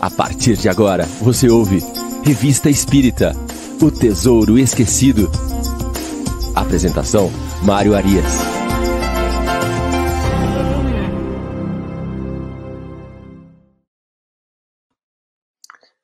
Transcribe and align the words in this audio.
A 0.00 0.08
partir 0.08 0.56
de 0.56 0.68
agora, 0.68 1.04
você 1.20 1.50
ouve 1.50 1.80
Revista 2.24 2.70
Espírita 2.70 3.32
O 3.82 3.90
Tesouro 3.90 4.56
Esquecido. 4.56 5.28
Apresentação: 6.54 7.28
Mário 7.64 7.96
Arias. 7.96 8.24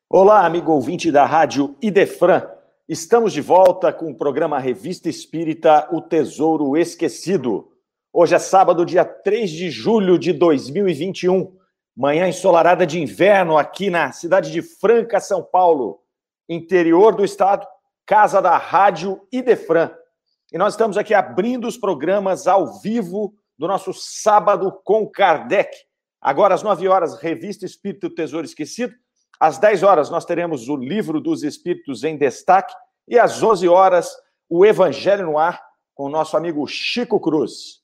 Olá, 0.09 0.45
amigo 0.45 0.73
ouvinte 0.73 1.09
da 1.09 1.25
Rádio 1.25 1.77
Idefran. 1.81 2.43
Estamos 2.89 3.31
de 3.31 3.39
volta 3.39 3.93
com 3.93 4.11
o 4.11 4.17
programa 4.17 4.59
Revista 4.59 5.07
Espírita 5.07 5.87
O 5.89 6.01
Tesouro 6.01 6.75
Esquecido. 6.75 7.69
Hoje 8.11 8.35
é 8.35 8.39
sábado, 8.39 8.85
dia 8.85 9.05
3 9.05 9.49
de 9.49 9.69
julho 9.69 10.19
de 10.19 10.33
2021, 10.33 11.53
manhã 11.95 12.27
ensolarada 12.27 12.85
de 12.85 12.99
inverno 12.99 13.57
aqui 13.57 13.89
na 13.89 14.11
cidade 14.11 14.51
de 14.51 14.61
Franca, 14.61 15.19
São 15.19 15.41
Paulo, 15.41 16.01
interior 16.49 17.15
do 17.15 17.23
estado, 17.23 17.65
casa 18.05 18.41
da 18.41 18.57
Rádio 18.57 19.25
Idefran. 19.31 19.91
E 20.51 20.57
nós 20.57 20.73
estamos 20.73 20.97
aqui 20.97 21.13
abrindo 21.13 21.67
os 21.67 21.77
programas 21.77 22.47
ao 22.47 22.79
vivo 22.79 23.33
do 23.57 23.67
nosso 23.67 23.93
sábado 23.93 24.71
com 24.83 25.09
Kardec. 25.09 25.75
Agora 26.21 26.53
às 26.53 26.63
9 26.63 26.87
horas, 26.87 27.19
Revista 27.19 27.65
Espírito 27.65 28.09
Tesouro 28.09 28.45
Esquecido. 28.45 28.93
Às 29.39 29.57
10 29.57 29.83
horas, 29.83 30.09
nós 30.09 30.25
teremos 30.25 30.67
o 30.69 30.75
Livro 30.75 31.19
dos 31.19 31.43
Espíritos 31.43 32.03
em 32.03 32.17
Destaque. 32.17 32.73
E 33.07 33.17
às 33.17 33.41
11 33.41 33.67
horas, 33.67 34.15
o 34.49 34.65
Evangelho 34.65 35.25
no 35.25 35.37
Ar, 35.37 35.61
com 35.93 36.05
o 36.05 36.09
nosso 36.09 36.35
amigo 36.35 36.65
Chico 36.67 37.19
Cruz. 37.19 37.81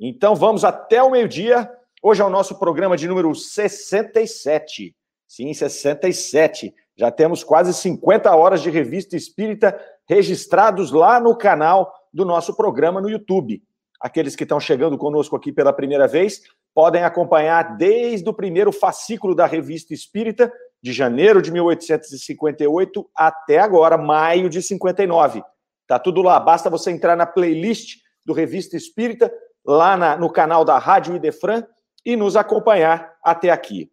Então 0.00 0.34
vamos 0.34 0.64
até 0.64 1.02
o 1.02 1.10
meio-dia. 1.10 1.70
Hoje 2.00 2.22
é 2.22 2.24
o 2.24 2.30
nosso 2.30 2.56
programa 2.60 2.96
de 2.96 3.08
número 3.08 3.34
67. 3.34 4.94
Sim, 5.26 5.52
67. 5.52 6.72
Já 6.96 7.10
temos 7.10 7.42
quase 7.42 7.74
50 7.74 8.34
horas 8.36 8.62
de 8.62 8.70
revista 8.70 9.16
espírita 9.16 9.76
registrados 10.08 10.92
lá 10.92 11.18
no 11.18 11.36
canal 11.36 11.92
do 12.12 12.24
nosso 12.24 12.54
programa 12.54 13.00
no 13.00 13.10
YouTube. 13.10 13.60
Aqueles 14.00 14.36
que 14.36 14.44
estão 14.44 14.60
chegando 14.60 14.96
conosco 14.96 15.34
aqui 15.34 15.52
pela 15.52 15.72
primeira 15.72 16.06
vez 16.06 16.40
podem 16.72 17.02
acompanhar 17.02 17.76
desde 17.76 18.28
o 18.28 18.34
primeiro 18.34 18.70
fascículo 18.70 19.34
da 19.34 19.44
revista 19.44 19.92
espírita, 19.92 20.52
de 20.80 20.92
janeiro 20.92 21.42
de 21.42 21.50
1858 21.50 23.10
até 23.12 23.58
agora, 23.58 23.98
maio 23.98 24.48
de 24.48 24.62
59. 24.62 25.42
Tá 25.84 25.98
tudo 25.98 26.22
lá, 26.22 26.38
basta 26.38 26.70
você 26.70 26.92
entrar 26.92 27.16
na 27.16 27.26
playlist 27.26 27.96
do 28.24 28.32
Revista 28.32 28.76
Espírita 28.76 29.32
lá 29.66 29.96
na, 29.96 30.16
no 30.16 30.30
canal 30.30 30.64
da 30.64 30.78
Rádio 30.78 31.16
Idefran 31.16 31.64
e 32.04 32.16
nos 32.16 32.36
acompanhar 32.36 33.14
até 33.22 33.50
aqui. 33.50 33.90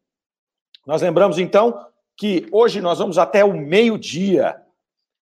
Nós 0.85 1.01
lembramos, 1.01 1.37
então, 1.37 1.79
que 2.17 2.47
hoje 2.51 2.81
nós 2.81 2.99
vamos 2.99 3.17
até 3.17 3.43
o 3.43 3.53
meio-dia. 3.53 4.61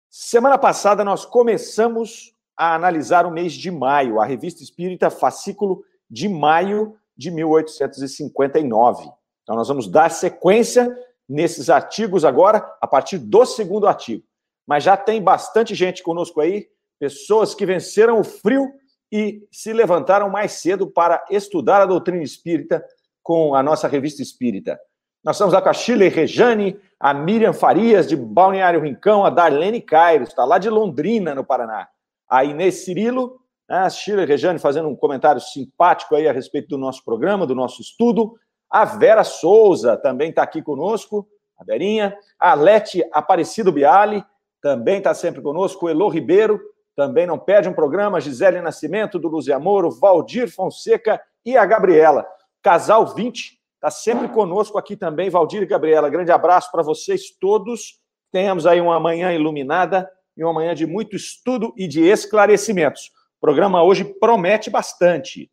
Semana 0.08 0.56
passada 0.56 1.04
nós 1.04 1.24
começamos 1.24 2.32
a 2.56 2.74
analisar 2.74 3.26
o 3.26 3.30
mês 3.30 3.52
de 3.52 3.70
maio, 3.70 4.20
a 4.20 4.24
Revista 4.24 4.62
Espírita, 4.62 5.10
fascículo 5.10 5.84
de 6.10 6.28
maio 6.28 6.96
de 7.16 7.30
1859. 7.30 9.10
Então 9.42 9.56
nós 9.56 9.68
vamos 9.68 9.88
dar 9.88 10.10
sequência 10.10 10.96
nesses 11.28 11.68
artigos 11.68 12.24
agora, 12.24 12.58
a 12.80 12.86
partir 12.86 13.18
do 13.18 13.44
segundo 13.44 13.86
artigo. 13.86 14.24
Mas 14.66 14.84
já 14.84 14.96
tem 14.96 15.22
bastante 15.22 15.74
gente 15.74 16.02
conosco 16.02 16.40
aí, 16.40 16.68
pessoas 16.98 17.54
que 17.54 17.66
venceram 17.66 18.18
o 18.18 18.24
frio 18.24 18.66
e 19.10 19.46
se 19.50 19.72
levantaram 19.72 20.28
mais 20.28 20.52
cedo 20.52 20.86
para 20.86 21.24
estudar 21.30 21.82
a 21.82 21.86
doutrina 21.86 22.22
espírita 22.22 22.84
com 23.22 23.54
a 23.54 23.62
nossa 23.62 23.88
revista 23.88 24.22
espírita. 24.22 24.78
Nós 25.24 25.36
estamos 25.36 25.52
lá 25.52 25.60
com 25.60 25.68
a 25.68 25.72
Shirley 25.72 26.08
Rejane, 26.08 26.78
a 26.98 27.12
Miriam 27.12 27.52
Farias, 27.52 28.06
de 28.06 28.16
Balneário 28.16 28.80
Rincão, 28.80 29.24
a 29.24 29.30
Darlene 29.30 29.80
Cairo, 29.80 30.24
está 30.24 30.44
lá 30.44 30.58
de 30.58 30.70
Londrina, 30.70 31.34
no 31.34 31.44
Paraná. 31.44 31.88
A 32.28 32.44
Inês 32.44 32.84
Cirilo, 32.84 33.40
né, 33.68 33.78
a 33.78 33.90
Shirley 33.90 34.26
Rejane 34.26 34.58
fazendo 34.58 34.88
um 34.88 34.96
comentário 34.96 35.40
simpático 35.40 36.14
aí 36.14 36.26
a 36.28 36.32
respeito 36.32 36.68
do 36.68 36.78
nosso 36.78 37.04
programa, 37.04 37.46
do 37.46 37.54
nosso 37.54 37.82
estudo. 37.82 38.34
A 38.70 38.84
Vera 38.84 39.24
Souza 39.24 39.96
também 39.96 40.30
está 40.30 40.42
aqui 40.42 40.62
conosco, 40.62 41.26
a 41.58 41.64
Verinha. 41.64 42.16
A 42.38 42.54
Lete 42.54 43.04
Aparecido 43.12 43.72
Biali 43.72 44.24
também 44.62 44.98
está 44.98 45.12
sempre 45.14 45.42
conosco. 45.42 45.86
O 45.86 45.88
Elô 45.88 46.08
Ribeiro, 46.08 46.60
também 46.98 47.28
não 47.28 47.38
perde 47.38 47.68
um 47.68 47.72
programa, 47.72 48.20
Gisele 48.20 48.60
Nascimento, 48.60 49.20
do 49.20 49.28
Luz 49.28 49.48
Amor, 49.48 49.88
Valdir 50.00 50.52
Fonseca 50.52 51.22
e 51.46 51.56
a 51.56 51.64
Gabriela. 51.64 52.26
Casal 52.60 53.14
20, 53.14 53.56
está 53.76 53.88
sempre 53.88 54.26
conosco 54.26 54.76
aqui 54.76 54.96
também, 54.96 55.30
Valdir 55.30 55.62
e 55.62 55.66
Gabriela. 55.66 56.10
Grande 56.10 56.32
abraço 56.32 56.72
para 56.72 56.82
vocês 56.82 57.30
todos. 57.30 58.00
Tenhamos 58.32 58.66
aí 58.66 58.80
uma 58.80 58.98
manhã 58.98 59.32
iluminada 59.32 60.10
e 60.36 60.42
uma 60.42 60.52
manhã 60.52 60.74
de 60.74 60.86
muito 60.86 61.14
estudo 61.14 61.72
e 61.76 61.86
de 61.86 62.02
esclarecimentos. 62.02 63.12
O 63.36 63.40
programa 63.42 63.80
hoje 63.80 64.04
promete 64.04 64.68
bastante. 64.68 65.48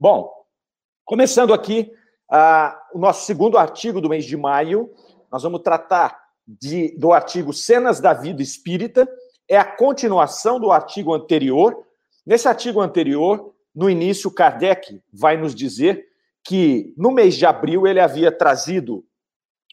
Bom, 0.00 0.28
começando 1.04 1.54
aqui 1.54 1.92
uh, 2.28 2.74
o 2.92 2.98
nosso 2.98 3.24
segundo 3.24 3.56
artigo 3.56 4.00
do 4.00 4.08
mês 4.08 4.24
de 4.24 4.36
maio, 4.36 4.90
nós 5.30 5.44
vamos 5.44 5.62
tratar 5.62 6.18
de, 6.44 6.98
do 6.98 7.12
artigo 7.12 7.52
Cenas 7.52 8.00
da 8.00 8.12
Vida 8.12 8.42
Espírita, 8.42 9.08
é 9.48 9.56
a 9.56 9.64
continuação 9.64 10.60
do 10.60 10.70
artigo 10.70 11.14
anterior. 11.14 11.84
Nesse 12.26 12.46
artigo 12.46 12.80
anterior, 12.80 13.54
no 13.74 13.88
início, 13.88 14.30
Kardec 14.30 15.02
vai 15.12 15.36
nos 15.36 15.54
dizer 15.54 16.06
que 16.44 16.92
no 16.96 17.10
mês 17.10 17.36
de 17.36 17.46
abril 17.46 17.86
ele 17.86 18.00
havia 18.00 18.30
trazido 18.30 19.04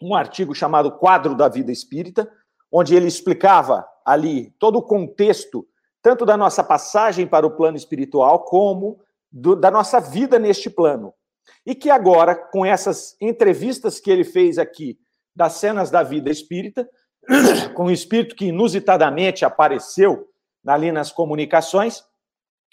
um 0.01 0.15
artigo 0.15 0.53
chamado 0.53 0.91
Quadro 0.91 1.35
da 1.35 1.47
Vida 1.47 1.71
Espírita, 1.71 2.29
onde 2.71 2.95
ele 2.95 3.07
explicava 3.07 3.87
ali 4.05 4.51
todo 4.59 4.77
o 4.77 4.83
contexto, 4.83 5.67
tanto 6.01 6.25
da 6.25 6.37
nossa 6.37 6.63
passagem 6.63 7.25
para 7.25 7.47
o 7.47 7.55
plano 7.55 7.77
espiritual, 7.77 8.43
como 8.43 8.99
do, 9.31 9.55
da 9.55 9.71
nossa 9.71 9.99
vida 9.99 10.37
neste 10.37 10.69
plano. 10.69 11.13
E 11.65 11.73
que 11.73 11.89
agora, 11.89 12.35
com 12.35 12.65
essas 12.65 13.15
entrevistas 13.21 13.99
que 13.99 14.11
ele 14.11 14.23
fez 14.23 14.57
aqui 14.57 14.97
das 15.35 15.53
cenas 15.53 15.89
da 15.89 16.03
vida 16.03 16.29
espírita, 16.29 16.87
com 17.73 17.85
um 17.85 17.91
espírito 17.91 18.35
que 18.35 18.45
inusitadamente 18.45 19.45
apareceu 19.45 20.27
ali 20.65 20.91
nas 20.91 21.11
comunicações, 21.11 22.03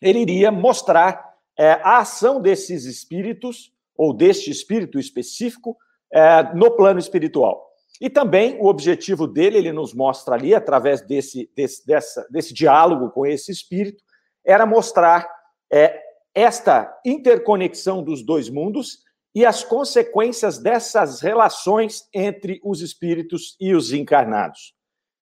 ele 0.01 0.21
iria 0.21 0.51
mostrar 0.51 1.33
é, 1.59 1.73
a 1.83 1.99
ação 1.99 2.41
desses 2.41 2.85
espíritos, 2.85 3.73
ou 3.97 4.13
deste 4.13 4.51
espírito 4.51 4.99
específico, 4.99 5.77
é, 6.11 6.55
no 6.55 6.71
plano 6.71 6.99
espiritual. 6.99 7.71
E 8.01 8.11
também 8.11 8.59
o 8.59 8.67
objetivo 8.67 9.27
dele, 9.27 9.59
ele 9.59 9.73
nos 9.73 9.95
mostra 9.95 10.35
ali, 10.35 10.55
através 10.55 11.01
desse, 11.03 11.51
desse, 11.55 11.87
dessa, 11.87 12.27
desse 12.31 12.53
diálogo 12.53 13.11
com 13.11 13.27
esse 13.27 13.53
espírito, 13.53 14.03
era 14.45 14.67
mostrar 14.67 15.29
é, 15.71 16.01
esta 16.35 16.99
interconexão 17.05 18.03
dos 18.03 18.25
dois 18.25 18.49
mundos 18.49 19.05
e 19.35 19.47
as 19.47 19.65
consequências 19.65 20.59
dessas 20.59 21.21
relações 21.21 22.07
entre 22.13 22.61
os 22.63 22.81
espíritos 22.83 23.57
e 23.59 23.75
os 23.75 23.93
encarnados. 23.93 24.75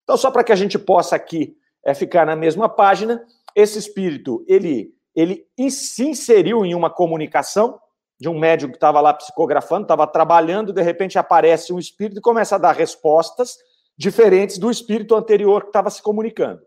Então, 0.03 0.16
só 0.16 0.31
para 0.31 0.43
que 0.43 0.53
a 0.53 0.56
gente 0.56 0.78
possa 0.78 1.15
aqui 1.15 1.56
é, 1.84 1.94
ficar 1.94 2.26
na 2.26 2.34
mesma 2.34 2.69
página, 2.69 3.25
esse 3.54 3.78
espírito 3.78 4.44
ele 4.48 4.94
ele 5.15 5.44
se 5.69 6.06
inseriu 6.06 6.65
em 6.65 6.75
uma 6.75 6.88
comunicação 6.88 7.78
de 8.19 8.28
um 8.28 8.38
médium 8.38 8.71
que 8.71 8.76
estava 8.76 9.00
lá 9.00 9.12
psicografando, 9.12 9.82
estava 9.82 10.06
trabalhando, 10.06 10.72
de 10.72 10.82
repente 10.82 11.19
aparece 11.19 11.72
um 11.72 11.78
espírito 11.78 12.19
e 12.19 12.22
começa 12.22 12.54
a 12.54 12.59
dar 12.59 12.72
respostas 12.72 13.56
diferentes 13.97 14.59
do 14.59 14.71
espírito 14.71 15.15
anterior 15.15 15.62
que 15.62 15.69
estava 15.69 15.91
se 15.91 16.03
comunicando. 16.03 16.60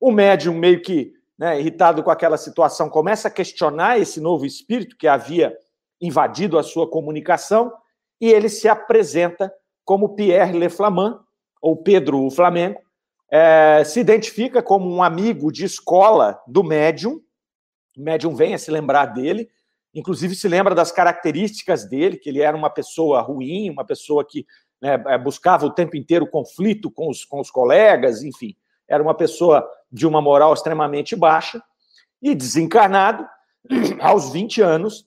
O 0.00 0.10
médium, 0.10 0.54
meio 0.54 0.80
que 0.82 1.12
né, 1.38 1.58
irritado 1.58 2.02
com 2.02 2.10
aquela 2.10 2.36
situação, 2.36 2.88
começa 2.88 3.28
a 3.28 3.30
questionar 3.30 3.98
esse 3.98 4.20
novo 4.20 4.46
espírito 4.46 4.96
que 4.96 5.08
havia 5.08 5.56
invadido 6.00 6.58
a 6.58 6.62
sua 6.62 6.88
comunicação 6.88 7.72
e 8.20 8.30
ele 8.30 8.48
se 8.48 8.68
apresenta 8.68 9.52
como 9.84 10.14
Pierre 10.14 10.58
Le 10.58 10.68
Flamand, 10.68 11.20
ou 11.60 11.76
Pedro 11.76 12.24
o 12.24 12.30
Flamengo, 12.30 12.78
é, 13.30 13.82
se 13.84 14.00
identifica 14.00 14.62
como 14.62 14.88
um 14.88 15.02
amigo 15.02 15.50
de 15.50 15.64
escola 15.64 16.40
do 16.46 16.62
médium, 16.62 17.20
o 17.96 18.02
médium 18.02 18.34
vem 18.34 18.54
a 18.54 18.58
se 18.58 18.70
lembrar 18.70 19.06
dele, 19.06 19.48
inclusive 19.94 20.34
se 20.34 20.48
lembra 20.48 20.74
das 20.74 20.92
características 20.92 21.88
dele, 21.88 22.16
que 22.16 22.28
ele 22.28 22.40
era 22.40 22.56
uma 22.56 22.70
pessoa 22.70 23.20
ruim, 23.20 23.70
uma 23.70 23.84
pessoa 23.84 24.24
que 24.24 24.46
né, 24.80 25.02
é, 25.06 25.18
buscava 25.18 25.64
o 25.64 25.70
tempo 25.70 25.96
inteiro 25.96 26.28
conflito 26.28 26.90
com 26.90 27.08
os, 27.08 27.24
com 27.24 27.40
os 27.40 27.50
colegas, 27.50 28.22
enfim, 28.22 28.54
era 28.88 29.02
uma 29.02 29.14
pessoa 29.14 29.66
de 29.90 30.06
uma 30.06 30.20
moral 30.20 30.52
extremamente 30.52 31.16
baixa, 31.16 31.62
e 32.20 32.34
desencarnado, 32.34 33.26
aos 34.00 34.32
20 34.32 34.60
anos, 34.60 35.06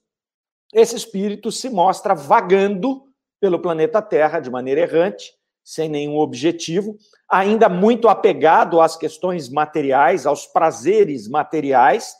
esse 0.73 0.95
espírito 0.95 1.51
se 1.51 1.69
mostra 1.69 2.13
vagando 2.13 3.03
pelo 3.39 3.59
planeta 3.59 4.01
Terra 4.01 4.39
de 4.39 4.49
maneira 4.49 4.81
errante, 4.81 5.33
sem 5.63 5.89
nenhum 5.89 6.17
objetivo, 6.17 6.95
ainda 7.29 7.67
muito 7.67 8.07
apegado 8.07 8.79
às 8.79 8.95
questões 8.95 9.49
materiais, 9.49 10.25
aos 10.25 10.45
prazeres 10.47 11.27
materiais, 11.27 12.13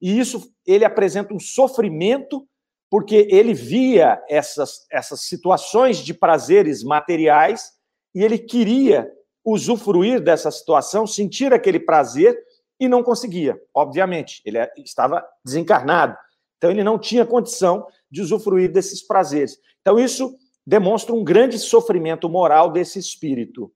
e 0.00 0.18
isso 0.18 0.50
ele 0.66 0.84
apresenta 0.84 1.34
um 1.34 1.40
sofrimento 1.40 2.46
porque 2.90 3.26
ele 3.30 3.54
via 3.54 4.22
essas, 4.28 4.86
essas 4.90 5.22
situações 5.22 5.98
de 5.98 6.14
prazeres 6.14 6.82
materiais 6.82 7.72
e 8.14 8.22
ele 8.22 8.38
queria 8.38 9.10
usufruir 9.44 10.20
dessa 10.20 10.50
situação, 10.50 11.06
sentir 11.06 11.52
aquele 11.52 11.80
prazer 11.80 12.38
e 12.78 12.88
não 12.88 13.02
conseguia, 13.02 13.60
obviamente. 13.74 14.40
Ele 14.44 14.58
é, 14.58 14.70
estava 14.78 15.26
desencarnado. 15.44 16.16
Então, 16.56 16.70
ele 16.70 16.84
não 16.84 16.98
tinha 16.98 17.26
condição 17.26 17.86
de 18.10 18.22
usufruir 18.22 18.72
desses 18.72 19.06
prazeres. 19.06 19.58
Então, 19.80 19.98
isso 19.98 20.36
demonstra 20.66 21.14
um 21.14 21.22
grande 21.22 21.58
sofrimento 21.58 22.28
moral 22.28 22.70
desse 22.70 22.98
espírito. 22.98 23.72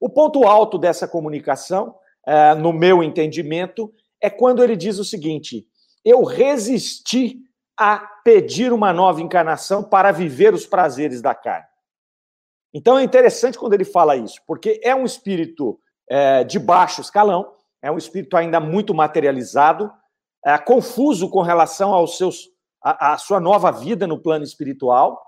O 0.00 0.08
ponto 0.08 0.44
alto 0.44 0.78
dessa 0.78 1.06
comunicação, 1.06 1.94
é, 2.26 2.54
no 2.54 2.72
meu 2.72 3.02
entendimento, 3.02 3.92
é 4.20 4.30
quando 4.30 4.62
ele 4.62 4.76
diz 4.76 4.98
o 4.98 5.04
seguinte: 5.04 5.66
eu 6.04 6.24
resisti 6.24 7.38
a 7.78 7.98
pedir 8.24 8.72
uma 8.72 8.92
nova 8.92 9.20
encarnação 9.20 9.82
para 9.82 10.12
viver 10.12 10.54
os 10.54 10.66
prazeres 10.66 11.20
da 11.20 11.34
carne. 11.34 11.66
Então 12.72 12.98
é 12.98 13.02
interessante 13.02 13.58
quando 13.58 13.74
ele 13.74 13.84
fala 13.84 14.16
isso, 14.16 14.40
porque 14.46 14.80
é 14.82 14.94
um 14.94 15.04
espírito 15.04 15.78
é, 16.08 16.42
de 16.44 16.58
baixo 16.58 17.00
escalão, 17.00 17.54
é 17.82 17.90
um 17.90 17.98
espírito 17.98 18.36
ainda 18.36 18.60
muito 18.60 18.94
materializado, 18.94 19.92
é, 20.44 20.56
confuso 20.58 21.28
com 21.28 21.42
relação 21.42 21.92
aos 21.92 22.16
seus, 22.16 22.48
a, 22.82 23.14
a 23.14 23.18
sua 23.18 23.40
nova 23.40 23.70
vida 23.70 24.06
no 24.06 24.20
plano 24.20 24.44
espiritual, 24.44 25.20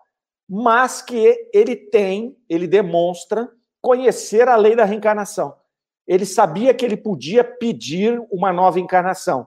mas 0.48 1.00
que 1.00 1.48
ele 1.52 1.76
tem, 1.76 2.36
ele 2.48 2.66
demonstra 2.66 3.48
conhecer 3.80 4.48
a 4.48 4.56
lei 4.56 4.74
da 4.76 4.84
reencarnação. 4.84 5.54
Ele 6.06 6.26
sabia 6.26 6.74
que 6.74 6.84
ele 6.84 6.96
podia 6.96 7.42
pedir 7.42 8.22
uma 8.30 8.52
nova 8.52 8.78
encarnação. 8.78 9.46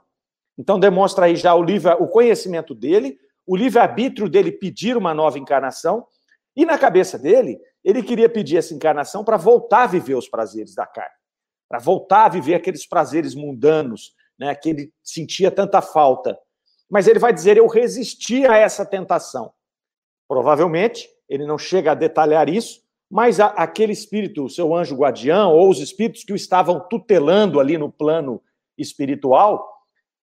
Então 0.57 0.79
demonstra 0.79 1.25
aí 1.25 1.35
já 1.35 1.53
o 1.53 1.61
livre, 1.61 1.91
o 1.99 2.07
conhecimento 2.07 2.73
dele, 2.73 3.17
o 3.45 3.55
livre-arbítrio 3.55 4.27
dele 4.27 4.51
pedir 4.51 4.97
uma 4.97 5.13
nova 5.13 5.37
encarnação, 5.37 6.05
e 6.55 6.65
na 6.65 6.77
cabeça 6.77 7.19
dele, 7.19 7.59
ele 7.83 8.01
queria 8.01 8.27
pedir 8.27 8.57
essa 8.57 8.73
encarnação 8.73 9.23
para 9.23 9.37
voltar 9.37 9.83
a 9.83 9.87
viver 9.87 10.15
os 10.15 10.27
prazeres 10.27 10.73
da 10.73 10.87
carne, 10.87 11.15
para 11.69 11.77
voltar 11.77 12.25
a 12.25 12.29
viver 12.29 12.55
aqueles 12.55 12.87
prazeres 12.87 13.35
mundanos, 13.35 14.13
né, 14.39 14.53
que 14.55 14.69
ele 14.69 14.93
sentia 15.03 15.49
tanta 15.49 15.81
falta. 15.81 16.37
Mas 16.89 17.07
ele 17.07 17.19
vai 17.19 17.33
dizer: 17.33 17.57
Eu 17.57 17.67
resisti 17.67 18.45
a 18.45 18.57
essa 18.57 18.85
tentação. 18.85 19.51
Provavelmente, 20.27 21.09
ele 21.27 21.45
não 21.45 21.57
chega 21.57 21.91
a 21.91 21.95
detalhar 21.95 22.49
isso, 22.49 22.81
mas 23.09 23.39
a, 23.39 23.47
aquele 23.47 23.93
espírito, 23.93 24.45
o 24.45 24.49
seu 24.49 24.75
anjo 24.75 24.95
guardião, 24.95 25.53
ou 25.53 25.69
os 25.69 25.79
espíritos 25.79 26.23
que 26.23 26.33
o 26.33 26.35
estavam 26.35 26.79
tutelando 26.89 27.59
ali 27.59 27.77
no 27.77 27.91
plano 27.91 28.41
espiritual, 28.77 29.67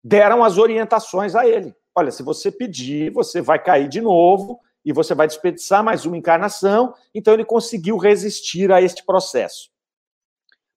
deram 0.02 0.44
as 0.44 0.58
orientações 0.58 1.34
a 1.34 1.46
ele. 1.46 1.74
Olha, 1.94 2.10
se 2.10 2.22
você 2.22 2.50
pedir, 2.50 3.10
você 3.10 3.40
vai 3.40 3.62
cair 3.62 3.88
de 3.88 4.00
novo 4.00 4.60
e 4.84 4.92
você 4.92 5.14
vai 5.14 5.26
desperdiçar 5.26 5.82
mais 5.82 6.04
uma 6.04 6.16
encarnação. 6.16 6.94
Então, 7.14 7.32
ele 7.32 7.44
conseguiu 7.44 7.96
resistir 7.96 8.70
a 8.70 8.82
este 8.82 9.04
processo. 9.04 9.70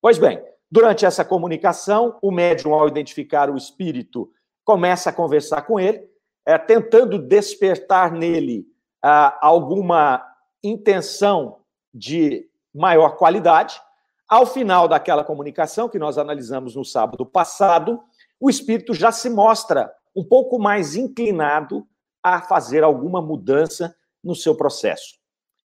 Pois 0.01 0.17
bem, 0.17 0.41
durante 0.69 1.05
essa 1.05 1.23
comunicação, 1.23 2.17
o 2.21 2.31
médium, 2.31 2.73
ao 2.73 2.87
identificar 2.87 3.49
o 3.49 3.57
espírito, 3.57 4.31
começa 4.63 5.09
a 5.09 5.13
conversar 5.13 5.61
com 5.61 5.79
ele, 5.79 6.03
é, 6.45 6.57
tentando 6.57 7.17
despertar 7.17 8.11
nele 8.11 8.65
ah, 9.01 9.37
alguma 9.41 10.25
intenção 10.63 11.59
de 11.93 12.49
maior 12.73 13.17
qualidade. 13.17 13.81
Ao 14.27 14.45
final 14.45 14.87
daquela 14.87 15.23
comunicação, 15.23 15.87
que 15.87 15.97
nós 15.99 16.17
analisamos 16.17 16.75
no 16.75 16.83
sábado 16.83 17.25
passado, 17.25 18.01
o 18.39 18.49
espírito 18.49 18.93
já 18.93 19.11
se 19.11 19.29
mostra 19.29 19.91
um 20.15 20.23
pouco 20.23 20.59
mais 20.59 20.95
inclinado 20.95 21.87
a 22.21 22.41
fazer 22.41 22.83
alguma 22.83 23.21
mudança 23.21 23.95
no 24.23 24.35
seu 24.35 24.55
processo. 24.55 25.15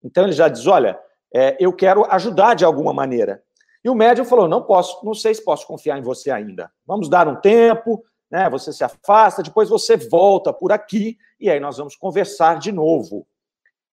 Então 0.02 0.24
ele 0.24 0.32
já 0.32 0.48
diz: 0.48 0.66
Olha, 0.66 0.98
é, 1.34 1.56
eu 1.58 1.72
quero 1.72 2.04
ajudar 2.12 2.54
de 2.54 2.64
alguma 2.64 2.92
maneira. 2.92 3.42
E 3.84 3.90
o 3.90 3.94
médium 3.94 4.24
falou: 4.24 4.48
Não 4.48 4.62
posso, 4.62 5.04
não 5.04 5.14
sei 5.14 5.34
se 5.34 5.44
posso 5.44 5.66
confiar 5.66 5.98
em 5.98 6.02
você 6.02 6.30
ainda. 6.30 6.70
Vamos 6.86 7.08
dar 7.08 7.28
um 7.28 7.36
tempo, 7.36 8.04
né? 8.30 8.48
Você 8.50 8.72
se 8.72 8.84
afasta, 8.84 9.42
depois 9.42 9.68
você 9.68 9.96
volta 9.96 10.52
por 10.52 10.72
aqui 10.72 11.18
e 11.38 11.50
aí 11.50 11.60
nós 11.60 11.76
vamos 11.76 11.96
conversar 11.96 12.58
de 12.58 12.72
novo. 12.72 13.26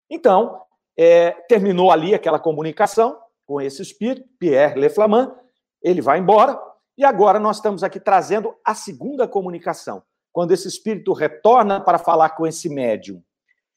Então, 0.09 0.61
é, 0.97 1.31
terminou 1.47 1.91
ali 1.91 2.13
aquela 2.13 2.39
comunicação 2.39 3.17
com 3.45 3.59
esse 3.59 3.81
espírito, 3.81 4.27
Pierre 4.37 4.79
Leflamand, 4.79 5.33
ele 5.81 6.01
vai 6.01 6.19
embora, 6.19 6.59
e 6.97 7.03
agora 7.03 7.39
nós 7.39 7.55
estamos 7.55 7.83
aqui 7.83 7.99
trazendo 7.99 8.55
a 8.63 8.75
segunda 8.75 9.27
comunicação, 9.27 10.03
quando 10.31 10.51
esse 10.51 10.67
espírito 10.67 11.13
retorna 11.13 11.81
para 11.81 11.97
falar 11.97 12.31
com 12.31 12.45
esse 12.45 12.69
médium. 12.69 13.23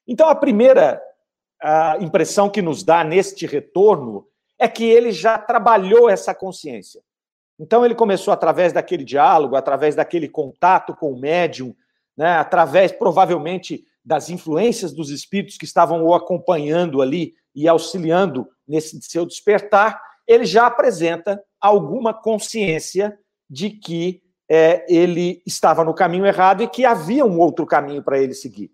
Então, 0.07 0.29
a 0.29 0.35
primeira 0.35 1.01
a 1.63 1.97
impressão 2.01 2.51
que 2.51 2.61
nos 2.61 2.83
dá 2.83 3.05
neste 3.05 3.47
retorno 3.47 4.27
é 4.63 4.69
que 4.69 4.85
ele 4.85 5.11
já 5.11 5.37
trabalhou 5.37 6.09
essa 6.09 6.33
consciência. 6.33 7.03
Então, 7.59 7.85
ele 7.85 7.97
começou 7.97 8.33
através 8.33 8.73
daquele 8.73 9.05
diálogo, 9.05 9.57
através 9.57 9.97
daquele 9.97 10.29
contato 10.29 10.95
com 10.95 11.13
o 11.13 11.19
médium, 11.19 11.75
né, 12.17 12.37
através, 12.37 12.93
provavelmente, 12.93 13.85
das 14.05 14.31
influências 14.31 14.93
dos 14.93 15.11
espíritos 15.11 15.57
que 15.57 15.65
estavam 15.65 16.05
o 16.05 16.15
acompanhando 16.15 17.03
ali 17.03 17.35
e 17.53 17.67
auxiliando 17.67 18.49
nesse 18.67 19.01
seu 19.03 19.27
despertar, 19.27 20.01
ele 20.27 20.45
já 20.45 20.67
apresenta 20.67 21.43
alguma 21.61 22.15
consciência 22.15 23.19
de 23.51 23.71
que 23.71 24.23
é, 24.49 24.87
ele 24.89 25.43
estava 25.45 25.85
no 25.85 25.95
caminho 25.95 26.25
errado 26.27 26.63
e 26.63 26.69
que 26.69 26.85
havia 26.85 27.25
um 27.25 27.39
outro 27.41 27.67
caminho 27.67 28.03
para 28.03 28.21
ele 28.21 28.35
seguir. 28.35 28.71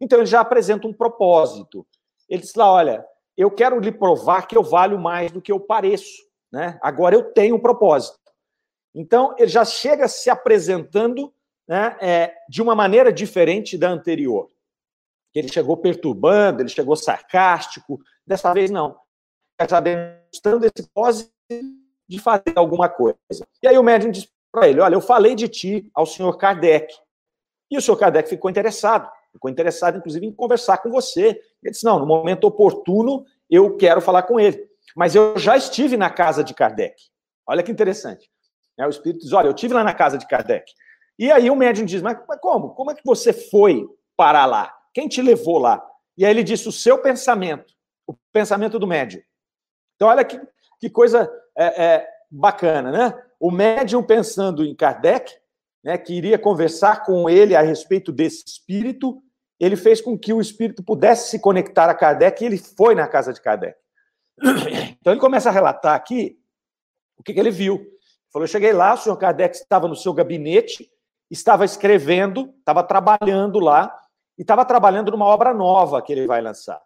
Então 0.00 0.18
ele 0.18 0.26
já 0.26 0.40
apresenta 0.40 0.86
um 0.86 0.92
propósito. 0.92 1.86
Ele 2.28 2.42
diz 2.42 2.54
lá: 2.54 2.72
olha, 2.72 3.04
eu 3.38 3.52
quero 3.52 3.78
lhe 3.78 3.92
provar 3.92 4.48
que 4.48 4.56
eu 4.56 4.64
valho 4.64 4.98
mais 4.98 5.30
do 5.30 5.40
que 5.40 5.52
eu 5.52 5.60
pareço. 5.60 6.26
Né? 6.52 6.76
Agora 6.82 7.14
eu 7.14 7.32
tenho 7.32 7.54
um 7.54 7.60
propósito. 7.60 8.18
Então 8.92 9.32
ele 9.38 9.46
já 9.46 9.64
chega 9.64 10.08
se 10.08 10.28
apresentando 10.28 11.32
né, 11.68 11.96
é, 12.00 12.34
de 12.48 12.60
uma 12.60 12.74
maneira 12.74 13.12
diferente 13.12 13.78
da 13.78 13.90
anterior. 13.90 14.50
Ele 15.32 15.46
chegou 15.46 15.76
perturbando, 15.76 16.62
ele 16.62 16.68
chegou 16.68 16.96
sarcástico. 16.96 18.00
Dessa 18.26 18.52
vez 18.52 18.72
não. 18.72 18.98
Já 19.70 19.78
demonstrando 19.78 20.64
esse 20.64 20.88
propósito 20.88 21.30
de 22.08 22.18
fazer 22.18 22.54
alguma 22.56 22.88
coisa. 22.88 23.16
E 23.62 23.68
aí 23.68 23.78
o 23.78 23.82
médium 23.84 24.10
diz 24.10 24.28
para 24.50 24.68
ele: 24.68 24.80
Olha, 24.80 24.94
eu 24.94 25.00
falei 25.00 25.36
de 25.36 25.46
ti 25.48 25.90
ao 25.94 26.06
senhor 26.06 26.36
Kardec. 26.38 26.92
E 27.70 27.76
o 27.76 27.82
senhor 27.82 27.96
Kardec 27.98 28.28
ficou 28.28 28.50
interessado, 28.50 29.08
ficou 29.30 29.50
interessado, 29.50 29.98
inclusive, 29.98 30.26
em 30.26 30.32
conversar 30.32 30.78
com 30.78 30.90
você. 30.90 31.40
Ele 31.62 31.72
disse: 31.72 31.84
Não, 31.84 31.98
no 31.98 32.06
momento 32.06 32.44
oportuno 32.44 33.24
eu 33.50 33.76
quero 33.76 34.00
falar 34.00 34.22
com 34.22 34.38
ele. 34.38 34.68
Mas 34.96 35.14
eu 35.14 35.38
já 35.38 35.56
estive 35.56 35.96
na 35.96 36.10
casa 36.10 36.42
de 36.42 36.54
Kardec. 36.54 36.94
Olha 37.46 37.62
que 37.62 37.72
interessante. 37.72 38.30
É, 38.78 38.86
o 38.86 38.90
espírito 38.90 39.22
diz: 39.22 39.32
Olha, 39.32 39.46
eu 39.46 39.54
estive 39.54 39.74
lá 39.74 39.84
na 39.84 39.94
casa 39.94 40.18
de 40.18 40.26
Kardec. 40.26 40.72
E 41.18 41.30
aí 41.30 41.50
o 41.50 41.56
médium 41.56 41.84
diz: 41.84 42.02
Mas, 42.02 42.18
mas 42.28 42.40
como? 42.40 42.74
Como 42.74 42.90
é 42.90 42.94
que 42.94 43.04
você 43.04 43.32
foi 43.32 43.88
para 44.16 44.44
lá? 44.46 44.74
Quem 44.94 45.08
te 45.08 45.20
levou 45.20 45.58
lá? 45.58 45.84
E 46.16 46.24
aí 46.24 46.30
ele 46.30 46.44
disse: 46.44 46.68
O 46.68 46.72
seu 46.72 46.98
pensamento, 46.98 47.74
o 48.06 48.14
pensamento 48.32 48.78
do 48.78 48.86
médium. 48.86 49.22
Então, 49.96 50.08
olha 50.08 50.24
que, 50.24 50.40
que 50.80 50.88
coisa 50.88 51.30
é, 51.56 51.84
é, 51.84 52.08
bacana, 52.30 52.92
né? 52.92 53.22
O 53.40 53.50
médium 53.50 54.02
pensando 54.02 54.64
em 54.64 54.74
Kardec, 54.74 55.32
né, 55.82 55.96
que 55.96 56.12
iria 56.14 56.38
conversar 56.38 57.04
com 57.04 57.28
ele 57.30 57.54
a 57.54 57.62
respeito 57.62 58.12
desse 58.12 58.44
espírito, 58.46 59.22
ele 59.58 59.76
fez 59.76 60.00
com 60.00 60.16
que 60.16 60.32
o 60.32 60.40
espírito 60.40 60.82
pudesse 60.82 61.30
se 61.30 61.38
conectar 61.38 61.90
a 61.90 61.94
Kardec 61.94 62.42
e 62.42 62.46
ele 62.46 62.58
foi 62.58 62.94
na 62.94 63.08
casa 63.08 63.32
de 63.32 63.40
Kardec. 63.40 63.76
Então 65.00 65.12
ele 65.12 65.20
começa 65.20 65.48
a 65.48 65.52
relatar 65.52 65.94
aqui 65.94 66.36
o 67.16 67.22
que, 67.22 67.32
que 67.32 67.40
ele 67.40 67.50
viu. 67.50 67.76
Ele 67.76 67.90
falou: 68.32 68.44
Eu 68.44 68.50
cheguei 68.50 68.72
lá, 68.72 68.94
o 68.94 68.96
senhor 68.96 69.16
Kardec 69.16 69.56
estava 69.56 69.88
no 69.88 69.96
seu 69.96 70.12
gabinete, 70.12 70.90
estava 71.30 71.64
escrevendo, 71.64 72.52
estava 72.58 72.82
trabalhando 72.82 73.58
lá, 73.58 73.96
e 74.36 74.42
estava 74.42 74.64
trabalhando 74.64 75.10
numa 75.12 75.24
obra 75.24 75.54
nova 75.54 76.02
que 76.02 76.12
ele 76.12 76.26
vai 76.26 76.40
lançar. 76.40 76.80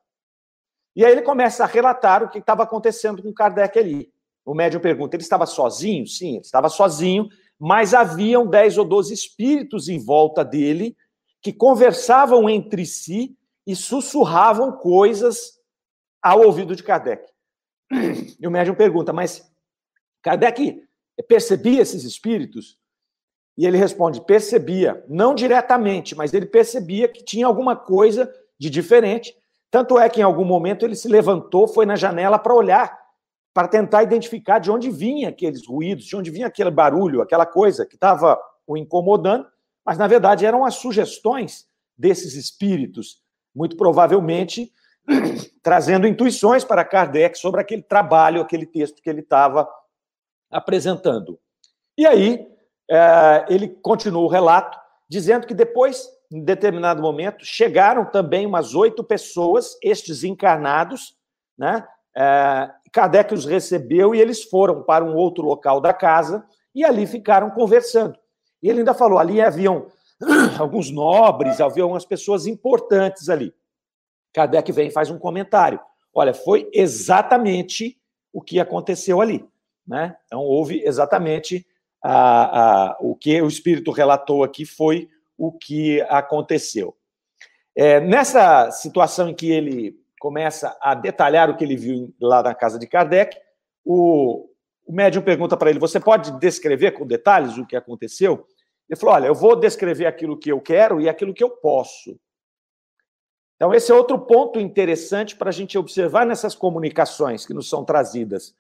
E 0.95 1.05
aí 1.05 1.13
ele 1.13 1.23
começa 1.23 1.65
a 1.65 1.67
relatar 1.67 2.23
o 2.23 2.29
que 2.29 2.39
estava 2.39 2.63
acontecendo 2.63 3.23
com 3.23 3.33
Kardec 3.33 3.79
ali. 3.79 4.13
O 4.45 4.55
médium 4.55 4.81
pergunta: 4.81 5.17
ele 5.17 5.23
estava 5.23 5.47
sozinho? 5.47 6.07
Sim, 6.07 6.35
ele 6.35 6.41
estava 6.41 6.69
sozinho, 6.69 7.29
mas 7.59 7.95
haviam 7.95 8.47
10 8.47 8.79
ou 8.79 8.85
12 8.85 9.13
espíritos 9.13 9.89
em 9.89 9.99
volta 9.99 10.45
dele 10.45 10.97
que 11.43 11.53
conversavam 11.53 12.49
entre 12.49 12.87
si 12.87 13.37
e 13.67 13.75
sussurravam 13.75 14.73
coisas 14.73 15.59
ao 16.23 16.41
ouvido 16.41 16.77
de 16.77 16.83
Kardec. 16.83 17.29
E 18.41 18.47
o 18.47 18.51
médium 18.51 18.75
pergunta: 18.75 19.13
mas 19.13 19.53
Kardec 20.23 20.83
percebia 21.29 21.83
esses 21.83 22.05
espíritos? 22.05 22.79
E 23.59 23.67
ele 23.67 23.77
responde: 23.77 24.25
percebia, 24.25 25.05
não 25.09 25.35
diretamente, 25.35 26.15
mas 26.15 26.33
ele 26.33 26.47
percebia 26.47 27.09
que 27.09 27.25
tinha 27.25 27.47
alguma 27.47 27.77
coisa 27.77 28.33
de 28.59 28.71
diferente. 28.71 29.37
Tanto 29.71 29.99
é 29.99 30.09
que 30.09 30.21
em 30.21 30.25
algum 30.25 30.45
momento 30.45 30.85
ele 30.85 30.95
se 30.95 31.09
levantou, 31.09 31.67
foi 31.67 31.85
na 31.85 31.97
janela 31.97 32.39
para 32.39 32.55
olhar 32.55 33.03
para 33.55 33.69
tentar 33.69 34.03
identificar 34.03 34.59
de 34.59 34.71
onde 34.71 34.91
vinha 34.91 35.29
aqueles 35.29 35.67
ruídos, 35.67 36.07
de 36.07 36.17
onde 36.17 36.31
vinha 36.31 36.47
aquele 36.47 36.71
barulho, 36.71 37.21
aquela 37.21 37.45
coisa 37.45 37.85
que 37.85 37.95
estava 37.95 38.41
o 38.67 38.77
incomodando, 38.77 39.47
mas 39.85 39.99
na 39.99 40.07
verdade 40.07 40.47
eram 40.47 40.65
as 40.65 40.75
sugestões 40.75 41.67
desses 41.97 42.35
espíritos, 42.35 43.21
muito 43.55 43.77
provavelmente 43.77 44.73
trazendo 45.63 46.07
intuições 46.07 46.65
para 46.65 46.85
Kardec 46.85 47.39
sobre 47.39 47.61
aquele 47.61 47.83
trabalho, 47.83 48.41
aquele 48.41 48.67
texto 48.67 49.03
que 49.03 49.11
ele 49.11 49.21
estava 49.21 49.69
apresentando. 50.51 51.39
E 51.97 52.07
aí, 52.07 52.47
é, 52.91 53.45
ele 53.49 53.69
continua 53.69 54.23
o 54.23 54.29
relato, 54.29 54.79
dizendo 55.09 55.47
que 55.47 55.55
depois, 55.55 56.09
em 56.31 56.43
determinado 56.43 57.03
momento, 57.03 57.45
chegaram 57.45 58.05
também 58.05 58.47
umas 58.47 58.75
oito 58.75 59.05
pessoas, 59.05 59.77
estes 59.83 60.25
encarnados, 60.25 61.17
né? 61.59 61.87
É, 62.15 62.71
Kardec 62.93 63.33
os 63.33 63.47
recebeu 63.47 64.15
e 64.15 64.21
eles 64.21 64.43
foram 64.45 64.83
para 64.83 65.05
um 65.05 65.15
outro 65.15 65.43
local 65.43 65.81
da 65.81 65.95
casa 65.95 66.45
e 66.75 66.85
ali 66.85 67.07
ficaram 67.07 67.51
conversando. 67.51 68.19
E 68.63 68.69
ele 68.69 68.81
ainda 68.81 68.95
falou: 68.95 69.19
ali 69.19 69.41
haviam 69.41 69.87
alguns 70.59 70.91
nobres, 70.91 71.61
havia 71.61 71.83
algumas 71.83 72.05
pessoas 72.05 72.47
importantes 72.47 73.29
ali. 73.29 73.53
Kardec 74.33 74.71
vem 74.73 74.89
e 74.89 74.93
faz 74.93 75.11
um 75.11 75.19
comentário. 75.19 75.81
Olha, 76.15 76.33
foi 76.33 76.69
exatamente 76.73 77.99
o 78.33 78.41
que 78.41 78.61
aconteceu 78.61 79.21
ali. 79.21 79.47
Né? 79.87 80.17
Então, 80.27 80.41
houve 80.41 80.83
exatamente 80.85 81.67
a, 82.03 82.91
a, 82.93 82.97
o 83.01 83.15
que 83.17 83.41
o 83.41 83.49
Espírito 83.49 83.91
relatou 83.91 84.43
aqui 84.43 84.65
foi 84.65 85.09
o 85.37 85.53
que 85.53 86.01
aconteceu. 86.03 86.97
É, 87.75 88.01
nessa 88.01 88.71
situação 88.71 89.31
em 89.31 89.35
que 89.35 89.51
ele 89.51 89.97
começa 90.21 90.77
a 90.81 90.95
detalhar 90.95 91.51
o 91.51 91.57
que 91.57 91.65
ele 91.65 91.77
viu 91.77 92.15
lá 92.21 92.43
na 92.43 92.55
casa 92.55 92.79
de 92.79 92.87
Kardec, 92.87 93.37
o, 93.85 94.49
o 94.87 94.93
médium 94.93 95.23
pergunta 95.23 95.57
para 95.57 95.71
ele: 95.71 95.79
Você 95.79 95.99
pode 95.99 96.39
descrever 96.39 96.93
com 96.93 97.07
detalhes 97.07 97.57
o 97.57 97.67
que 97.67 97.75
aconteceu? 97.75 98.47
Ele 98.93 99.01
falou: 99.01 99.15
Olha, 99.15 99.27
eu 99.27 99.35
vou 99.35 99.57
descrever 99.57 100.05
aquilo 100.05 100.39
que 100.39 100.53
eu 100.53 100.61
quero 100.61 101.01
e 101.01 101.09
aquilo 101.09 101.33
que 101.33 101.43
eu 101.43 101.49
posso. 101.49 102.21
Então, 103.57 103.73
esse 103.73 103.91
é 103.91 103.95
outro 103.95 104.19
ponto 104.19 104.61
interessante 104.61 105.35
para 105.35 105.49
a 105.49 105.53
gente 105.53 105.79
observar 105.79 106.27
nessas 106.27 106.55
comunicações 106.55 107.47
que 107.47 107.55
nos 107.55 107.71
são 107.71 107.87
trazidas. 107.87 108.55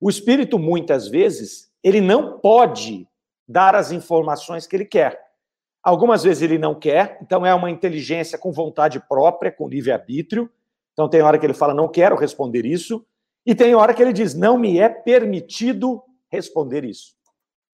O 0.00 0.08
espírito, 0.08 0.58
muitas 0.58 1.06
vezes, 1.06 1.70
ele 1.82 2.00
não 2.00 2.38
pode 2.38 3.06
dar 3.46 3.74
as 3.74 3.92
informações 3.92 4.66
que 4.66 4.74
ele 4.74 4.86
quer. 4.86 5.22
Algumas 5.82 6.22
vezes 6.22 6.42
ele 6.42 6.56
não 6.56 6.74
quer, 6.74 7.18
então 7.20 7.44
é 7.44 7.54
uma 7.54 7.70
inteligência 7.70 8.38
com 8.38 8.52
vontade 8.52 8.98
própria, 9.06 9.52
com 9.52 9.68
livre-arbítrio. 9.68 10.50
Então, 10.94 11.10
tem 11.10 11.20
hora 11.20 11.38
que 11.38 11.44
ele 11.44 11.52
fala, 11.52 11.74
não 11.74 11.88
quero 11.88 12.16
responder 12.16 12.64
isso. 12.64 13.04
E 13.44 13.54
tem 13.54 13.74
hora 13.74 13.92
que 13.92 14.00
ele 14.00 14.14
diz, 14.14 14.32
não 14.32 14.56
me 14.56 14.78
é 14.78 14.88
permitido 14.88 16.02
responder 16.30 16.84
isso. 16.86 17.14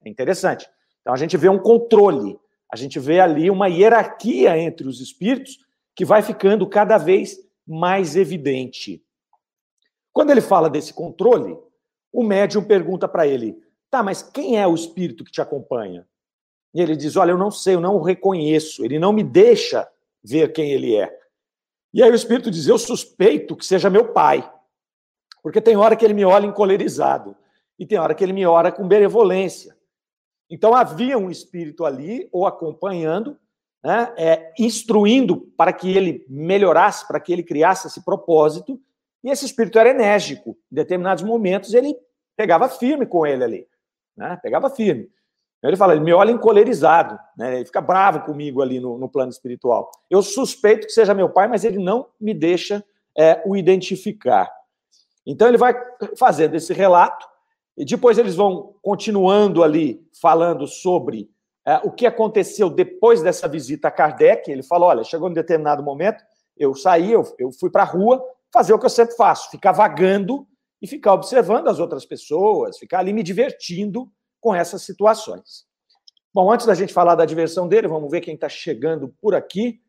É 0.05 0.09
interessante. 0.09 0.69
Então, 1.01 1.13
a 1.13 1.17
gente 1.17 1.37
vê 1.37 1.49
um 1.49 1.59
controle, 1.59 2.39
a 2.71 2.77
gente 2.77 2.99
vê 2.99 3.21
ali 3.21 3.51
uma 3.51 3.69
hierarquia 3.69 4.57
entre 4.59 4.87
os 4.87 5.01
espíritos 5.01 5.59
que 5.95 6.05
vai 6.05 6.23
ficando 6.23 6.67
cada 6.69 6.99
vez 6.99 7.39
mais 7.67 8.17
evidente. 8.17 9.03
Quando 10.13 10.31
ele 10.31 10.41
fala 10.41 10.69
desse 10.69 10.93
controle, 10.93 11.57
o 12.13 12.23
médium 12.23 12.65
pergunta 12.65 13.09
para 13.09 13.27
ele: 13.27 13.57
tá, 13.91 14.03
mas 14.03 14.23
quem 14.23 14.59
é 14.59 14.67
o 14.67 14.75
espírito 14.75 15.25
que 15.25 15.33
te 15.33 15.41
acompanha? 15.41 16.07
E 16.75 16.81
ele 16.81 16.97
diz: 16.97 17.17
olha, 17.17 17.33
eu 17.33 17.39
não 17.39 17.51
sei, 17.51 17.75
eu 17.75 17.81
não 17.81 17.97
o 17.97 18.03
reconheço, 18.03 18.85
ele 18.85 18.99
não 18.99 19.13
me 19.13 19.23
deixa 19.23 19.89
ver 20.23 20.53
quem 20.53 20.73
ele 20.73 20.97
é. 20.97 21.17
E 21.93 22.03
aí 22.03 22.11
o 22.11 22.15
espírito 22.15 22.51
diz: 22.51 22.67
eu 22.67 22.79
suspeito 22.79 23.57
que 23.57 23.65
seja 23.65 23.91
meu 23.91 24.13
pai, 24.13 24.49
porque 25.43 25.61
tem 25.61 25.77
hora 25.77 25.97
que 25.97 26.05
ele 26.05 26.15
me 26.15 26.25
olha 26.25 26.47
encolerizado 26.47 27.37
e 27.79 27.87
tem 27.87 27.99
hora 27.99 28.15
que 28.15 28.23
ele 28.23 28.33
me 28.33 28.47
olha 28.47 28.71
com 28.71 28.87
benevolência. 28.87 29.77
Então 30.51 30.75
havia 30.75 31.17
um 31.17 31.31
espírito 31.31 31.85
ali, 31.85 32.29
ou 32.33 32.47
acompanhando, 32.47 33.39
né, 33.83 34.13
é, 34.19 34.53
instruindo 34.59 35.53
para 35.57 35.73
que 35.73 35.97
ele 35.97 36.27
melhorasse, 36.29 37.07
para 37.07 37.21
que 37.21 37.33
ele 37.33 37.43
criasse 37.43 37.87
esse 37.87 38.05
propósito, 38.05 38.79
e 39.23 39.31
esse 39.31 39.47
espírito 39.47 39.79
era 39.79 39.91
enérgico. 39.91 40.57
Em 40.71 40.75
determinados 40.75 41.23
momentos 41.23 41.73
ele 41.73 41.97
pegava 42.37 42.69
firme 42.69 43.07
com 43.07 43.27
ele 43.27 43.45
ali, 43.45 43.69
né, 44.17 44.39
pegava 44.43 44.69
firme. 44.69 45.09
Ele 45.63 45.77
fala, 45.77 45.93
ele 45.93 46.03
me 46.03 46.13
olha 46.13 46.31
encolerizado, 46.31 47.19
né, 47.37 47.57
ele 47.57 47.67
fica 47.67 47.81
bravo 47.81 48.21
comigo 48.21 48.61
ali 48.61 48.81
no, 48.81 48.99
no 48.99 49.09
plano 49.09 49.31
espiritual. 49.31 49.91
Eu 50.11 50.23
suspeito 50.23 50.87
que 50.87 50.93
seja 50.93 51.15
meu 51.15 51.29
pai, 51.29 51.47
mas 51.47 51.65
ele 51.65 51.79
não 51.79 52.09
me 52.19 52.35
deixa 52.35 52.85
é, 53.17 53.43
o 53.47 53.57
identificar. 53.57 54.51
Então 55.27 55.47
ele 55.47 55.59
vai 55.59 55.75
fazendo 56.19 56.55
esse 56.55 56.73
relato, 56.73 57.29
e 57.81 57.85
depois 57.87 58.19
eles 58.19 58.37
vão 58.37 58.75
continuando 58.83 59.63
ali 59.65 60.07
falando 60.21 60.67
sobre 60.67 61.31
é, 61.67 61.77
o 61.79 61.91
que 61.91 62.05
aconteceu 62.05 62.69
depois 62.69 63.23
dessa 63.23 63.49
visita 63.49 63.89
a 63.89 63.91
Kardec. 63.91 64.51
Ele 64.51 64.63
falou: 64.63 64.91
olha, 64.91 65.03
chegou 65.03 65.31
um 65.31 65.33
determinado 65.33 65.83
momento, 65.83 66.23
eu 66.59 66.75
saí, 66.75 67.11
eu, 67.11 67.23
eu 67.39 67.51
fui 67.51 67.71
para 67.71 67.85
a 67.85 67.87
rua 67.87 68.23
fazer 68.53 68.75
o 68.75 68.79
que 68.79 68.85
eu 68.85 68.91
sempre 68.91 69.17
faço, 69.17 69.51
ficar 69.51 69.73
vagando 69.73 70.47
e 70.83 70.87
ficar 70.87 71.15
observando 71.15 71.69
as 71.69 71.79
outras 71.79 72.05
pessoas, 72.05 72.77
ficar 72.77 72.99
ali 72.99 73.15
me 73.15 73.23
divertindo 73.23 74.13
com 74.43 74.55
essas 74.55 74.83
situações. 74.83 75.65
Bom, 76.35 76.53
antes 76.53 76.67
da 76.67 76.75
gente 76.75 76.93
falar 76.93 77.15
da 77.15 77.25
diversão 77.25 77.67
dele, 77.67 77.89
vamos 77.89 78.11
ver 78.11 78.21
quem 78.21 78.35
está 78.35 78.49
chegando 78.51 79.09
por 79.23 79.35
aqui. 79.35 79.81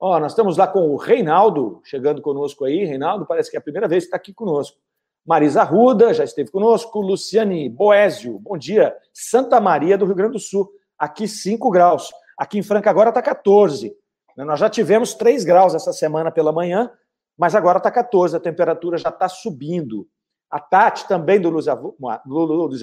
Ó, 0.00 0.18
nós 0.18 0.32
estamos 0.32 0.56
lá 0.56 0.66
com 0.66 0.88
o 0.88 0.96
Reinaldo 0.96 1.82
chegando 1.84 2.22
conosco 2.22 2.64
aí. 2.64 2.86
Reinaldo, 2.86 3.26
parece 3.26 3.50
que 3.50 3.56
é 3.58 3.60
a 3.60 3.62
primeira 3.62 3.86
vez 3.86 4.04
que 4.04 4.08
está 4.08 4.16
aqui 4.16 4.32
conosco. 4.32 4.78
Marisa 5.26 5.62
Ruda 5.62 6.12
já 6.12 6.22
esteve 6.22 6.50
conosco. 6.50 7.00
Luciane 7.00 7.66
Boésio, 7.68 8.38
bom 8.38 8.58
dia. 8.58 8.94
Santa 9.12 9.58
Maria 9.58 9.96
do 9.96 10.04
Rio 10.04 10.14
Grande 10.14 10.34
do 10.34 10.38
Sul 10.38 10.70
aqui 10.98 11.26
5 11.26 11.70
graus. 11.70 12.12
Aqui 12.36 12.58
em 12.58 12.62
Franca 12.62 12.90
agora 12.90 13.08
está 13.08 13.22
14. 13.22 13.96
Nós 14.36 14.60
já 14.60 14.68
tivemos 14.68 15.14
3 15.14 15.44
graus 15.44 15.74
essa 15.74 15.92
semana 15.92 16.30
pela 16.30 16.52
manhã, 16.52 16.90
mas 17.38 17.54
agora 17.54 17.78
está 17.78 17.90
14, 17.90 18.36
a 18.36 18.40
temperatura 18.40 18.98
já 18.98 19.08
está 19.08 19.28
subindo. 19.28 20.06
A 20.50 20.60
Tati 20.60 21.08
também 21.08 21.40
do 21.40 21.48
Luz 21.48 21.68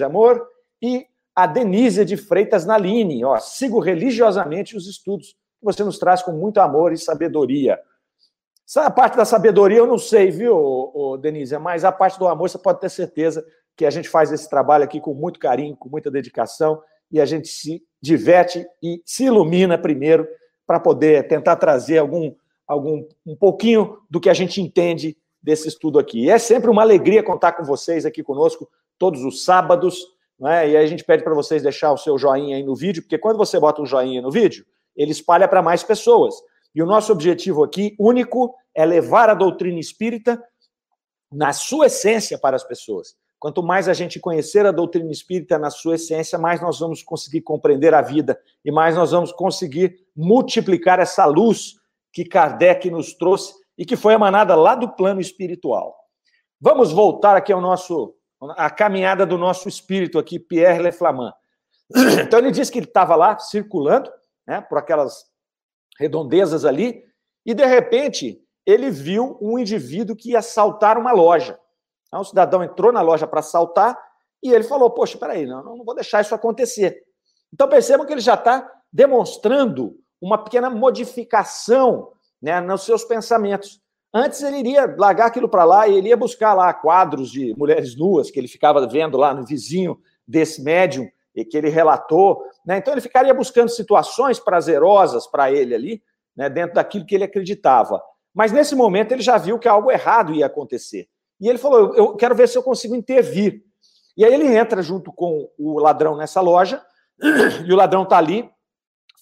Amor 0.00 0.44
e 0.80 1.06
a 1.36 1.46
Denise 1.46 2.04
de 2.04 2.16
Freitas 2.16 2.66
Naline. 2.66 3.24
Ó, 3.24 3.38
sigo 3.38 3.78
religiosamente 3.78 4.76
os 4.76 4.88
estudos 4.88 5.28
que 5.28 5.64
você 5.64 5.84
nos 5.84 5.98
traz 5.98 6.22
com 6.22 6.32
muito 6.32 6.58
amor 6.58 6.92
e 6.92 6.98
sabedoria. 6.98 7.78
Essa 8.66 8.90
parte 8.90 9.16
da 9.16 9.24
sabedoria 9.24 9.78
eu 9.78 9.86
não 9.86 9.98
sei, 9.98 10.30
viu, 10.30 11.18
Denise? 11.20 11.56
Mas 11.58 11.84
a 11.84 11.92
parte 11.92 12.18
do 12.18 12.26
amor 12.26 12.48
você 12.48 12.58
pode 12.58 12.80
ter 12.80 12.88
certeza 12.88 13.44
que 13.76 13.84
a 13.84 13.90
gente 13.90 14.08
faz 14.08 14.32
esse 14.32 14.48
trabalho 14.48 14.84
aqui 14.84 15.00
com 15.00 15.14
muito 15.14 15.40
carinho, 15.40 15.76
com 15.76 15.88
muita 15.88 16.10
dedicação 16.10 16.82
e 17.10 17.20
a 17.20 17.24
gente 17.26 17.48
se 17.48 17.82
diverte 18.00 18.66
e 18.82 19.02
se 19.04 19.24
ilumina 19.24 19.76
primeiro 19.76 20.26
para 20.66 20.80
poder 20.80 21.28
tentar 21.28 21.56
trazer 21.56 21.98
algum, 21.98 22.34
algum 22.66 23.06
um 23.26 23.36
pouquinho 23.36 23.98
do 24.08 24.20
que 24.20 24.30
a 24.30 24.34
gente 24.34 24.60
entende 24.60 25.16
desse 25.42 25.68
estudo 25.68 25.98
aqui. 25.98 26.24
E 26.24 26.30
é 26.30 26.38
sempre 26.38 26.70
uma 26.70 26.82
alegria 26.82 27.22
contar 27.22 27.52
com 27.52 27.64
vocês 27.64 28.06
aqui 28.06 28.22
conosco 28.22 28.68
todos 28.98 29.24
os 29.24 29.44
sábados, 29.44 29.98
né? 30.38 30.70
E 30.70 30.76
aí 30.76 30.84
a 30.84 30.86
gente 30.86 31.04
pede 31.04 31.22
para 31.22 31.34
vocês 31.34 31.62
deixar 31.62 31.92
o 31.92 31.98
seu 31.98 32.16
joinha 32.16 32.56
aí 32.56 32.62
no 32.62 32.74
vídeo, 32.74 33.02
porque 33.02 33.18
quando 33.18 33.36
você 33.36 33.58
bota 33.58 33.82
um 33.82 33.86
joinha 33.86 34.22
no 34.22 34.30
vídeo, 34.30 34.64
ele 34.96 35.10
espalha 35.10 35.48
para 35.48 35.62
mais 35.62 35.82
pessoas. 35.82 36.34
E 36.74 36.82
o 36.82 36.86
nosso 36.86 37.12
objetivo 37.12 37.62
aqui, 37.62 37.94
único, 37.98 38.54
é 38.74 38.84
levar 38.84 39.28
a 39.28 39.34
doutrina 39.34 39.78
espírita 39.78 40.42
na 41.30 41.52
sua 41.52 41.86
essência 41.86 42.38
para 42.38 42.56
as 42.56 42.64
pessoas. 42.64 43.14
Quanto 43.38 43.62
mais 43.62 43.88
a 43.88 43.92
gente 43.92 44.20
conhecer 44.20 44.64
a 44.66 44.70
doutrina 44.70 45.10
espírita 45.10 45.58
na 45.58 45.68
sua 45.68 45.96
essência, 45.96 46.38
mais 46.38 46.60
nós 46.60 46.78
vamos 46.78 47.02
conseguir 47.02 47.40
compreender 47.40 47.92
a 47.92 48.00
vida 48.00 48.40
e 48.64 48.70
mais 48.70 48.94
nós 48.94 49.10
vamos 49.10 49.32
conseguir 49.32 49.98
multiplicar 50.16 51.00
essa 51.00 51.24
luz 51.24 51.74
que 52.12 52.24
Kardec 52.24 52.88
nos 52.90 53.14
trouxe 53.14 53.52
e 53.76 53.84
que 53.84 53.96
foi 53.96 54.14
emanada 54.14 54.54
lá 54.54 54.74
do 54.74 54.88
plano 54.94 55.20
espiritual. 55.20 55.96
Vamos 56.60 56.92
voltar 56.92 57.36
aqui 57.36 57.52
ao 57.52 57.60
nosso 57.60 58.14
a 58.56 58.70
caminhada 58.70 59.24
do 59.24 59.38
nosso 59.38 59.68
espírito 59.68 60.18
aqui, 60.18 60.38
Pierre 60.38 60.80
Leflamand. 60.80 61.32
Então 62.24 62.38
ele 62.38 62.50
disse 62.50 62.70
que 62.70 62.78
ele 62.78 62.86
estava 62.86 63.16
lá 63.16 63.38
circulando, 63.38 64.10
né, 64.46 64.60
por 64.60 64.78
aquelas 64.78 65.24
redondezas 66.02 66.64
ali, 66.64 67.02
e 67.44 67.54
de 67.54 67.64
repente 67.64 68.40
ele 68.66 68.90
viu 68.90 69.38
um 69.40 69.58
indivíduo 69.58 70.16
que 70.16 70.32
ia 70.32 70.38
assaltar 70.38 70.98
uma 70.98 71.12
loja. 71.12 71.58
Então, 72.06 72.20
o 72.20 72.24
cidadão 72.24 72.62
entrou 72.62 72.92
na 72.92 73.00
loja 73.00 73.26
para 73.26 73.40
assaltar 73.40 73.98
e 74.42 74.52
ele 74.52 74.64
falou: 74.64 74.90
Poxa, 74.90 75.16
peraí, 75.16 75.46
não, 75.46 75.62
não 75.62 75.84
vou 75.84 75.94
deixar 75.94 76.20
isso 76.20 76.34
acontecer. 76.34 77.02
Então 77.52 77.68
percebam 77.68 78.06
que 78.06 78.12
ele 78.12 78.20
já 78.20 78.34
está 78.34 78.68
demonstrando 78.92 79.96
uma 80.20 80.42
pequena 80.42 80.70
modificação 80.70 82.10
né, 82.40 82.60
nos 82.60 82.82
seus 82.82 83.04
pensamentos. 83.04 83.80
Antes 84.14 84.42
ele 84.42 84.58
iria 84.58 84.94
largar 84.98 85.26
aquilo 85.26 85.48
para 85.48 85.64
lá 85.64 85.88
e 85.88 85.96
ele 85.96 86.08
ia 86.08 86.16
buscar 86.16 86.54
lá 86.54 86.72
quadros 86.72 87.30
de 87.30 87.54
mulheres 87.56 87.96
nuas 87.96 88.30
que 88.30 88.38
ele 88.38 88.48
ficava 88.48 88.86
vendo 88.86 89.16
lá 89.16 89.34
no 89.34 89.44
vizinho 89.44 89.98
desse 90.26 90.62
médium 90.62 91.08
e 91.34 91.44
que 91.44 91.56
ele 91.56 91.68
relatou. 91.68 92.44
Né? 92.64 92.78
Então 92.78 92.92
ele 92.92 93.00
ficaria 93.00 93.32
buscando 93.32 93.68
situações 93.68 94.38
prazerosas 94.38 95.26
para 95.26 95.50
ele 95.50 95.74
ali, 95.74 96.02
né, 96.36 96.48
dentro 96.48 96.74
daquilo 96.74 97.06
que 97.06 97.14
ele 97.14 97.24
acreditava. 97.24 98.02
Mas 98.34 98.52
nesse 98.52 98.74
momento 98.74 99.12
ele 99.12 99.22
já 99.22 99.36
viu 99.36 99.58
que 99.58 99.68
algo 99.68 99.90
errado 99.90 100.34
ia 100.34 100.46
acontecer. 100.46 101.08
E 101.40 101.48
ele 101.48 101.58
falou: 101.58 101.94
Eu 101.94 102.16
quero 102.16 102.34
ver 102.34 102.48
se 102.48 102.56
eu 102.56 102.62
consigo 102.62 102.94
intervir. 102.94 103.62
E 104.16 104.24
aí 104.24 104.32
ele 104.32 104.46
entra 104.56 104.82
junto 104.82 105.12
com 105.12 105.50
o 105.58 105.78
ladrão 105.78 106.16
nessa 106.16 106.40
loja, 106.40 106.84
e 107.66 107.72
o 107.72 107.76
ladrão 107.76 108.02
está 108.02 108.18
ali 108.18 108.50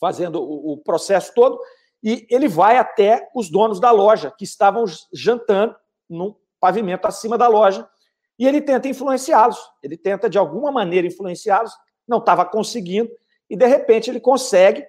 fazendo 0.00 0.42
o, 0.42 0.78
processo 0.78 1.32
todo, 1.34 1.60
e 2.02 2.26
ele 2.30 2.48
vai 2.48 2.78
até 2.78 3.28
os 3.34 3.50
donos 3.50 3.78
da 3.78 3.90
loja, 3.90 4.32
que 4.36 4.44
estavam 4.44 4.84
jantando 5.12 5.76
no 6.08 6.36
pavimento 6.58 7.06
acima 7.06 7.36
da 7.36 7.46
loja, 7.46 7.86
e 8.38 8.46
ele 8.48 8.62
tenta 8.62 8.88
influenciá-los. 8.88 9.58
Ele 9.82 9.98
tenta, 9.98 10.28
de 10.30 10.38
alguma 10.38 10.72
maneira, 10.72 11.06
influenciá-los, 11.06 11.72
não 12.06 12.18
estava 12.18 12.44
conseguindo, 12.44 13.10
e 13.48 13.56
de 13.56 13.66
repente 13.66 14.10
ele 14.10 14.20
consegue 14.20 14.84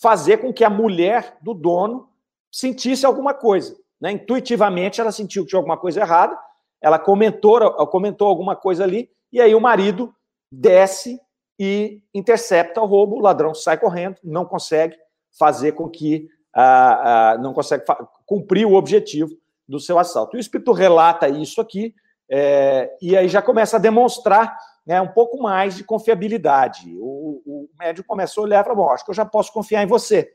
fazer 0.00 0.38
com 0.38 0.52
que 0.52 0.64
a 0.64 0.70
mulher 0.70 1.36
do 1.40 1.54
dono 1.54 2.08
sentisse 2.50 3.06
alguma 3.06 3.32
coisa. 3.32 3.76
Né? 4.00 4.12
Intuitivamente 4.12 5.00
ela 5.00 5.12
sentiu 5.12 5.44
que 5.44 5.50
tinha 5.50 5.58
alguma 5.58 5.76
coisa 5.76 6.00
errada, 6.00 6.38
ela 6.80 6.98
comentou, 6.98 7.58
comentou 7.88 8.28
alguma 8.28 8.56
coisa 8.56 8.84
ali, 8.84 9.10
e 9.32 9.40
aí 9.40 9.54
o 9.54 9.60
marido 9.60 10.14
desce 10.50 11.20
e 11.58 12.02
intercepta 12.14 12.80
o 12.80 12.86
roubo, 12.86 13.16
o 13.16 13.20
ladrão 13.20 13.54
sai 13.54 13.78
correndo, 13.78 14.16
não 14.24 14.44
consegue 14.44 14.96
fazer 15.38 15.72
com 15.72 15.88
que 15.88 16.28
ah, 16.54 17.32
ah, 17.32 17.38
não 17.38 17.52
consegue 17.52 17.84
cumprir 18.26 18.66
o 18.66 18.74
objetivo 18.74 19.30
do 19.68 19.78
seu 19.78 19.98
assalto. 19.98 20.36
o 20.36 20.40
Espírito 20.40 20.72
relata 20.72 21.28
isso 21.28 21.60
aqui, 21.60 21.94
é, 22.28 22.90
e 23.00 23.16
aí 23.16 23.28
já 23.28 23.42
começa 23.42 23.76
a 23.76 23.80
demonstrar 23.80 24.56
né, 24.86 25.00
um 25.00 25.08
pouco 25.08 25.40
mais 25.40 25.76
de 25.76 25.84
confiabilidade. 25.84 26.96
O, 26.98 27.42
o 27.46 27.68
médium 27.78 28.04
começa 28.06 28.40
a 28.40 28.44
olhar 28.44 28.60
e 28.60 28.64
fala: 28.64 28.76
Bom, 28.76 28.90
acho 28.90 29.04
que 29.04 29.10
eu 29.10 29.14
já 29.14 29.24
posso 29.24 29.52
confiar 29.52 29.82
em 29.82 29.86
você. 29.86 30.32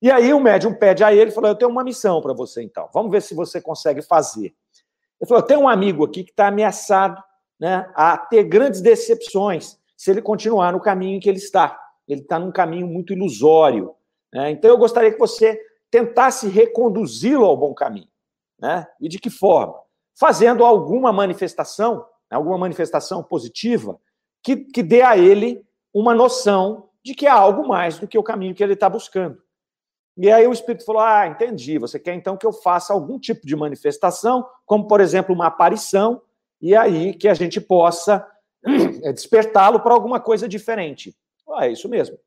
E 0.00 0.10
aí 0.10 0.32
o 0.32 0.40
médium 0.40 0.74
pede 0.74 1.02
a 1.02 1.12
ele, 1.12 1.30
falou: 1.30 1.50
Eu 1.50 1.56
tenho 1.56 1.70
uma 1.70 1.84
missão 1.84 2.20
para 2.20 2.32
você, 2.32 2.62
então. 2.62 2.88
Vamos 2.92 3.10
ver 3.10 3.22
se 3.22 3.34
você 3.34 3.60
consegue 3.60 4.02
fazer. 4.02 4.54
Ele 5.20 5.28
falou: 5.28 5.42
Eu 5.42 5.46
tenho 5.46 5.60
um 5.60 5.68
amigo 5.68 6.04
aqui 6.04 6.24
que 6.24 6.30
está 6.30 6.48
ameaçado 6.48 7.22
né, 7.58 7.90
a 7.94 8.16
ter 8.16 8.44
grandes 8.44 8.80
decepções 8.80 9.78
se 9.96 10.10
ele 10.10 10.22
continuar 10.22 10.72
no 10.72 10.80
caminho 10.80 11.16
em 11.16 11.20
que 11.20 11.28
ele 11.28 11.38
está. 11.38 11.78
Ele 12.06 12.20
está 12.20 12.38
num 12.38 12.52
caminho 12.52 12.86
muito 12.86 13.12
ilusório. 13.12 13.94
Né? 14.32 14.52
Então 14.52 14.70
eu 14.70 14.78
gostaria 14.78 15.12
que 15.12 15.18
você 15.18 15.60
tentasse 15.90 16.48
reconduzi-lo 16.48 17.44
ao 17.44 17.56
bom 17.56 17.74
caminho. 17.74 18.08
Né? 18.60 18.86
E 19.00 19.08
de 19.08 19.18
que 19.18 19.30
forma? 19.30 19.74
Fazendo 20.18 20.64
alguma 20.64 21.12
manifestação, 21.12 22.04
alguma 22.36 22.58
manifestação 22.58 23.22
positiva, 23.22 23.98
que, 24.42 24.56
que 24.56 24.82
dê 24.82 25.02
a 25.02 25.16
ele 25.16 25.64
uma 25.92 26.14
noção 26.14 26.90
de 27.02 27.14
que 27.14 27.26
há 27.26 27.34
algo 27.34 27.66
mais 27.66 27.98
do 27.98 28.06
que 28.06 28.18
o 28.18 28.22
caminho 28.22 28.54
que 28.54 28.62
ele 28.62 28.74
está 28.74 28.88
buscando. 28.88 29.40
E 30.16 30.30
aí 30.30 30.46
o 30.46 30.52
Espírito 30.52 30.84
falou: 30.84 31.00
Ah, 31.00 31.26
entendi. 31.28 31.78
Você 31.78 31.98
quer 31.98 32.14
então 32.14 32.36
que 32.36 32.44
eu 32.44 32.52
faça 32.52 32.92
algum 32.92 33.18
tipo 33.18 33.46
de 33.46 33.54
manifestação, 33.54 34.46
como 34.66 34.88
por 34.88 35.00
exemplo 35.00 35.34
uma 35.34 35.46
aparição, 35.46 36.20
e 36.60 36.74
aí 36.74 37.14
que 37.14 37.28
a 37.28 37.34
gente 37.34 37.60
possa 37.60 38.26
despertá-lo 39.14 39.80
para 39.80 39.94
alguma 39.94 40.20
coisa 40.20 40.48
diferente. 40.48 41.16
Ah, 41.48 41.66
é 41.66 41.72
isso 41.72 41.88
mesmo. 41.88 42.18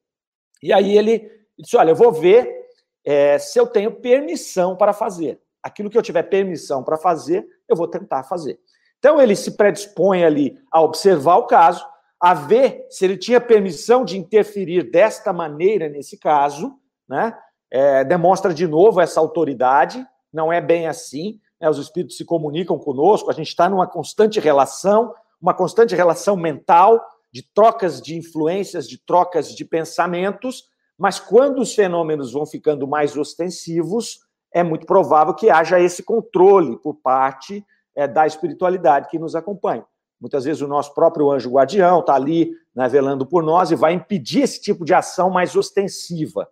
E 0.64 0.72
aí 0.72 0.98
ele 0.98 1.30
disse: 1.60 1.76
Olha, 1.76 1.92
eu 1.92 1.96
vou 1.96 2.14
ver 2.14 2.66
é, 3.04 3.38
se 3.38 3.60
eu 3.60 3.68
tenho 3.68 3.92
permissão 3.92 4.76
para 4.76 4.94
fazer. 4.94 5.42
Aquilo 5.62 5.90
que 5.90 5.98
eu 5.98 6.02
tiver 6.02 6.24
permissão 6.24 6.84
para 6.84 6.98
fazer, 6.98 7.46
eu 7.68 7.76
vou 7.76 7.88
tentar 7.88 8.24
fazer. 8.24 8.60
Então 9.02 9.20
ele 9.20 9.36
se 9.36 9.58
predispõe 9.58 10.24
ali 10.24 10.60
a 10.72 10.80
observar 10.80 11.38
o 11.38 11.48
caso, 11.48 11.84
a 12.20 12.36
ver 12.36 12.86
se 12.88 13.04
ele 13.04 13.18
tinha 13.18 13.42
permissão 13.42 14.06
de 14.06 14.16
interferir 14.16 14.92
desta 14.92 15.34
maneira 15.34 15.90
nesse 15.90 16.20
caso, 16.20 16.76
né? 17.10 17.36
É, 17.72 18.04
demonstra 18.04 18.54
de 18.54 18.68
novo 18.68 19.02
essa 19.02 19.20
autoridade, 19.20 20.06
não 20.32 20.54
é 20.54 20.62
bem 20.62 20.88
assim, 20.88 21.40
né? 21.60 21.68
os 21.68 21.80
espíritos 21.80 22.16
se 22.16 22.26
comunicam 22.26 22.78
conosco, 22.78 23.32
a 23.32 23.34
gente 23.34 23.48
está 23.48 23.68
numa 23.68 23.88
constante 23.88 24.40
relação, 24.40 25.16
uma 25.42 25.54
constante 25.54 25.96
relação 25.96 26.36
mental, 26.36 27.02
de 27.32 27.42
trocas 27.42 28.00
de 28.00 28.16
influências, 28.16 28.88
de 28.88 29.00
trocas 29.00 29.56
de 29.56 29.66
pensamentos, 29.66 30.66
mas 30.98 31.20
quando 31.20 31.60
os 31.60 31.74
fenômenos 31.74 32.34
vão 32.34 32.46
ficando 32.46 32.88
mais 32.88 33.18
ostensivos, 33.18 34.20
é 34.54 34.62
muito 34.62 34.86
provável 34.86 35.34
que 35.34 35.50
haja 35.50 35.80
esse 35.80 36.04
controle 36.04 36.78
por 36.78 36.96
parte 36.96 37.66
é, 37.96 38.08
da 38.08 38.26
espiritualidade 38.26 39.08
que 39.10 39.20
nos 39.20 39.36
acompanha. 39.36 39.86
Muitas 40.20 40.44
vezes 40.46 40.62
o 40.62 40.68
nosso 40.68 40.94
próprio 40.94 41.32
anjo 41.32 41.50
guardião 41.50 42.00
está 42.00 42.14
ali 42.14 42.52
né, 42.76 42.88
velando 42.88 43.26
por 43.26 43.44
nós 43.44 43.72
e 43.72 43.76
vai 43.76 43.94
impedir 43.94 44.42
esse 44.42 44.62
tipo 44.62 44.86
de 44.86 44.94
ação 44.94 45.30
mais 45.30 45.56
ostensiva. 45.56 46.48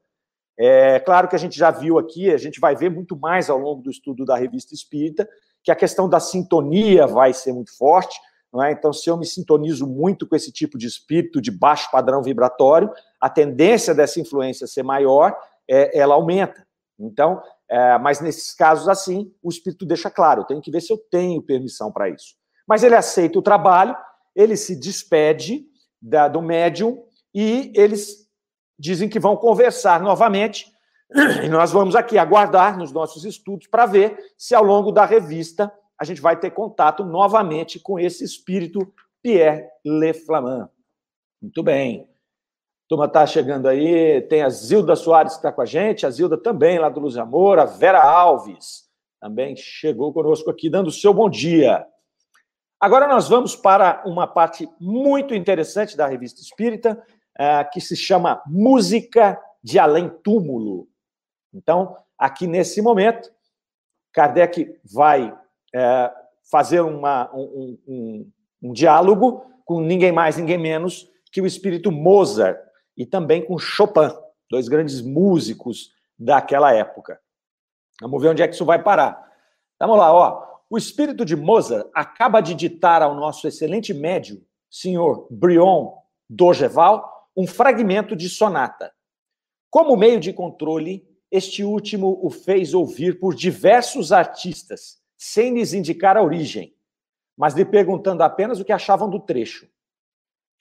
É 0.58 1.00
claro 1.00 1.28
que 1.28 1.36
a 1.36 1.40
gente 1.40 1.58
já 1.58 1.72
viu 1.72 1.98
aqui, 1.98 2.32
a 2.32 2.38
gente 2.38 2.60
vai 2.60 2.76
ver 2.76 2.90
muito 2.90 3.16
mais 3.18 3.50
ao 3.50 3.58
longo 3.58 3.82
do 3.82 3.90
estudo 3.90 4.26
da 4.26 4.36
revista 4.36 4.74
espírita, 4.74 5.28
que 5.64 5.72
a 5.72 5.76
questão 5.76 6.10
da 6.10 6.20
sintonia 6.20 7.08
vai 7.08 7.32
ser 7.32 7.54
muito 7.54 7.76
forte, 7.78 8.20
é? 8.64 8.72
Então, 8.72 8.92
se 8.92 9.08
eu 9.08 9.16
me 9.16 9.28
sintonizo 9.28 9.86
muito 9.86 10.28
com 10.28 10.36
esse 10.36 10.52
tipo 10.52 10.78
de 10.78 10.88
espírito 10.88 11.40
de 11.40 11.52
baixo 11.52 11.90
padrão 11.92 12.24
vibratório, 12.24 12.92
a 13.22 13.30
tendência 13.30 13.94
dessa 13.94 14.20
influência 14.20 14.66
ser 14.66 14.82
maior, 14.82 15.38
é, 15.70 15.96
ela 15.98 16.16
aumenta. 16.16 16.66
Então, 16.98 17.42
é, 17.70 17.98
mas 18.00 18.20
nesses 18.20 18.54
casos 18.54 18.88
assim, 18.90 19.32
o 19.44 19.50
espírito 19.50 19.86
deixa 19.86 20.10
claro, 20.10 20.42
eu 20.42 20.46
tenho 20.46 20.62
que 20.62 20.72
ver 20.72 20.82
se 20.82 20.92
eu 20.92 20.98
tenho 20.98 21.42
permissão 21.42 21.92
para 21.92 22.10
isso. 22.10 22.36
Mas 22.68 22.84
ele 22.84 22.96
aceita 22.96 23.38
o 23.38 23.44
trabalho, 23.44 23.96
ele 24.36 24.58
se 24.58 24.76
despede 24.76 25.66
da, 26.02 26.28
do 26.28 26.42
médium 26.42 27.04
e 27.34 27.72
eles 27.76 28.28
dizem 28.78 29.10
que 29.10 29.20
vão 29.20 29.36
conversar 29.36 30.02
novamente. 30.02 30.72
E 31.44 31.50
nós 31.50 31.72
vamos 31.72 31.96
aqui 31.96 32.20
aguardar 32.20 32.78
nos 32.78 32.92
nossos 32.92 33.26
estudos 33.26 33.66
para 33.66 33.88
ver 33.88 34.16
se 34.38 34.54
ao 34.54 34.64
longo 34.64 34.92
da 34.92 35.06
revista 35.06 35.72
a 36.00 36.06
gente 36.06 36.22
vai 36.22 36.40
ter 36.40 36.52
contato 36.52 37.04
novamente 37.04 37.80
com 37.80 38.00
esse 38.00 38.24
espírito 38.24 38.94
Pierre 39.22 39.68
Le 39.84 40.14
Flamand. 40.14 40.70
Muito 41.42 41.64
bem. 41.64 42.09
Turma 42.90 43.06
está 43.06 43.24
chegando 43.28 43.68
aí. 43.68 44.20
Tem 44.24 44.42
a 44.42 44.50
Zilda 44.50 44.96
Soares 44.96 45.34
que 45.34 45.40
está 45.40 45.52
com 45.52 45.62
a 45.62 45.66
gente, 45.66 46.08
a 46.08 46.10
Zilda 46.10 46.36
também, 46.36 46.80
lá 46.80 46.90
do 46.90 47.00
Luz 47.00 47.16
Amor, 47.18 47.60
a 47.60 47.66
Vera 47.66 48.02
Alves 48.02 48.90
também 49.22 49.56
chegou 49.56 50.12
conosco 50.12 50.50
aqui, 50.50 50.70
dando 50.70 50.88
o 50.88 50.92
seu 50.92 51.14
bom 51.14 51.30
dia. 51.30 51.86
Agora 52.80 53.08
nós 53.08 53.28
vamos 53.28 53.56
para 53.56 54.02
uma 54.06 54.26
parte 54.26 54.68
muito 54.80 55.36
interessante 55.36 55.96
da 55.96 56.08
revista 56.08 56.42
Espírita, 56.42 57.00
é, 57.38 57.64
que 57.64 57.80
se 57.80 57.96
chama 57.96 58.42
Música 58.48 59.40
de 59.62 59.78
Além 59.78 60.10
Túmulo. 60.24 60.88
Então, 61.54 61.96
aqui 62.18 62.48
nesse 62.48 62.82
momento, 62.82 63.30
Kardec 64.14 64.74
vai 64.92 65.38
é, 65.76 66.12
fazer 66.50 66.80
uma, 66.80 67.30
um, 67.36 67.78
um, 67.88 68.32
um 68.64 68.74
diálogo 68.74 69.46
com 69.66 69.82
ninguém 69.82 70.12
mais, 70.12 70.38
ninguém 70.38 70.58
menos 70.58 71.08
que 71.32 71.42
o 71.42 71.46
espírito 71.46 71.92
Mozart 71.92 72.69
e 73.00 73.06
também 73.06 73.46
com 73.46 73.58
Chopin, 73.58 74.14
dois 74.52 74.68
grandes 74.68 75.02
músicos 75.02 75.94
daquela 76.20 76.74
época. 76.74 77.18
Vamos 78.02 78.22
ver 78.22 78.28
onde 78.28 78.42
é 78.42 78.48
que 78.48 78.54
isso 78.54 78.66
vai 78.66 78.84
parar. 78.84 79.26
Vamos 79.80 79.98
lá, 79.98 80.14
ó. 80.14 80.46
O 80.70 80.78
espírito 80.78 81.24
de 81.24 81.36
Mozart 81.36 81.90
acaba 81.96 82.42
de 82.42 82.54
ditar 82.54 83.02
ao 83.02 83.16
nosso 83.16 83.48
excelente 83.48 83.94
médium, 83.94 84.42
senhor 84.70 85.28
Brion 85.32 85.94
Dogeval, 86.30 87.30
um 87.36 87.48
fragmento 87.48 88.18
de 88.18 88.28
sonata. 88.30 88.92
Como 89.72 89.96
meio 89.96 90.20
de 90.20 90.34
controle, 90.34 91.08
este 91.32 91.64
último 91.64 92.20
o 92.22 92.30
fez 92.30 92.74
ouvir 92.74 93.18
por 93.18 93.34
diversos 93.34 94.12
artistas, 94.12 95.02
sem 95.18 95.54
lhes 95.54 95.74
indicar 95.74 96.18
a 96.18 96.22
origem, 96.22 96.76
mas 97.38 97.54
lhe 97.54 97.64
perguntando 97.64 98.24
apenas 98.24 98.60
o 98.60 98.66
que 98.66 98.74
achavam 98.74 99.10
do 99.10 99.20
trecho. 99.20 99.70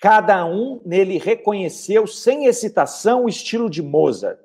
Cada 0.00 0.46
um 0.46 0.80
nele 0.84 1.18
reconheceu 1.18 2.06
sem 2.06 2.46
excitação 2.46 3.24
o 3.24 3.28
estilo 3.28 3.68
de 3.68 3.82
Mozart. 3.82 4.38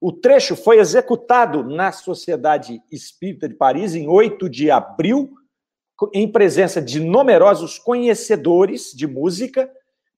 O 0.00 0.12
trecho 0.12 0.56
foi 0.56 0.78
executado 0.78 1.62
na 1.62 1.92
Sociedade 1.92 2.82
Espírita 2.90 3.48
de 3.48 3.54
Paris 3.54 3.94
em 3.94 4.08
8 4.08 4.48
de 4.48 4.70
abril, 4.70 5.32
em 6.12 6.30
presença 6.30 6.80
de 6.80 7.00
numerosos 7.00 7.78
conhecedores 7.78 8.92
de 8.94 9.06
música, 9.06 9.70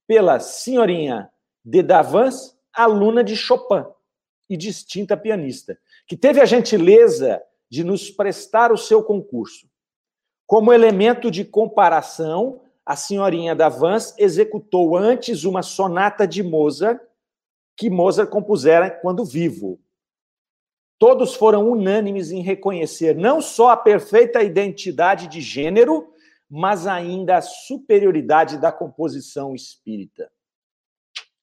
pela 0.07 0.39
senhorinha 0.39 1.29
de 1.63 1.81
Davans, 1.81 2.55
aluna 2.73 3.23
de 3.23 3.35
Chopin 3.35 3.85
e 4.49 4.57
distinta 4.57 5.15
pianista, 5.15 5.77
que 6.07 6.17
teve 6.17 6.41
a 6.41 6.45
gentileza 6.45 7.41
de 7.69 7.83
nos 7.83 8.11
prestar 8.11 8.71
o 8.71 8.77
seu 8.77 9.03
concurso. 9.03 9.67
Como 10.45 10.73
elemento 10.73 11.31
de 11.31 11.45
comparação, 11.45 12.61
a 12.85 12.95
senhorinha 12.95 13.55
da 13.55 13.69
Vans 13.69 14.13
executou 14.17 14.97
antes 14.97 15.43
uma 15.43 15.61
sonata 15.61 16.27
de 16.27 16.41
Mozart, 16.41 16.99
que 17.77 17.89
Mozart 17.89 18.29
compusera 18.29 18.89
quando 18.89 19.25
vivo. 19.25 19.79
Todos 20.99 21.33
foram 21.33 21.69
unânimes 21.69 22.31
em 22.31 22.41
reconhecer 22.41 23.15
não 23.15 23.41
só 23.41 23.69
a 23.69 23.77
perfeita 23.77 24.43
identidade 24.43 25.27
de 25.27 25.41
gênero, 25.41 26.13
mas 26.49 26.85
ainda 26.85 27.37
a 27.37 27.41
superioridade 27.41 28.59
da 28.59 28.71
composição 28.71 29.55
espírita. 29.55 30.31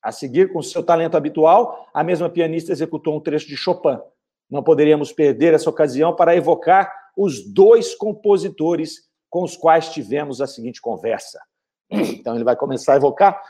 A 0.02 0.12
seguir, 0.12 0.52
com 0.52 0.62
seu 0.62 0.82
talento 0.82 1.16
habitual, 1.16 1.88
a 1.92 2.04
mesma 2.04 2.30
pianista 2.30 2.70
executou 2.70 3.16
um 3.16 3.20
trecho 3.20 3.48
de 3.48 3.56
Chopin, 3.56 3.98
não 4.50 4.62
poderíamos 4.62 5.12
perder 5.12 5.54
essa 5.54 5.68
ocasião 5.68 6.14
para 6.14 6.36
evocar 6.36 6.92
os 7.16 7.44
dois 7.52 7.94
compositores 7.94 9.07
com 9.28 9.42
os 9.42 9.56
quais 9.56 9.90
tivemos 9.90 10.40
a 10.40 10.46
seguinte 10.46 10.80
conversa. 10.80 11.40
Então, 11.90 12.34
ele 12.34 12.44
vai 12.44 12.56
começar 12.56 12.94
a 12.94 12.96
evocar, 12.96 13.40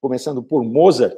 começando 0.00 0.42
por 0.42 0.64
Mozart, 0.64 1.16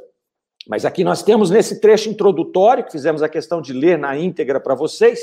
Mas 0.67 0.83
aqui 0.83 1.03
nós 1.03 1.21
temos, 1.21 1.49
nesse 1.49 1.79
trecho 1.79 2.09
introdutório, 2.09 2.83
que 2.83 2.91
fizemos 2.91 3.21
a 3.21 3.29
questão 3.29 3.61
de 3.61 3.71
ler 3.71 3.97
na 3.97 4.17
íntegra 4.17 4.59
para 4.59 4.73
vocês, 4.73 5.19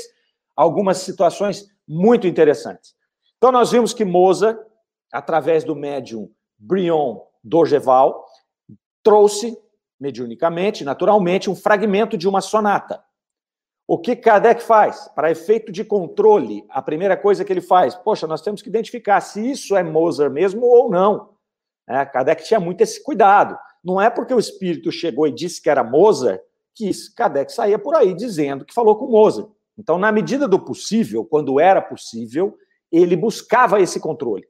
algumas 0.55 0.97
situações 0.99 1.67
muito 1.87 2.25
interessantes. 2.27 2.95
Então, 3.37 3.51
nós 3.51 3.71
vimos 3.71 3.93
que 3.93 4.05
Mozart, 4.05 4.57
através 5.11 5.63
do 5.63 5.75
médium 5.75 6.31
Brion 6.57 7.19
Dorgeval, 7.43 8.25
trouxe, 9.03 9.57
mediunicamente, 9.99 10.85
naturalmente, 10.85 11.49
um 11.49 11.55
fragmento 11.55 12.17
de 12.17 12.27
uma 12.27 12.39
sonata. 12.39 13.03
O 13.87 13.97
que 13.97 14.15
Kardec 14.15 14.63
faz? 14.63 15.09
Para 15.13 15.31
efeito 15.31 15.71
de 15.71 15.83
controle, 15.83 16.65
a 16.69 16.81
primeira 16.81 17.17
coisa 17.17 17.43
que 17.43 17.51
ele 17.51 17.61
faz, 17.61 17.95
poxa, 17.95 18.25
nós 18.25 18.41
temos 18.41 18.61
que 18.61 18.69
identificar 18.69 19.19
se 19.19 19.51
isso 19.51 19.75
é 19.75 19.83
Mozart 19.83 20.31
mesmo 20.31 20.65
ou 20.65 20.89
não. 20.89 21.33
É, 21.87 22.05
Kardec 22.05 22.43
tinha 22.43 22.59
muito 22.59 22.81
esse 22.81 23.03
cuidado. 23.03 23.57
Não 23.83 23.99
é 23.99 24.09
porque 24.09 24.33
o 24.33 24.39
espírito 24.39 24.91
chegou 24.91 25.27
e 25.27 25.31
disse 25.31 25.61
que 25.61 25.69
era 25.69 25.83
Mozart 25.83 26.41
que 26.73 26.89
Kardec 27.15 27.51
saía 27.51 27.77
por 27.77 27.95
aí 27.95 28.13
dizendo 28.13 28.65
que 28.65 28.73
falou 28.73 28.95
com 28.95 29.07
Mozart. 29.07 29.49
Então, 29.77 29.97
na 29.97 30.11
medida 30.11 30.47
do 30.47 30.59
possível, 30.59 31.25
quando 31.25 31.59
era 31.59 31.81
possível, 31.81 32.57
ele 32.91 33.15
buscava 33.15 33.81
esse 33.81 33.99
controle. 33.99 34.47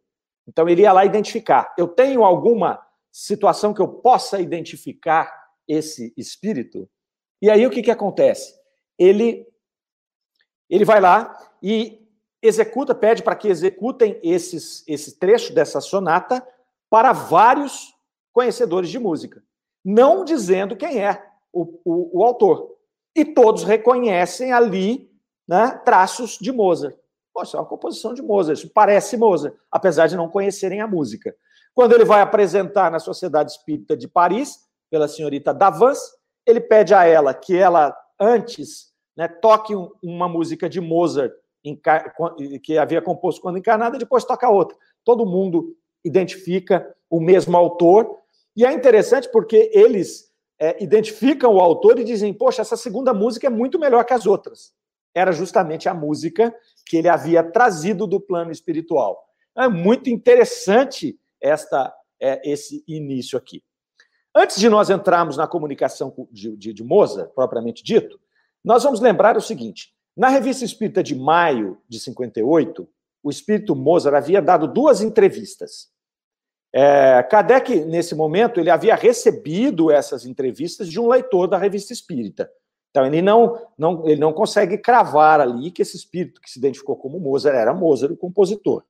Então, 0.48 0.70
ele 0.70 0.82
ia 0.82 0.94
lá 0.94 1.06
identificar. 1.06 1.74
Eu 1.78 1.88
tenho 1.88 2.24
alguma 2.24 2.80
situação 3.12 3.74
que 3.74 3.82
eu 3.82 3.88
possa 3.88 4.40
identificar 4.40 5.32
esse 5.68 6.14
espírito? 6.18 6.90
E 7.42 7.50
aí, 7.50 7.66
o 7.66 7.70
que, 7.70 7.82
que 7.82 7.92
acontece? 7.92 8.54
Ele, 8.98 9.48
ele 10.70 10.86
vai 10.86 11.00
lá 11.00 11.38
e 11.62 12.08
executa, 12.42 12.94
pede 12.94 13.24
para 13.24 13.36
que 13.36 13.48
executem 13.48 14.20
esses, 14.22 14.84
esse 14.88 15.18
trecho 15.18 15.54
dessa 15.54 15.80
sonata 15.80 16.46
para 16.90 17.14
vários 17.14 17.94
conhecedores 18.34 18.90
de 18.90 19.00
música, 19.00 19.44
não 19.84 20.26
dizendo 20.26 20.76
quem 20.76 21.04
é 21.04 21.26
o, 21.52 21.80
o, 21.86 22.20
o 22.20 22.24
autor. 22.24 22.76
E 23.16 23.24
todos 23.24 23.64
reconhecem 23.64 24.52
ali 24.52 25.10
né, 25.48 25.80
traços 25.86 26.38
de 26.40 26.52
Mozart. 26.52 26.96
Poxa, 27.34 27.58
é 27.58 27.60
uma 27.60 27.66
composição 27.66 28.14
de 28.14 28.22
Mozart, 28.22 28.60
isso 28.60 28.72
parece 28.74 29.18
Mozart, 29.18 29.56
apesar 29.72 30.08
de 30.08 30.16
não 30.16 30.30
conhecerem 30.30 30.82
a 30.82 30.88
música. 30.88 31.36
Quando 31.74 31.94
ele 31.94 32.06
vai 32.06 32.22
apresentar 32.22 32.92
na 32.92 33.00
Sociedade 33.00 33.52
Espírita 33.52 33.98
de 33.98 34.08
Paris, 34.08 34.60
pela 34.90 35.08
senhorita 35.08 35.54
Davance, 35.54 36.12
ele 36.46 36.62
pede 36.62 36.94
a 36.94 37.04
ela 37.06 37.34
que 37.34 37.58
ela, 37.58 37.96
antes, 38.24 38.92
né, 39.16 39.28
toque 39.28 39.74
uma 40.02 40.28
música 40.28 40.70
de 40.70 40.80
Mozart 40.80 41.34
que 42.62 42.78
havia 42.78 43.02
composto 43.02 43.42
quando 43.42 43.58
encarnada, 43.58 43.96
e 43.96 44.00
depois 44.00 44.26
toca 44.26 44.50
outra. 44.50 44.78
Todo 45.04 45.26
mundo 45.26 45.76
identifica 46.04 46.94
o 47.10 47.20
mesmo 47.20 47.56
autor. 47.56 48.18
E 48.56 48.66
é 48.66 48.72
interessante 48.72 49.30
porque 49.32 49.72
eles 49.74 50.32
é, 50.60 50.84
identificam 50.84 51.56
o 51.56 51.60
autor 51.60 52.00
e 52.00 52.04
dizem: 52.04 52.34
Poxa, 52.34 52.62
essa 52.62 52.76
segunda 52.76 53.14
música 53.14 53.48
é 53.48 53.50
muito 53.50 53.80
melhor 53.80 54.04
que 54.04 54.14
as 54.14 54.26
outras. 54.26 54.74
Era 55.16 55.32
justamente 55.32 55.88
a 55.88 55.94
música 55.94 56.54
que 56.86 56.98
ele 56.98 57.08
havia 57.08 57.44
trazido 57.44 58.06
do 58.06 58.20
plano 58.20 58.52
espiritual. 58.52 59.24
É 59.56 59.68
muito 59.68 60.10
interessante 60.10 61.18
esta, 61.40 61.94
é, 62.20 62.42
esse 62.50 62.84
início 62.88 63.38
aqui. 63.38 63.64
Antes 64.36 64.60
de 64.60 64.68
nós 64.68 64.90
entrarmos 64.90 65.38
na 65.38 65.48
comunicação 65.48 66.14
de, 66.32 66.56
de, 66.58 66.74
de 66.74 66.84
Mozart, 66.84 67.30
propriamente 67.36 67.84
dito, 67.84 68.20
nós 68.64 68.84
vamos 68.84 69.00
lembrar 69.00 69.38
o 69.38 69.42
seguinte: 69.42 69.94
na 70.16 70.30
Revista 70.30 70.66
Espírita 70.66 71.04
de 71.04 71.16
maio 71.16 71.78
de 71.88 72.00
58, 72.00 72.88
o 73.24 73.30
espírito 73.30 73.76
Mozart 73.76 74.16
havia 74.16 74.42
dado 74.42 74.68
duas 74.68 75.02
entrevistas. 75.02 75.92
É, 76.76 77.22
Kardec, 77.24 77.86
nesse 77.86 78.16
momento, 78.16 78.60
ele 78.60 78.72
havia 78.72 78.96
recebido 78.96 79.92
essas 79.92 80.26
entrevistas 80.26 80.90
de 80.90 81.00
um 81.00 81.08
leitor 81.08 81.48
da 81.48 81.58
revista 81.58 81.94
Espírita. 81.94 82.50
Então, 82.90 83.06
ele 83.06 83.22
não, 83.22 83.60
não, 83.78 84.08
ele 84.08 84.20
não 84.20 84.34
consegue 84.34 84.78
cravar 84.78 85.40
ali 85.40 85.72
que 85.72 85.82
esse 85.82 85.96
espírito 85.96 86.42
que 86.42 86.50
se 86.50 86.60
identificou 86.60 86.96
como 86.96 87.20
Mozart 87.20 87.56
era 87.56 87.74
Mozart, 87.74 88.14
o 88.14 88.18
compositor. 88.18 88.84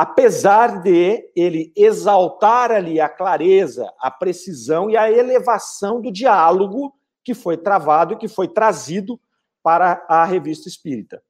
Apesar 0.00 0.80
de 0.82 1.30
ele 1.36 1.74
exaltar 1.76 2.72
ali 2.72 2.98
a 2.98 3.06
clareza, 3.06 3.92
a 4.00 4.10
precisão 4.10 4.88
e 4.88 4.96
a 4.96 5.12
elevação 5.12 6.00
do 6.00 6.10
diálogo 6.10 6.94
que 7.22 7.34
foi 7.34 7.58
travado 7.58 8.14
e 8.14 8.16
que 8.16 8.26
foi 8.26 8.48
trazido 8.48 9.20
para 9.62 10.02
a 10.08 10.24
revista 10.24 10.70
Espírita. 10.70 11.22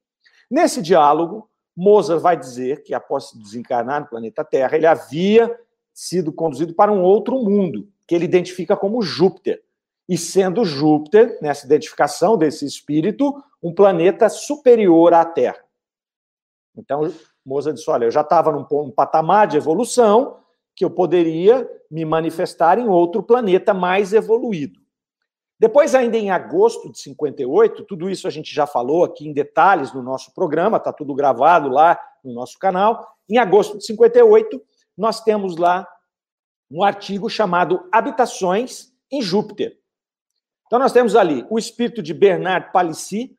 Nesse 0.48 0.80
diálogo, 0.80 1.50
Mozart 1.76 2.20
vai 2.20 2.36
dizer 2.36 2.84
que, 2.84 2.94
após 2.94 3.32
desencarnar 3.32 4.02
no 4.02 4.06
planeta 4.06 4.44
Terra, 4.44 4.76
ele 4.76 4.86
havia 4.86 5.52
sido 5.92 6.32
conduzido 6.32 6.72
para 6.72 6.92
um 6.92 7.02
outro 7.02 7.42
mundo, 7.42 7.88
que 8.06 8.14
ele 8.14 8.24
identifica 8.24 8.76
como 8.76 9.02
Júpiter. 9.02 9.60
E 10.08 10.16
sendo 10.16 10.64
Júpiter, 10.64 11.40
nessa 11.42 11.66
identificação 11.66 12.38
desse 12.38 12.64
espírito, 12.64 13.34
um 13.60 13.74
planeta 13.74 14.28
superior 14.28 15.12
à 15.12 15.24
Terra. 15.24 15.58
Então, 16.76 17.12
Mozart 17.44 17.76
disse: 17.76 17.90
Olha, 17.90 18.04
eu 18.04 18.10
já 18.10 18.20
estava 18.20 18.52
num, 18.52 18.66
num 18.70 18.90
patamar 18.90 19.46
de 19.46 19.56
evolução 19.56 20.38
que 20.74 20.84
eu 20.84 20.90
poderia 20.90 21.68
me 21.90 22.04
manifestar 22.04 22.78
em 22.78 22.88
outro 22.88 23.22
planeta 23.22 23.74
mais 23.74 24.12
evoluído. 24.12 24.80
Depois, 25.58 25.94
ainda 25.94 26.16
em 26.16 26.30
agosto 26.30 26.90
de 26.90 26.98
58, 26.98 27.84
tudo 27.84 28.08
isso 28.08 28.26
a 28.26 28.30
gente 28.30 28.54
já 28.54 28.66
falou 28.66 29.04
aqui 29.04 29.28
em 29.28 29.32
detalhes 29.32 29.92
no 29.92 30.02
nosso 30.02 30.32
programa, 30.32 30.78
está 30.78 30.90
tudo 30.90 31.14
gravado 31.14 31.68
lá 31.68 32.00
no 32.24 32.32
nosso 32.32 32.58
canal. 32.58 33.06
Em 33.28 33.36
agosto 33.36 33.76
de 33.76 33.84
58, 33.84 34.58
nós 34.96 35.20
temos 35.20 35.56
lá 35.56 35.86
um 36.70 36.82
artigo 36.82 37.28
chamado 37.28 37.86
Habitações 37.92 38.90
em 39.10 39.20
Júpiter. 39.20 39.78
Então, 40.66 40.78
nós 40.78 40.92
temos 40.92 41.14
ali 41.14 41.44
o 41.50 41.58
espírito 41.58 42.02
de 42.02 42.14
Bernard 42.14 42.72
Palissy 42.72 43.36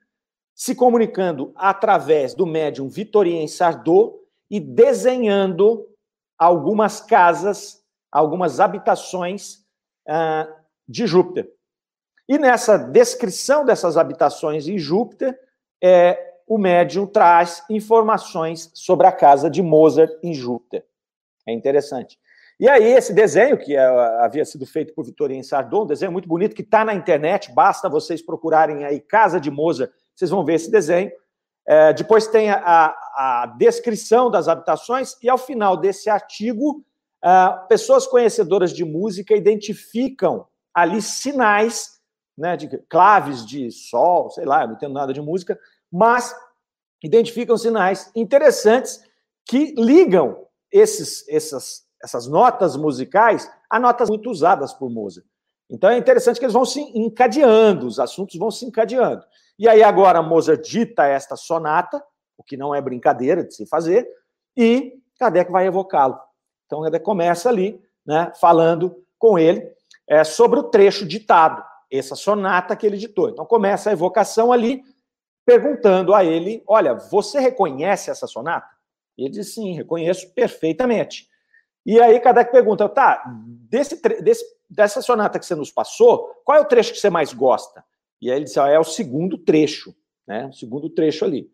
se 0.61 0.75
comunicando 0.75 1.51
através 1.55 2.35
do 2.35 2.45
médium 2.45 2.87
Vitorien 2.87 3.47
Sardot 3.47 4.13
e 4.47 4.59
desenhando 4.59 5.89
algumas 6.37 7.01
casas, 7.01 7.83
algumas 8.11 8.59
habitações 8.59 9.65
uh, 10.07 10.53
de 10.87 11.07
Júpiter. 11.07 11.51
E 12.29 12.37
nessa 12.37 12.77
descrição 12.77 13.65
dessas 13.65 13.97
habitações 13.97 14.67
em 14.67 14.77
Júpiter, 14.77 15.35
é, 15.83 16.35
o 16.45 16.59
médium 16.59 17.07
traz 17.07 17.65
informações 17.67 18.69
sobre 18.75 19.07
a 19.07 19.11
casa 19.11 19.49
de 19.49 19.63
Mozart 19.63 20.13
em 20.21 20.31
Júpiter. 20.31 20.85
É 21.47 21.51
interessante. 21.51 22.19
E 22.59 22.69
aí, 22.69 22.83
esse 22.83 23.13
desenho, 23.13 23.57
que 23.57 23.75
é, 23.75 23.83
havia 24.23 24.45
sido 24.45 24.67
feito 24.67 24.93
por 24.93 25.05
Vitorino 25.05 25.43
Sardon, 25.43 25.85
um 25.85 25.87
desenho 25.87 26.11
muito 26.11 26.29
bonito, 26.29 26.55
que 26.55 26.61
está 26.61 26.85
na 26.85 26.93
internet, 26.93 27.51
basta 27.51 27.89
vocês 27.89 28.21
procurarem 28.21 28.85
aí 28.85 28.99
Casa 28.99 29.39
de 29.39 29.49
Mozart, 29.49 29.91
vocês 30.21 30.31
vão 30.31 30.45
ver 30.45 30.55
esse 30.55 30.69
desenho. 30.69 31.11
É, 31.67 31.93
depois 31.93 32.27
tem 32.27 32.51
a, 32.51 32.95
a, 33.15 33.55
descrição 33.57 34.29
das 34.29 34.47
habitações, 34.47 35.15
e 35.21 35.29
ao 35.29 35.37
final 35.37 35.75
desse 35.75 36.09
artigo, 36.09 36.83
uh, 37.23 37.67
pessoas 37.67 38.05
conhecedoras 38.07 38.71
de 38.71 38.83
música 38.85 39.35
identificam 39.35 40.47
ali 40.73 41.01
sinais, 41.01 41.99
né, 42.37 42.55
de 42.55 42.67
claves 42.89 43.45
de 43.45 43.71
sol, 43.71 44.29
sei 44.31 44.45
lá, 44.45 44.65
não 44.65 44.75
entendo 44.75 44.93
nada 44.93 45.13
de 45.13 45.21
música, 45.21 45.59
mas 45.91 46.35
identificam 47.03 47.57
sinais 47.57 48.11
interessantes 48.15 49.01
que 49.45 49.73
ligam 49.75 50.45
esses, 50.71 51.27
essas, 51.27 51.83
essas 52.03 52.27
notas 52.27 52.75
musicais 52.75 53.49
a 53.69 53.79
notas 53.79 54.09
muito 54.09 54.29
usadas 54.29 54.73
por 54.73 54.89
Mozart. 54.89 55.25
Então 55.69 55.89
é 55.89 55.97
interessante 55.97 56.37
que 56.37 56.45
eles 56.45 56.53
vão 56.53 56.65
se 56.65 56.81
encadeando, 56.97 57.87
os 57.87 57.99
assuntos 57.99 58.37
vão 58.37 58.51
se 58.51 58.65
encadeando. 58.65 59.23
E 59.61 59.67
aí 59.67 59.83
agora 59.83 60.23
Mozart 60.23 60.67
dita 60.67 61.05
esta 61.05 61.35
sonata, 61.35 62.03
o 62.35 62.43
que 62.43 62.57
não 62.57 62.73
é 62.73 62.81
brincadeira 62.81 63.43
de 63.43 63.53
se 63.53 63.67
fazer, 63.67 64.09
e 64.57 64.99
Kardec 65.19 65.51
vai 65.51 65.67
evocá-lo. 65.67 66.19
Então 66.65 66.81
Kardec 66.81 67.05
começa 67.05 67.47
ali, 67.47 67.79
né, 68.03 68.31
falando 68.41 69.05
com 69.19 69.37
ele 69.37 69.71
é, 70.07 70.23
sobre 70.23 70.57
o 70.57 70.63
trecho 70.63 71.05
ditado, 71.05 71.63
essa 71.91 72.15
sonata 72.15 72.75
que 72.75 72.87
ele 72.87 72.97
ditou. 72.97 73.29
Então 73.29 73.45
começa 73.45 73.91
a 73.91 73.93
evocação 73.93 74.51
ali, 74.51 74.81
perguntando 75.45 76.15
a 76.15 76.25
ele: 76.25 76.63
Olha, 76.65 76.95
você 76.95 77.39
reconhece 77.39 78.09
essa 78.09 78.25
sonata? 78.25 78.67
Ele 79.15 79.29
diz: 79.29 79.53
sim, 79.53 79.75
reconheço 79.75 80.33
perfeitamente. 80.33 81.27
E 81.85 82.01
aí 82.01 82.19
Kardec 82.19 82.51
pergunta: 82.51 82.89
tá, 82.89 83.23
desse, 83.69 84.01
desse, 84.23 84.43
dessa 84.67 85.03
sonata 85.03 85.37
que 85.37 85.45
você 85.45 85.53
nos 85.53 85.69
passou, 85.69 86.41
qual 86.43 86.57
é 86.57 86.61
o 86.61 86.65
trecho 86.65 86.93
que 86.93 86.97
você 86.97 87.11
mais 87.11 87.31
gosta? 87.31 87.85
E 88.21 88.29
aí 88.29 88.37
ele 88.37 88.45
diz: 88.45 88.57
ah, 88.57 88.69
é 88.69 88.79
o 88.79 88.83
segundo 88.83 89.37
trecho, 89.37 89.95
né? 90.27 90.47
O 90.47 90.53
segundo 90.53 90.89
trecho 90.89 91.25
ali. 91.25 91.51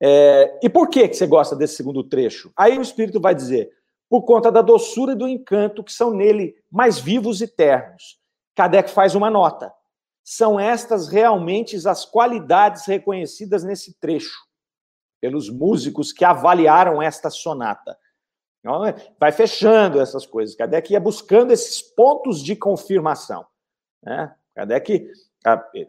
É, 0.00 0.58
e 0.62 0.68
por 0.68 0.88
que, 0.88 1.08
que 1.08 1.16
você 1.16 1.26
gosta 1.26 1.54
desse 1.56 1.76
segundo 1.76 2.04
trecho? 2.04 2.52
Aí 2.56 2.78
o 2.78 2.82
Espírito 2.82 3.20
vai 3.20 3.34
dizer: 3.34 3.70
por 4.08 4.22
conta 4.22 4.50
da 4.50 4.62
doçura 4.62 5.12
e 5.12 5.16
do 5.16 5.28
encanto 5.28 5.84
que 5.84 5.92
são 5.92 6.12
nele 6.12 6.54
mais 6.70 6.98
vivos 6.98 7.40
e 7.40 7.48
ternos. 7.48 8.18
Kardec 8.54 8.90
faz 8.90 9.14
uma 9.14 9.30
nota. 9.30 9.72
São 10.24 10.58
estas 10.58 11.08
realmente 11.08 11.76
as 11.86 12.04
qualidades 12.04 12.86
reconhecidas 12.86 13.62
nesse 13.62 13.98
trecho 14.00 14.46
pelos 15.20 15.48
músicos 15.48 16.12
que 16.12 16.24
avaliaram 16.24 17.02
esta 17.02 17.30
sonata. 17.30 17.96
Vai 19.18 19.30
fechando 19.30 20.00
essas 20.00 20.26
coisas. 20.26 20.56
Kardec 20.56 20.92
ia 20.92 21.00
buscando 21.00 21.52
esses 21.52 21.80
pontos 21.80 22.42
de 22.42 22.56
confirmação. 22.56 23.46
Né? 24.02 24.34
Kardec, 24.54 25.08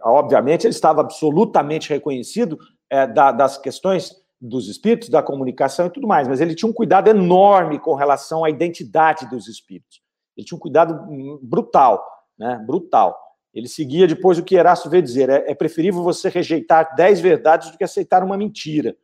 obviamente, 0.04 0.66
ele 0.66 0.74
estava 0.74 1.02
absolutamente 1.02 1.90
reconhecido 1.90 2.58
é, 2.90 3.08
das 3.08 3.58
questões 3.58 4.16
dos 4.40 4.68
espíritos, 4.70 5.10
da 5.10 5.24
comunicação 5.24 5.88
e 5.88 5.90
tudo 5.90 6.08
mais, 6.08 6.28
mas 6.28 6.40
ele 6.40 6.54
tinha 6.54 6.70
um 6.70 6.74
cuidado 6.74 7.10
enorme 7.10 7.80
com 7.80 7.96
relação 7.96 8.46
à 8.46 8.50
identidade 8.50 9.28
dos 9.30 9.48
espíritos. 9.48 10.02
Ele 10.36 10.46
tinha 10.46 10.56
um 10.56 10.62
cuidado 10.62 11.08
brutal, 11.42 12.06
né? 12.38 12.64
Brutal. 12.66 13.18
Ele 13.54 13.68
seguia 13.68 14.08
depois 14.08 14.38
o 14.38 14.44
que 14.44 14.56
Erasto 14.56 14.90
veio 14.90 15.02
dizer: 15.02 15.30
é, 15.30 15.52
é 15.52 15.56
preferível 15.56 16.04
você 16.04 16.30
rejeitar 16.30 16.96
dez 16.96 17.20
verdades 17.20 17.72
do 17.72 17.78
que 17.78 17.84
aceitar 17.84 18.24
uma 18.24 18.38
mentira. 18.38 18.96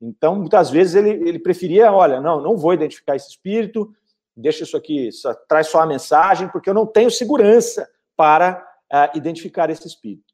Então, 0.00 0.36
muitas 0.36 0.68
vezes 0.68 0.96
ele, 0.96 1.10
ele 1.26 1.38
preferia, 1.38 1.92
olha, 1.92 2.20
não, 2.20 2.42
não 2.42 2.56
vou 2.56 2.74
identificar 2.74 3.16
esse 3.16 3.30
espírito, 3.30 3.94
deixa 4.36 4.64
isso 4.64 4.76
aqui, 4.76 5.12
só, 5.12 5.32
traz 5.48 5.68
só 5.68 5.80
a 5.80 5.86
mensagem, 5.86 6.48
porque 6.48 6.68
eu 6.68 6.74
não 6.74 6.84
tenho 6.84 7.10
segurança 7.10 7.88
para 8.16 8.66
uh, 8.92 9.16
identificar 9.16 9.70
esse 9.70 9.86
espírito. 9.86 10.32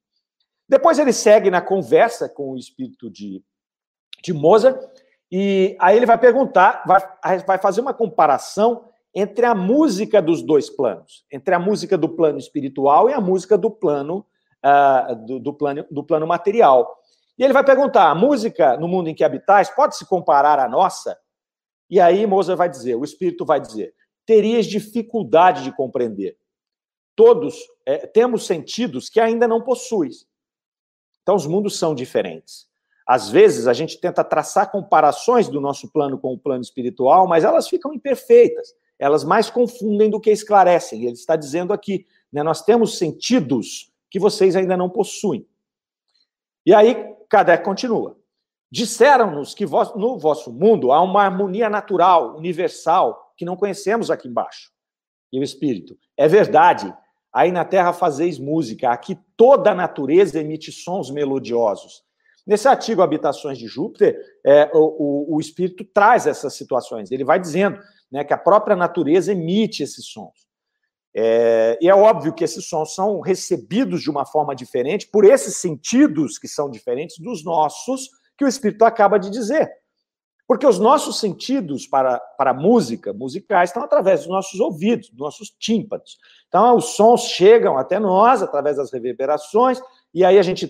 Depois 0.68 0.98
ele 0.98 1.12
segue 1.12 1.50
na 1.50 1.62
conversa 1.62 2.28
com 2.28 2.52
o 2.52 2.56
espírito 2.56 3.08
de, 3.10 3.42
de 4.22 4.32
Mozart, 4.32 4.78
e 5.30 5.76
aí 5.80 5.96
ele 5.96 6.06
vai 6.06 6.18
perguntar, 6.18 6.82
vai, 6.86 7.38
vai 7.40 7.58
fazer 7.58 7.80
uma 7.80 7.94
comparação 7.94 8.88
entre 9.14 9.46
a 9.46 9.54
música 9.54 10.20
dos 10.20 10.42
dois 10.42 10.68
planos, 10.68 11.24
entre 11.32 11.54
a 11.54 11.58
música 11.58 11.96
do 11.96 12.08
plano 12.08 12.38
espiritual 12.38 13.08
e 13.08 13.12
a 13.12 13.20
música 13.20 13.56
do 13.56 13.70
plano, 13.70 14.26
uh, 14.64 15.14
do, 15.26 15.38
do, 15.38 15.54
plano, 15.54 15.86
do 15.90 16.04
plano 16.04 16.26
material. 16.26 16.98
E 17.38 17.44
ele 17.44 17.52
vai 17.52 17.64
perguntar: 17.64 18.10
a 18.10 18.14
música 18.14 18.76
no 18.76 18.88
mundo 18.88 19.08
em 19.08 19.14
que 19.14 19.24
habitais 19.24 19.70
pode 19.70 19.96
se 19.96 20.06
comparar 20.06 20.58
à 20.58 20.68
nossa? 20.68 21.16
E 21.90 21.98
aí 21.98 22.26
Mozart 22.26 22.58
vai 22.58 22.68
dizer, 22.68 22.94
o 22.94 23.04
espírito 23.04 23.44
vai 23.44 23.60
dizer: 23.60 23.94
terias 24.26 24.66
dificuldade 24.66 25.62
de 25.62 25.72
compreender. 25.72 26.36
Todos 27.18 27.56
é, 27.84 28.06
temos 28.06 28.46
sentidos 28.46 29.08
que 29.08 29.18
ainda 29.18 29.48
não 29.48 29.60
possuis. 29.60 30.24
Então, 31.20 31.34
os 31.34 31.48
mundos 31.48 31.76
são 31.76 31.92
diferentes. 31.92 32.68
Às 33.04 33.28
vezes, 33.28 33.66
a 33.66 33.72
gente 33.72 34.00
tenta 34.00 34.22
traçar 34.22 34.70
comparações 34.70 35.48
do 35.48 35.60
nosso 35.60 35.90
plano 35.90 36.16
com 36.16 36.32
o 36.32 36.38
plano 36.38 36.62
espiritual, 36.62 37.26
mas 37.26 37.42
elas 37.42 37.68
ficam 37.68 37.92
imperfeitas. 37.92 38.72
Elas 39.00 39.24
mais 39.24 39.50
confundem 39.50 40.08
do 40.08 40.20
que 40.20 40.30
esclarecem. 40.30 41.02
Ele 41.02 41.14
está 41.14 41.34
dizendo 41.34 41.72
aqui, 41.72 42.06
né, 42.32 42.44
nós 42.44 42.62
temos 42.62 42.96
sentidos 42.98 43.92
que 44.08 44.20
vocês 44.20 44.54
ainda 44.54 44.76
não 44.76 44.88
possuem. 44.88 45.44
E 46.64 46.72
aí, 46.72 46.94
Kardec 47.28 47.64
continua. 47.64 48.16
Disseram-nos 48.70 49.54
que 49.54 49.66
no 49.66 50.18
vosso 50.20 50.52
mundo 50.52 50.92
há 50.92 51.02
uma 51.02 51.24
harmonia 51.24 51.68
natural, 51.68 52.36
universal, 52.36 53.34
que 53.36 53.44
não 53.44 53.56
conhecemos 53.56 54.08
aqui 54.08 54.28
embaixo. 54.28 54.70
E 55.32 55.40
o 55.40 55.42
Espírito. 55.42 55.98
É 56.16 56.28
verdade, 56.28 56.94
Aí 57.32 57.52
na 57.52 57.64
terra 57.64 57.92
fazeis 57.92 58.38
música, 58.38 58.90
aqui 58.90 59.18
toda 59.36 59.72
a 59.72 59.74
natureza 59.74 60.40
emite 60.40 60.72
sons 60.72 61.10
melodiosos. 61.10 62.02
Nesse 62.46 62.66
artigo 62.66 63.02
Habitações 63.02 63.58
de 63.58 63.66
Júpiter, 63.66 64.18
é, 64.44 64.70
o, 64.72 64.78
o, 64.78 65.36
o, 65.36 65.40
Espírito 65.40 65.84
traz 65.84 66.26
essas 66.26 66.54
situações. 66.54 67.10
Ele 67.10 67.22
vai 67.22 67.38
dizendo 67.38 67.78
né, 68.10 68.24
que 68.24 68.32
a 68.32 68.38
própria 68.38 68.74
natureza 68.74 69.32
emite 69.32 69.82
esses 69.82 70.06
sons. 70.06 70.48
É, 71.14 71.78
e 71.80 71.88
é 71.88 71.94
óbvio 71.94 72.32
que 72.32 72.44
esses 72.44 72.66
sons 72.66 72.94
são 72.94 73.20
recebidos 73.20 74.00
de 74.02 74.10
uma 74.10 74.24
forma 74.24 74.54
diferente 74.54 75.06
por 75.08 75.24
esses 75.26 75.56
sentidos 75.58 76.38
que 76.38 76.48
são 76.48 76.70
diferentes 76.70 77.18
dos 77.18 77.44
nossos, 77.44 78.08
que 78.36 78.44
o 78.44 78.48
Espírito 78.48 78.84
acaba 78.84 79.18
de 79.18 79.28
dizer. 79.28 79.70
Porque 80.48 80.66
os 80.66 80.78
nossos 80.78 81.20
sentidos 81.20 81.86
para, 81.86 82.18
para 82.18 82.54
música, 82.54 83.12
musicais, 83.12 83.68
estão 83.68 83.82
através 83.82 84.20
dos 84.20 84.30
nossos 84.30 84.58
ouvidos, 84.58 85.10
dos 85.10 85.18
nossos 85.18 85.50
tímpanos. 85.50 86.18
Então, 86.48 86.74
os 86.74 86.96
sons 86.96 87.24
chegam 87.24 87.76
até 87.76 88.00
nós 88.00 88.42
através 88.42 88.78
das 88.78 88.90
reverberações, 88.90 89.78
e 90.14 90.24
aí 90.24 90.38
a 90.38 90.42
gente 90.42 90.66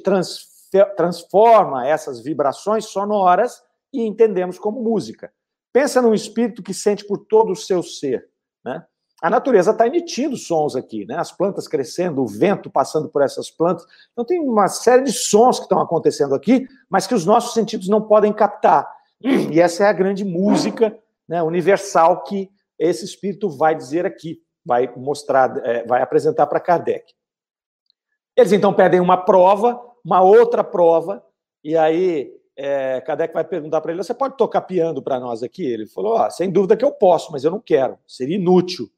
transforma 0.96 1.86
essas 1.86 2.20
vibrações 2.20 2.86
sonoras 2.86 3.62
e 3.92 4.02
entendemos 4.02 4.58
como 4.58 4.82
música. 4.82 5.32
Pensa 5.72 6.02
num 6.02 6.12
espírito 6.12 6.60
que 6.60 6.74
sente 6.74 7.04
por 7.04 7.18
todo 7.18 7.52
o 7.52 7.56
seu 7.56 7.80
ser. 7.80 8.28
Né? 8.64 8.84
A 9.22 9.30
natureza 9.30 9.70
está 9.70 9.86
emitindo 9.86 10.36
sons 10.36 10.74
aqui, 10.74 11.06
né? 11.06 11.16
as 11.16 11.30
plantas 11.30 11.68
crescendo, 11.68 12.20
o 12.20 12.26
vento 12.26 12.68
passando 12.68 13.08
por 13.08 13.22
essas 13.22 13.48
plantas. 13.48 13.86
Então, 14.10 14.24
tem 14.24 14.40
uma 14.40 14.66
série 14.66 15.04
de 15.04 15.12
sons 15.12 15.58
que 15.60 15.66
estão 15.66 15.80
acontecendo 15.80 16.34
aqui, 16.34 16.66
mas 16.90 17.06
que 17.06 17.14
os 17.14 17.24
nossos 17.24 17.54
sentidos 17.54 17.86
não 17.86 18.02
podem 18.02 18.32
captar. 18.32 18.97
E 19.20 19.60
essa 19.60 19.84
é 19.84 19.88
a 19.88 19.92
grande 19.92 20.24
música 20.24 20.96
né, 21.28 21.42
universal 21.42 22.22
que 22.22 22.50
esse 22.78 23.04
espírito 23.04 23.50
vai 23.50 23.74
dizer 23.74 24.06
aqui, 24.06 24.40
vai 24.64 24.92
mostrar, 24.96 25.56
é, 25.64 25.84
vai 25.84 26.00
apresentar 26.00 26.46
para 26.46 26.60
Kardec. 26.60 27.12
Eles 28.36 28.52
então 28.52 28.72
pedem 28.72 29.00
uma 29.00 29.16
prova, 29.16 29.80
uma 30.04 30.22
outra 30.22 30.62
prova, 30.62 31.24
e 31.64 31.76
aí 31.76 32.32
é, 32.56 33.00
Kardec 33.00 33.34
vai 33.34 33.44
perguntar 33.44 33.80
para 33.80 33.92
ele: 33.92 34.02
você 34.02 34.14
pode 34.14 34.36
tocar 34.36 34.60
piano 34.62 35.02
para 35.02 35.18
nós 35.18 35.42
aqui? 35.42 35.64
Ele 35.64 35.86
falou: 35.86 36.20
oh, 36.20 36.30
sem 36.30 36.50
dúvida 36.50 36.76
que 36.76 36.84
eu 36.84 36.92
posso, 36.92 37.32
mas 37.32 37.42
eu 37.42 37.50
não 37.50 37.60
quero, 37.60 37.98
seria 38.06 38.36
inútil. 38.36 38.88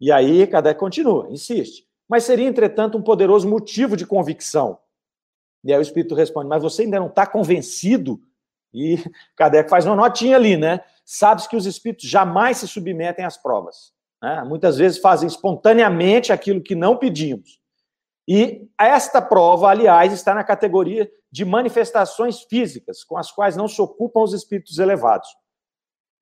E 0.00 0.12
aí 0.12 0.46
Kardec 0.46 0.78
continua, 0.78 1.28
insiste. 1.30 1.86
Mas 2.08 2.24
seria, 2.24 2.46
entretanto, 2.46 2.98
um 2.98 3.02
poderoso 3.02 3.48
motivo 3.48 3.96
de 3.96 4.06
convicção. 4.06 4.78
E 5.64 5.72
aí 5.72 5.78
o 5.78 5.82
Espírito 5.82 6.14
responde: 6.14 6.48
Mas 6.48 6.62
você 6.62 6.82
ainda 6.82 7.00
não 7.00 7.06
está 7.06 7.26
convencido 7.26 8.20
e 8.72 8.98
Kardec 9.36 9.68
faz 9.68 9.86
uma 9.86 9.96
notinha 9.96 10.36
ali, 10.36 10.56
né? 10.56 10.80
Sabe-se 11.04 11.48
que 11.48 11.56
os 11.56 11.66
espíritos 11.66 12.08
jamais 12.08 12.58
se 12.58 12.68
submetem 12.68 13.24
às 13.24 13.36
provas. 13.36 13.92
Né? 14.22 14.44
Muitas 14.44 14.78
vezes 14.78 14.98
fazem 14.98 15.26
espontaneamente 15.26 16.32
aquilo 16.32 16.62
que 16.62 16.74
não 16.74 16.96
pedimos. 16.96 17.60
E 18.26 18.68
esta 18.78 19.20
prova, 19.20 19.68
aliás, 19.68 20.12
está 20.12 20.32
na 20.32 20.44
categoria 20.44 21.10
de 21.30 21.44
manifestações 21.44 22.42
físicas, 22.42 23.02
com 23.02 23.16
as 23.16 23.32
quais 23.32 23.56
não 23.56 23.66
se 23.66 23.82
ocupam 23.82 24.20
os 24.20 24.32
espíritos 24.32 24.78
elevados. 24.78 25.28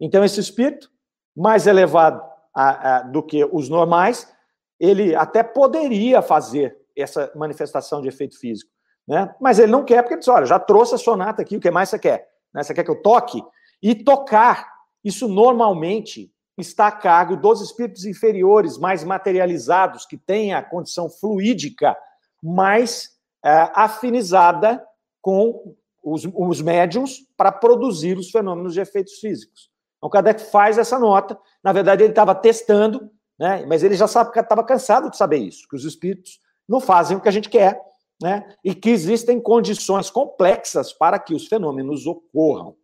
Então, 0.01 0.25
esse 0.25 0.41
espírito, 0.41 0.91
mais 1.37 1.67
elevado 1.67 2.23
a, 2.55 2.97
a, 2.97 3.03
do 3.03 3.23
que 3.23 3.45
os 3.45 3.69
normais, 3.69 4.33
ele 4.79 5.15
até 5.15 5.43
poderia 5.43 6.23
fazer 6.23 6.77
essa 6.97 7.31
manifestação 7.35 8.01
de 8.01 8.09
efeito 8.09 8.39
físico, 8.39 8.71
né? 9.07 9.35
Mas 9.41 9.59
ele 9.59 9.71
não 9.71 9.85
quer, 9.85 10.03
porque 10.03 10.15
ele 10.15 10.21
diz: 10.21 10.29
olha, 10.29 10.47
já 10.47 10.59
trouxe 10.59 10.95
a 10.95 10.99
sonata 10.99 11.43
aqui, 11.43 11.57
o 11.57 11.61
que 11.61 11.71
mais 11.71 11.91
você 11.91 11.99
quer? 11.99 12.30
Né? 12.55 12.63
Você 12.63 12.75
quer 12.75 12.85
que 12.85 12.91
eu 12.91 13.03
toque? 13.03 13.43
E 13.83 13.95
tocar, 13.95 14.69
isso 15.05 15.29
normalmente 15.29 16.33
está 16.59 16.89
a 16.89 16.93
cargo 16.93 17.37
dos 17.37 17.61
espíritos 17.61 18.05
inferiores, 18.05 18.77
mais 18.77 19.03
materializados, 19.03 20.05
que 20.05 20.17
têm 20.17 20.53
a 20.53 20.63
condição 20.63 21.09
fluídica 21.09 21.97
mais 22.43 23.11
é, 23.45 23.71
afinizada 23.75 24.85
com 25.23 25.75
os, 26.03 26.27
os 26.35 26.61
médiums 26.61 27.21
para 27.37 27.53
produzir 27.53 28.19
os 28.19 28.31
fenômenos 28.31 28.75
de 28.75 28.81
efeitos 28.81 29.15
físicos. 29.15 29.71
Então, 29.99 30.11
Kardec 30.11 30.43
faz 30.51 30.79
essa 30.79 30.99
nota. 30.99 31.39
Na 31.63 31.73
verdade, 31.73 32.03
ele 32.03 32.13
estava 32.13 32.35
testando, 32.35 33.11
né? 33.39 33.65
mas 33.67 33.83
ele 33.83 33.95
já 33.95 34.07
estava 34.07 34.65
cansado 34.65 35.11
de 35.11 35.17
saber 35.17 35.39
isso, 35.39 35.69
que 35.69 35.77
os 35.77 35.85
espíritos 35.85 36.39
não 36.69 36.81
fazem 36.81 37.17
o 37.17 37.21
que 37.21 37.29
a 37.29 37.33
gente 37.33 37.49
quer, 37.49 37.81
né? 38.21 38.55
e 38.65 38.75
que 38.75 38.91
existem 38.91 39.41
condições 39.41 40.11
complexas 40.11 40.93
para 40.93 41.19
que 41.19 41.35
os 41.35 41.47
fenômenos 41.47 42.07
ocorram. 42.07 42.77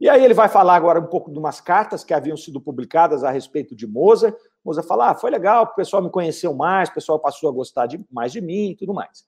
E 0.00 0.08
aí 0.08 0.24
ele 0.24 0.34
vai 0.34 0.48
falar 0.48 0.74
agora 0.74 0.98
um 0.98 1.06
pouco 1.06 1.30
de 1.30 1.38
umas 1.38 1.60
cartas 1.60 2.02
que 2.02 2.12
haviam 2.12 2.36
sido 2.36 2.60
publicadas 2.60 3.22
a 3.22 3.30
respeito 3.30 3.76
de 3.76 3.86
Mozart. 3.86 4.36
Mozart 4.64 4.86
fala, 4.86 5.10
ah, 5.10 5.14
foi 5.14 5.30
legal, 5.30 5.62
o 5.62 5.74
pessoal 5.74 6.02
me 6.02 6.10
conheceu 6.10 6.52
mais, 6.52 6.88
o 6.88 6.94
pessoal 6.94 7.20
passou 7.20 7.48
a 7.48 7.52
gostar 7.52 7.86
de, 7.86 8.04
mais 8.10 8.32
de 8.32 8.40
mim 8.40 8.70
e 8.70 8.76
tudo 8.76 8.92
mais. 8.92 9.24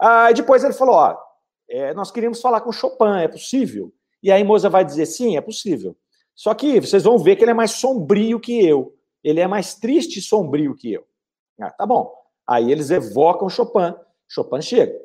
Ah, 0.00 0.30
e 0.30 0.34
depois 0.34 0.64
ele 0.64 0.72
falou, 0.72 0.96
ó, 0.96 1.16
é, 1.68 1.94
nós 1.94 2.10
queríamos 2.10 2.40
falar 2.40 2.60
com 2.62 2.72
Chopin, 2.72 3.20
é 3.22 3.28
possível? 3.28 3.94
E 4.20 4.32
aí 4.32 4.42
Mozart 4.42 4.72
vai 4.72 4.84
dizer, 4.84 5.06
sim, 5.06 5.36
é 5.36 5.40
possível. 5.40 5.96
Só 6.34 6.54
que 6.54 6.80
vocês 6.80 7.04
vão 7.04 7.16
ver 7.16 7.36
que 7.36 7.44
ele 7.44 7.52
é 7.52 7.54
mais 7.54 7.72
sombrio 7.72 8.40
que 8.40 8.66
eu. 8.66 8.96
Ele 9.22 9.38
é 9.38 9.46
mais 9.46 9.74
triste 9.74 10.18
e 10.18 10.22
sombrio 10.22 10.74
que 10.74 10.92
eu. 10.92 11.04
Ah, 11.60 11.70
tá 11.70 11.86
bom. 11.86 12.12
Aí 12.48 12.72
eles 12.72 12.90
evocam 12.90 13.48
Chopin. 13.48 13.94
Chopin 14.30 14.62
chega. 14.62 14.96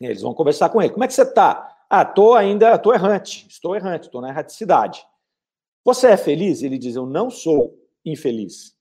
Eles 0.00 0.22
vão 0.22 0.34
conversar 0.34 0.70
com 0.70 0.80
ele. 0.80 0.92
Como 0.92 1.04
é 1.04 1.06
que 1.06 1.14
você 1.14 1.22
está? 1.22 1.76
Ah, 1.88 2.02
estou 2.02 2.34
ainda, 2.34 2.74
estou 2.74 2.92
errante, 2.92 3.46
estou 3.48 3.76
errante, 3.76 4.06
estou 4.06 4.20
na 4.20 4.30
erraticidade. 4.30 5.06
Você 5.84 6.08
é 6.08 6.16
feliz? 6.16 6.62
Ele 6.62 6.78
diz, 6.78 6.96
eu 6.96 7.06
não 7.06 7.30
sou 7.30 7.78
infeliz. 8.04 8.74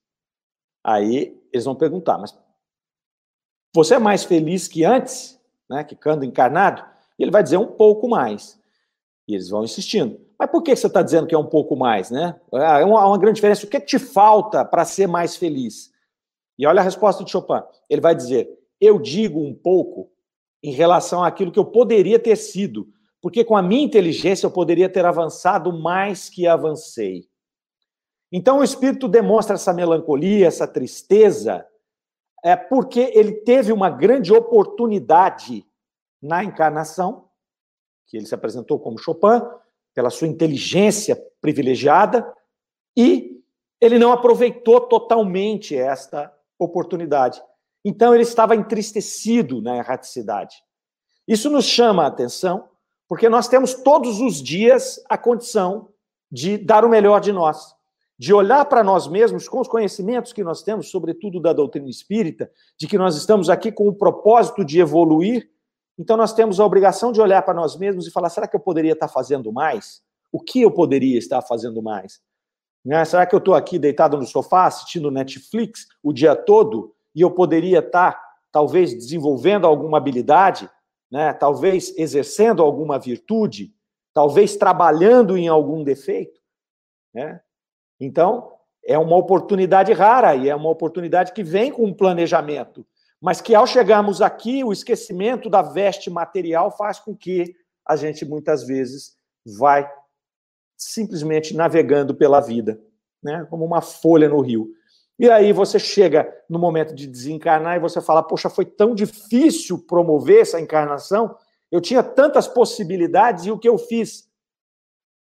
Aí 0.84 1.40
eles 1.52 1.66
vão 1.66 1.76
perguntar, 1.76 2.18
mas 2.18 2.36
você 3.76 3.96
é 3.96 4.00
mais 4.00 4.24
feliz 4.24 4.68
que 4.68 4.84
antes, 4.84 5.40
né, 5.70 5.84
que 5.84 5.96
quando 5.96 6.24
encarnado? 6.24 6.84
E 7.20 7.24
ele 7.24 7.32
vai 7.32 7.44
dizer 7.44 7.58
um 7.58 7.68
pouco 7.68 8.08
mais. 8.08 8.60
E 9.28 9.34
eles 9.34 9.50
vão 9.50 9.64
insistindo. 9.64 10.20
Mas 10.38 10.50
por 10.50 10.62
que 10.62 10.76
você 10.76 10.88
está 10.88 11.02
dizendo 11.02 11.28
que 11.28 11.36
é 11.36 11.38
um 11.38 11.46
pouco 11.46 11.76
mais, 11.76 12.12
né? 12.12 12.40
Há 12.54 12.80
é 12.80 12.86
uma, 12.86 13.06
uma 13.06 13.18
grande 13.18 13.36
diferença. 13.36 13.66
O 13.66 13.70
que, 13.70 13.78
é 13.78 13.80
que 13.80 13.86
te 13.86 14.00
falta 14.00 14.64
para 14.66 14.86
ser 14.86 15.08
mais 15.08 15.36
feliz? 15.36 15.94
E 16.58 16.66
olha 16.68 16.82
a 16.82 16.84
resposta 16.84 17.24
de 17.24 17.32
Chopin. 17.32 17.62
Ele 17.90 18.02
vai 18.02 18.14
dizer: 18.14 18.50
eu 18.86 19.00
digo 19.00 19.40
um 19.40 19.54
pouco 19.54 20.12
em 20.64 20.72
relação 20.72 21.24
àquilo 21.24 21.52
que 21.52 21.60
eu 21.60 21.66
poderia 21.66 22.20
ter 22.20 22.36
sido, 22.36 22.88
porque 23.22 23.44
com 23.44 23.56
a 23.56 23.62
minha 23.62 23.84
inteligência 23.84 24.46
eu 24.46 24.52
poderia 24.52 24.90
ter 24.90 25.06
avançado 25.06 25.74
mais 25.74 26.30
que 26.30 26.48
avancei. 26.48 27.28
Então 28.32 28.60
o 28.60 28.64
espírito 28.64 29.08
demonstra 29.08 29.56
essa 29.56 29.74
melancolia, 29.74 30.48
essa 30.48 30.68
tristeza, 30.68 31.66
é 32.44 32.56
porque 32.56 33.12
ele 33.14 33.32
teve 33.32 33.72
uma 33.72 33.90
grande 33.90 34.32
oportunidade 34.32 35.66
na 36.22 36.44
encarnação, 36.44 37.28
que 38.08 38.18
ele 38.18 38.26
se 38.26 38.36
apresentou 38.36 38.80
como 38.80 39.00
Chopin, 39.00 39.42
pela 39.94 40.10
sua 40.10 40.28
inteligência 40.28 41.18
privilegiada, 41.42 42.32
e 42.96 43.42
ele 43.82 43.98
não 43.98 44.12
aproveitou 44.12 44.82
totalmente 44.82 45.76
esta 45.76 46.32
oportunidade. 46.60 47.42
Então 47.86 48.14
ele 48.14 48.24
estava 48.24 48.56
entristecido 48.56 49.62
na 49.62 49.78
erraticidade. 49.78 50.58
Isso 51.28 51.50
nos 51.50 51.66
chama 51.66 52.04
a 52.04 52.08
atenção, 52.08 52.68
porque 53.08 53.30
nós 53.30 53.48
temos 53.48 53.76
todos 53.76 54.20
os 54.20 54.42
dias 54.42 55.00
a 55.08 55.18
condição 55.18 55.90
de 56.30 56.58
dar 56.58 56.84
o 56.84 56.90
melhor 56.90 57.22
de 57.22 57.32
nós 57.32 57.76
de 58.18 58.34
olhar 58.34 58.66
para 58.66 58.84
nós 58.84 59.08
mesmos 59.08 59.48
com 59.48 59.60
os 59.60 59.68
conhecimentos 59.68 60.32
que 60.32 60.44
nós 60.44 60.64
temos, 60.64 60.90
sobretudo 60.90 61.40
da 61.40 61.52
doutrina 61.52 61.90
espírita, 61.90 62.50
de 62.78 62.88
que 62.88 62.98
nós 62.98 63.16
estamos 63.16 63.50
aqui 63.50 63.72
com 63.72 63.88
o 63.88 63.94
propósito 63.94 64.64
de 64.64 64.80
evoluir. 64.80 65.50
Então 65.98 66.16
nós 66.16 66.34
temos 66.34 66.60
a 66.60 66.66
obrigação 66.66 67.12
de 67.12 67.22
olhar 67.22 67.42
para 67.42 67.54
nós 67.54 67.78
mesmos 67.78 68.08
e 68.08 68.12
falar: 68.12 68.30
será 68.30 68.48
que 68.48 68.56
eu 68.56 68.60
poderia 68.60 68.94
estar 68.94 69.08
fazendo 69.08 69.52
mais? 69.52 70.02
O 70.32 70.40
que 70.40 70.62
eu 70.62 70.72
poderia 70.72 71.18
estar 71.18 71.42
fazendo 71.42 71.82
mais? 71.82 72.22
Né? 72.84 73.04
Será 73.04 73.26
que 73.26 73.36
eu 73.36 73.40
estou 73.40 73.54
aqui 73.54 73.78
deitado 73.78 74.18
no 74.18 74.26
sofá 74.26 74.66
assistindo 74.66 75.12
Netflix 75.12 75.88
o 76.02 76.14
dia 76.14 76.36
todo 76.36 76.95
e 77.16 77.22
eu 77.22 77.32
poderia 77.32 77.80
estar, 77.80 78.22
talvez, 78.52 78.94
desenvolvendo 78.94 79.66
alguma 79.66 79.98
habilidade, 79.98 80.70
né? 81.10 81.34
talvez 81.34 81.98
exercendo 81.98 82.62
alguma 82.62 83.00
virtude, 83.00 83.74
talvez 84.14 84.56
trabalhando 84.56 85.38
em 85.38 85.48
algum 85.48 85.84
defeito? 85.84 86.42
Né? 87.14 87.40
Então, 88.00 88.52
é 88.86 88.98
uma 88.98 89.16
oportunidade 89.16 89.94
rara 89.94 90.36
e 90.36 90.50
é 90.50 90.56
uma 90.56 90.70
oportunidade 90.70 91.32
que 91.34 91.44
vem 91.44 91.72
com 91.72 91.86
um 91.86 91.94
planejamento, 91.94 92.86
mas 93.20 93.42
que 93.42 93.56
ao 93.56 93.66
chegarmos 93.66 94.22
aqui, 94.22 94.64
o 94.64 94.72
esquecimento 94.72 95.50
da 95.50 95.62
veste 95.62 96.10
material 96.10 96.70
faz 96.70 97.00
com 97.00 97.16
que 97.16 97.56
a 97.88 97.96
gente 97.96 98.26
muitas 98.26 98.66
vezes 98.66 99.16
vai 99.58 99.90
simplesmente 100.78 101.56
navegando 101.56 102.14
pela 102.14 102.40
vida, 102.40 102.80
né? 103.24 103.48
Como 103.50 103.64
uma 103.64 103.82
folha 103.82 104.28
no 104.28 104.42
rio. 104.42 104.72
E 105.18 105.30
aí 105.30 105.54
você 105.54 105.80
chega 105.80 106.32
no 106.50 106.60
momento 106.60 106.94
de 106.94 107.08
desencarnar 107.08 107.78
e 107.78 107.80
você 107.80 108.02
fala: 108.02 108.22
"Poxa, 108.22 108.50
foi 108.50 108.66
tão 108.66 108.94
difícil 108.94 109.80
promover 109.86 110.42
essa 110.42 110.60
encarnação. 110.60 111.36
Eu 111.72 111.82
tinha 111.82 112.04
tantas 112.04 112.48
possibilidades 112.48 113.46
e 113.46 113.52
o 113.52 113.58
que 113.58 113.68
eu 113.68 113.78
fiz? 113.78 114.30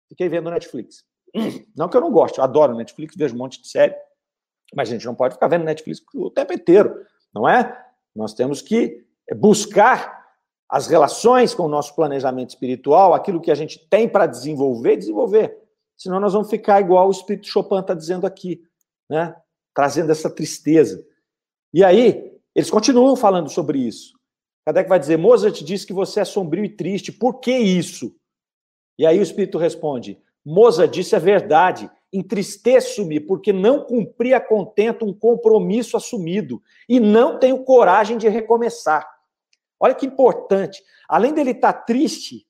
Fiquei 0.09 0.29
vendo 0.29 0.51
Netflix. 0.51 1.05
Não 1.77 1.89
que 1.89 1.97
eu 1.97 2.01
não 2.01 2.13
goste, 2.13 2.39
eu 2.39 2.45
adoro 2.45 2.75
Netflix, 2.75 3.17
vejo 3.17 3.35
um 3.35 3.39
monte 3.39 3.61
de 3.61 3.69
série, 3.69 3.95
mas 4.75 4.89
a 4.89 4.93
gente 4.93 5.05
não 5.05 5.15
pode 5.15 5.35
ficar 5.35 5.49
vendo 5.49 5.65
Netflix 5.65 6.01
o 6.15 6.31
tempo 6.31 6.53
inteiro, 6.53 7.05
não 7.35 7.49
é? 7.49 7.85
Nós 8.15 8.33
temos 8.35 8.63
que 8.63 9.05
buscar 9.37 10.25
as 10.69 10.87
relações 10.87 11.55
com 11.55 11.65
o 11.65 11.69
nosso 11.69 11.95
planejamento 11.95 12.51
espiritual, 12.51 13.15
aquilo 13.15 13.41
que 13.41 13.51
a 13.51 13.55
gente 13.55 13.79
tem 13.89 14.09
para 14.09 14.27
desenvolver, 14.27 14.97
desenvolver. 14.97 15.59
Senão 15.97 16.19
nós 16.19 16.33
vamos 16.33 16.51
ficar 16.51 16.81
igual 16.81 17.09
o 17.09 17.11
Espírito 17.11 17.47
Chopin 17.47 17.81
está 17.81 17.95
dizendo 17.95 18.27
aqui, 18.27 18.63
né? 19.09 19.35
Trazendo 19.75 20.13
essa 20.13 20.31
tristeza. 20.31 21.05
E 21.73 21.83
aí, 21.83 22.33
eles 22.55 22.71
continuam 22.71 23.17
falando 23.17 23.51
sobre 23.51 23.79
isso. 23.79 24.15
Kardec 24.65 24.89
vai 24.89 24.99
dizer: 24.99 25.19
Mozart 25.19 25.63
disse 25.63 25.87
que 25.87 25.93
você 25.93 26.21
é 26.21 26.25
sombrio 26.25 26.65
e 26.65 26.69
triste, 26.69 27.13
por 27.13 27.41
que 27.41 27.53
isso? 27.53 28.15
E 28.99 29.07
aí 29.07 29.19
o 29.19 29.23
Espírito 29.23 29.59
responde: 29.59 30.19
Moza 30.45 30.87
disse 30.87 31.17
a 31.17 31.19
verdade. 31.19 31.91
Entristeço-me 32.13 33.19
porque 33.19 33.53
não 33.53 33.85
cumpri 33.85 34.33
a 34.35 34.41
contento 34.41 35.05
um 35.05 35.13
compromisso 35.13 35.97
assumido 35.97 36.63
e 36.89 37.01
não 37.01 37.41
tenho 37.41 37.65
coragem 37.65 38.17
de 38.17 38.29
recomeçar. 38.29 39.05
Olha 39.81 39.97
que 39.97 40.07
importante. 40.07 40.81
Além 41.09 41.35
dele 41.35 41.51
estar 41.51 41.73
triste, 41.73 42.47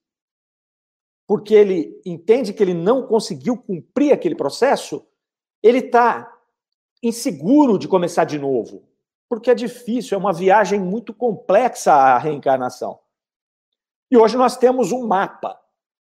porque 1.26 1.54
ele 1.54 1.98
entende 2.04 2.52
que 2.52 2.62
ele 2.62 2.74
não 2.74 3.06
conseguiu 3.06 3.56
cumprir 3.56 4.12
aquele 4.12 4.34
processo, 4.34 5.06
ele 5.62 5.78
está 5.78 6.30
inseguro 7.06 7.78
de 7.78 7.86
começar 7.86 8.24
de 8.24 8.38
novo, 8.38 8.82
porque 9.28 9.50
é 9.50 9.54
difícil, 9.54 10.16
é 10.16 10.18
uma 10.18 10.32
viagem 10.32 10.80
muito 10.80 11.12
complexa 11.12 11.92
a 11.92 12.18
reencarnação. 12.18 12.98
E 14.10 14.16
hoje 14.16 14.36
nós 14.36 14.56
temos 14.56 14.92
um 14.92 15.06
mapa 15.06 15.58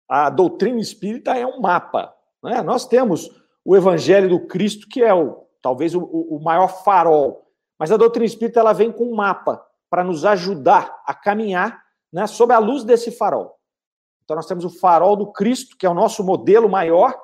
a 0.09 0.31
doutrina 0.31 0.79
espírita 0.79 1.37
é 1.37 1.45
um 1.45 1.61
mapa. 1.61 2.15
Né? 2.43 2.63
Nós 2.63 2.87
temos 2.87 3.29
o 3.63 3.77
Evangelho 3.77 4.27
do 4.27 4.47
Cristo, 4.47 4.87
que 4.89 5.03
é 5.03 5.13
o, 5.13 5.45
talvez 5.61 5.93
o, 5.93 6.01
o 6.01 6.41
maior 6.43 6.83
farol, 6.83 7.45
mas 7.77 7.91
a 7.91 7.97
doutrina 7.97 8.25
espírita 8.25 8.59
ela 8.59 8.73
vem 8.73 8.91
com 8.91 9.05
um 9.05 9.15
mapa 9.15 9.63
para 9.87 10.03
nos 10.03 10.25
ajudar 10.25 10.99
a 11.05 11.13
caminhar 11.13 11.83
né, 12.11 12.25
sob 12.25 12.51
a 12.51 12.57
luz 12.57 12.83
desse 12.83 13.11
farol. 13.11 13.55
Então, 14.23 14.35
nós 14.35 14.47
temos 14.47 14.65
o 14.65 14.69
farol 14.69 15.15
do 15.15 15.31
Cristo, 15.31 15.77
que 15.77 15.85
é 15.85 15.89
o 15.89 15.93
nosso 15.93 16.23
modelo 16.23 16.67
maior, 16.67 17.15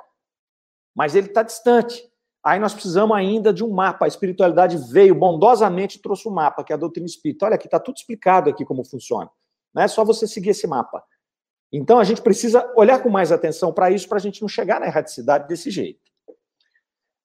mas 0.95 1.15
ele 1.15 1.27
está 1.27 1.41
distante. 1.41 2.03
Aí 2.45 2.59
nós 2.59 2.75
precisamos 2.75 3.17
ainda 3.17 3.51
de 3.51 3.63
um 3.63 3.71
mapa. 3.71 4.05
A 4.05 4.07
espiritualidade 4.07 4.77
veio 4.91 5.15
bondosamente 5.15 5.97
e 5.97 6.01
trouxe 6.01 6.29
um 6.29 6.31
mapa, 6.31 6.63
que 6.63 6.71
é 6.71 6.75
a 6.75 6.77
doutrina 6.77 7.07
espírita. 7.07 7.47
Olha 7.47 7.55
aqui, 7.55 7.65
está 7.65 7.79
tudo 7.79 7.97
explicado 7.97 8.51
aqui 8.51 8.63
como 8.63 8.85
funciona. 8.85 9.31
Não 9.73 9.81
é 9.81 9.87
só 9.87 10.05
você 10.05 10.27
seguir 10.27 10.51
esse 10.51 10.67
mapa. 10.67 11.03
Então, 11.73 11.97
a 11.97 12.03
gente 12.03 12.21
precisa 12.21 12.71
olhar 12.77 13.01
com 13.01 13.09
mais 13.09 13.31
atenção 13.31 13.73
para 13.73 13.89
isso, 13.89 14.07
para 14.07 14.19
a 14.19 14.21
gente 14.21 14.43
não 14.43 14.47
chegar 14.47 14.79
na 14.79 14.85
erraticidade 14.85 15.47
desse 15.47 15.71
jeito. 15.71 15.99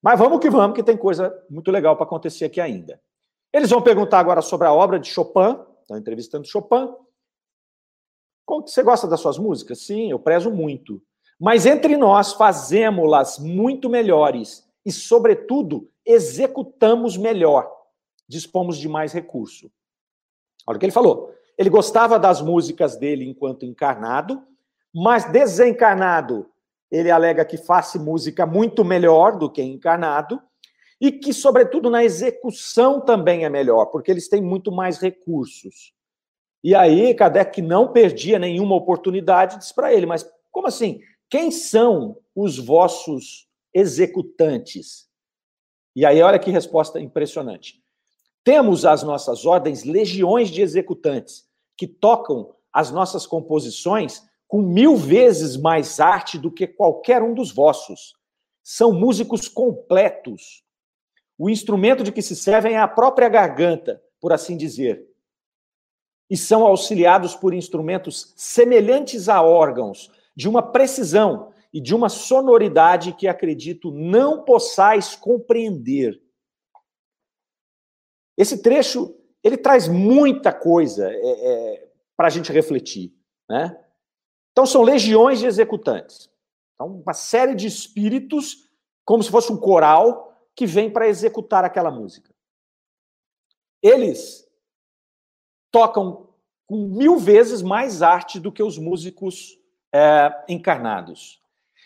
Mas 0.02 0.18
vamos 0.18 0.40
que 0.40 0.48
vamos, 0.48 0.74
que 0.74 0.82
tem 0.82 0.96
coisa 0.96 1.30
muito 1.50 1.70
legal 1.70 1.96
para 1.96 2.06
acontecer 2.06 2.46
aqui 2.46 2.58
ainda. 2.58 2.98
Eles 3.52 3.68
vão 3.68 3.82
perguntar 3.82 4.20
agora 4.20 4.40
sobre 4.40 4.66
a 4.68 4.72
obra 4.72 4.98
de 4.98 5.10
Chopin, 5.10 5.60
estão 5.82 5.98
entrevistando 5.98 6.48
Chopin. 6.48 6.88
Você 8.48 8.82
gosta 8.82 9.06
das 9.06 9.20
suas 9.20 9.36
músicas? 9.36 9.84
Sim, 9.84 10.10
eu 10.10 10.18
prezo 10.18 10.50
muito. 10.50 11.02
Mas 11.38 11.66
entre 11.66 11.98
nós 11.98 12.32
fazemos-las 12.32 13.38
muito 13.38 13.90
melhores 13.90 14.69
e, 14.84 14.92
sobretudo, 14.92 15.90
executamos 16.04 17.16
melhor. 17.16 17.70
Dispomos 18.28 18.78
de 18.78 18.88
mais 18.88 19.12
recurso. 19.12 19.70
Olha 20.66 20.76
o 20.76 20.78
que 20.78 20.86
ele 20.86 20.92
falou. 20.92 21.34
Ele 21.58 21.68
gostava 21.68 22.18
das 22.18 22.40
músicas 22.40 22.96
dele 22.96 23.28
enquanto 23.28 23.66
encarnado, 23.66 24.42
mas 24.94 25.30
desencarnado, 25.30 26.48
ele 26.90 27.10
alega 27.10 27.44
que 27.44 27.56
faz 27.56 27.94
música 27.96 28.46
muito 28.46 28.84
melhor 28.84 29.36
do 29.36 29.50
que 29.50 29.62
encarnado 29.62 30.40
e 31.00 31.10
que, 31.12 31.32
sobretudo, 31.32 31.88
na 31.88 32.04
execução 32.04 33.00
também 33.00 33.44
é 33.44 33.48
melhor, 33.48 33.86
porque 33.86 34.10
eles 34.10 34.28
têm 34.28 34.42
muito 34.42 34.70
mais 34.70 34.98
recursos. 34.98 35.92
E 36.62 36.74
aí, 36.74 37.14
Kardec 37.14 37.62
não 37.62 37.92
perdia 37.92 38.38
nenhuma 38.38 38.74
oportunidade, 38.74 39.58
disse 39.58 39.74
para 39.74 39.92
ele: 39.92 40.04
Mas 40.06 40.28
como 40.50 40.66
assim? 40.66 41.00
Quem 41.28 41.50
são 41.50 42.16
os 42.34 42.58
vossos 42.58 43.48
executantes? 43.74 45.08
E 45.94 46.06
aí, 46.06 46.22
olha 46.22 46.38
que 46.38 46.50
resposta 46.50 47.00
impressionante. 47.00 47.82
Temos 48.42 48.84
às 48.84 49.02
nossas 49.02 49.44
ordens 49.44 49.84
legiões 49.84 50.48
de 50.48 50.62
executantes, 50.62 51.46
que 51.76 51.86
tocam 51.86 52.54
as 52.72 52.90
nossas 52.90 53.26
composições 53.26 54.22
com 54.46 54.62
mil 54.62 54.96
vezes 54.96 55.56
mais 55.56 56.00
arte 56.00 56.38
do 56.38 56.50
que 56.50 56.66
qualquer 56.66 57.22
um 57.22 57.34
dos 57.34 57.52
vossos. 57.52 58.14
São 58.62 58.92
músicos 58.92 59.48
completos. 59.48 60.64
O 61.38 61.48
instrumento 61.48 62.02
de 62.02 62.12
que 62.12 62.22
se 62.22 62.34
servem 62.34 62.74
é 62.74 62.78
a 62.78 62.88
própria 62.88 63.28
garganta, 63.28 64.02
por 64.20 64.32
assim 64.32 64.56
dizer. 64.56 65.06
E 66.28 66.36
são 66.36 66.66
auxiliados 66.66 67.34
por 67.34 67.54
instrumentos 67.54 68.32
semelhantes 68.36 69.28
a 69.28 69.42
órgãos, 69.42 70.10
de 70.34 70.48
uma 70.48 70.62
precisão 70.62 71.49
e 71.72 71.80
de 71.80 71.94
uma 71.94 72.08
sonoridade 72.08 73.12
que 73.12 73.28
acredito 73.28 73.90
não 73.90 74.44
possais 74.44 75.14
compreender. 75.14 76.20
Esse 78.36 78.62
trecho 78.62 79.16
ele 79.42 79.56
traz 79.56 79.88
muita 79.88 80.52
coisa 80.52 81.10
é, 81.10 81.14
é, 81.14 81.88
para 82.16 82.26
a 82.26 82.30
gente 82.30 82.52
refletir. 82.52 83.14
Né? 83.48 83.84
Então, 84.52 84.66
são 84.66 84.82
legiões 84.82 85.38
de 85.38 85.46
executantes. 85.46 86.30
Então, 86.74 87.00
uma 87.02 87.14
série 87.14 87.54
de 87.54 87.66
espíritos, 87.66 88.68
como 89.04 89.22
se 89.22 89.30
fosse 89.30 89.52
um 89.52 89.56
coral, 89.56 90.36
que 90.54 90.66
vem 90.66 90.90
para 90.90 91.08
executar 91.08 91.64
aquela 91.64 91.90
música. 91.90 92.34
Eles 93.82 94.46
tocam 95.70 96.28
com 96.66 96.86
mil 96.86 97.18
vezes 97.18 97.62
mais 97.62 98.02
arte 98.02 98.38
do 98.38 98.52
que 98.52 98.62
os 98.62 98.76
músicos 98.76 99.58
é, 99.92 100.44
encarnados. 100.48 101.40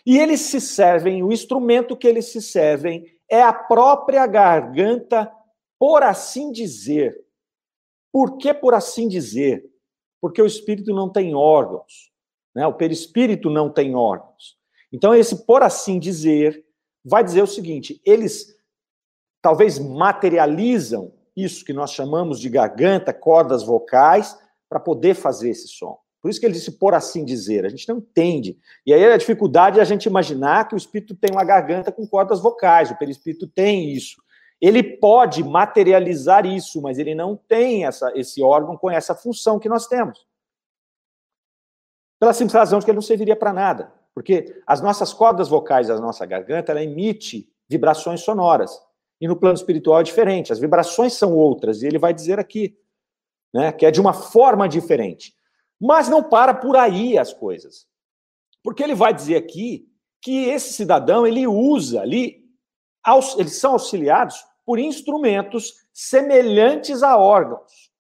E 0.07 0.19
eles 0.19 0.41
se 0.41 0.61
servem, 0.61 1.23
o 1.23 1.33
instrumento 1.33 1.97
que 1.97 2.07
eles 2.07 2.27
se 2.27 2.43
servem 2.43 3.07
é 3.31 3.43
a 3.43 3.53
própria 3.53 4.27
garganta, 4.27 5.33
por 5.79 6.03
assim 6.03 6.53
dizer. 6.53 7.25
Por 8.13 8.37
que 8.37 8.53
por 8.53 8.75
assim 8.75 9.09
dizer? 9.09 9.65
Porque 10.21 10.41
o 10.41 10.47
espírito 10.47 10.95
não 10.95 11.11
tem 11.11 11.35
órgãos, 11.35 12.13
né? 12.55 12.67
o 12.67 12.75
perispírito 12.75 13.51
não 13.51 13.71
tem 13.71 13.95
órgãos. 13.95 14.57
Então, 14.93 15.15
esse 15.15 15.45
por 15.45 15.63
assim 15.63 15.99
dizer 15.99 16.65
vai 17.05 17.25
dizer 17.25 17.43
o 17.43 17.47
seguinte: 17.47 18.01
eles 18.05 18.55
talvez 19.43 19.79
materializam 19.79 21.13
isso 21.37 21.65
que 21.65 21.73
nós 21.73 21.91
chamamos 21.91 22.39
de 22.39 22.49
garganta, 22.49 23.13
cordas 23.13 23.65
vocais, 23.65 24.39
para 24.69 24.79
poder 24.79 25.15
fazer 25.15 25.51
esse 25.51 25.69
som. 25.69 25.99
Por 26.25 26.31
isso 26.31 26.41
que 26.41 26.47
ele 26.47 26.55
disse 26.55 26.73
por 26.79 26.95
assim 26.95 27.23
dizer, 27.23 27.67
a 27.67 27.69
gente 27.69 27.87
não 27.87 27.99
entende. 27.99 28.59
E 28.87 28.95
aí 28.95 29.05
a 29.05 29.19
dificuldade 29.19 29.79
é 29.79 29.83
a 29.83 29.85
gente 29.85 30.07
imaginar 30.07 30.67
que 30.67 30.75
o 30.75 30.79
espírito 30.79 31.15
tem 31.15 31.31
uma 31.31 31.45
garganta 31.45 31.93
com 31.93 32.07
cordas 32.07 32.41
vocais, 32.41 32.91
o 32.91 32.97
perispírito 32.97 33.47
tem 33.47 33.93
isso. 33.93 34.23
Ele 34.59 34.83
pode 34.83 35.45
materializar 35.45 36.47
isso, 36.47 36.81
mas 36.81 36.99
ele 36.99 37.15
não 37.15 37.37
tem 37.37 37.85
essa, 37.85 38.11
esse 38.17 38.43
órgão 38.43 38.75
com 38.75 38.91
essa 38.91 39.15
função 39.15 39.59
que 39.59 39.69
nós 39.69 39.87
temos. 39.87 40.27
Pela 42.19 42.33
simples 42.33 42.55
razão 42.55 42.79
de 42.79 42.87
que 42.87 42.91
ele 42.91 42.97
não 42.97 43.03
serviria 43.03 43.37
para 43.37 43.53
nada. 43.53 43.93
Porque 44.15 44.63
as 44.67 44.81
nossas 44.81 45.13
cordas 45.13 45.47
vocais, 45.47 45.91
a 45.91 46.01
nossa 46.01 46.25
garganta, 46.25 46.73
ela 46.73 46.83
emite 46.83 47.53
vibrações 47.69 48.23
sonoras. 48.23 48.81
E 49.21 49.29
no 49.29 49.37
plano 49.37 49.57
espiritual 49.57 50.01
é 50.01 50.03
diferente, 50.03 50.55
as 50.55 50.59
vibrações 50.59 51.13
são 51.13 51.35
outras, 51.35 51.83
e 51.83 51.87
ele 51.87 51.99
vai 51.99 52.15
dizer 52.15 52.41
aqui, 52.41 52.79
né, 53.53 53.71
que 53.73 53.85
é 53.85 53.91
de 53.91 54.01
uma 54.01 54.15
forma 54.15 54.67
diferente. 54.67 55.35
Mas 55.85 56.09
não 56.09 56.23
para 56.23 56.55
por 56.55 56.79
aí 56.79 57.19
as 57.19 57.35
coisas. 57.35 57.87
Porque 58.63 58.83
ele 58.83 58.95
vai 58.95 59.13
dizer 59.13 59.37
aqui 59.37 59.87
que 60.23 60.47
esse 60.47 60.73
cidadão, 60.73 61.27
ele 61.27 61.47
usa 61.47 62.01
ali, 62.01 62.43
eles 63.37 63.61
são 63.61 63.73
auxiliados 63.73 64.43
por 64.65 64.79
instrumentos 64.79 65.75
semelhantes 65.93 67.03
a 67.03 67.19
órgãos, 67.19 67.93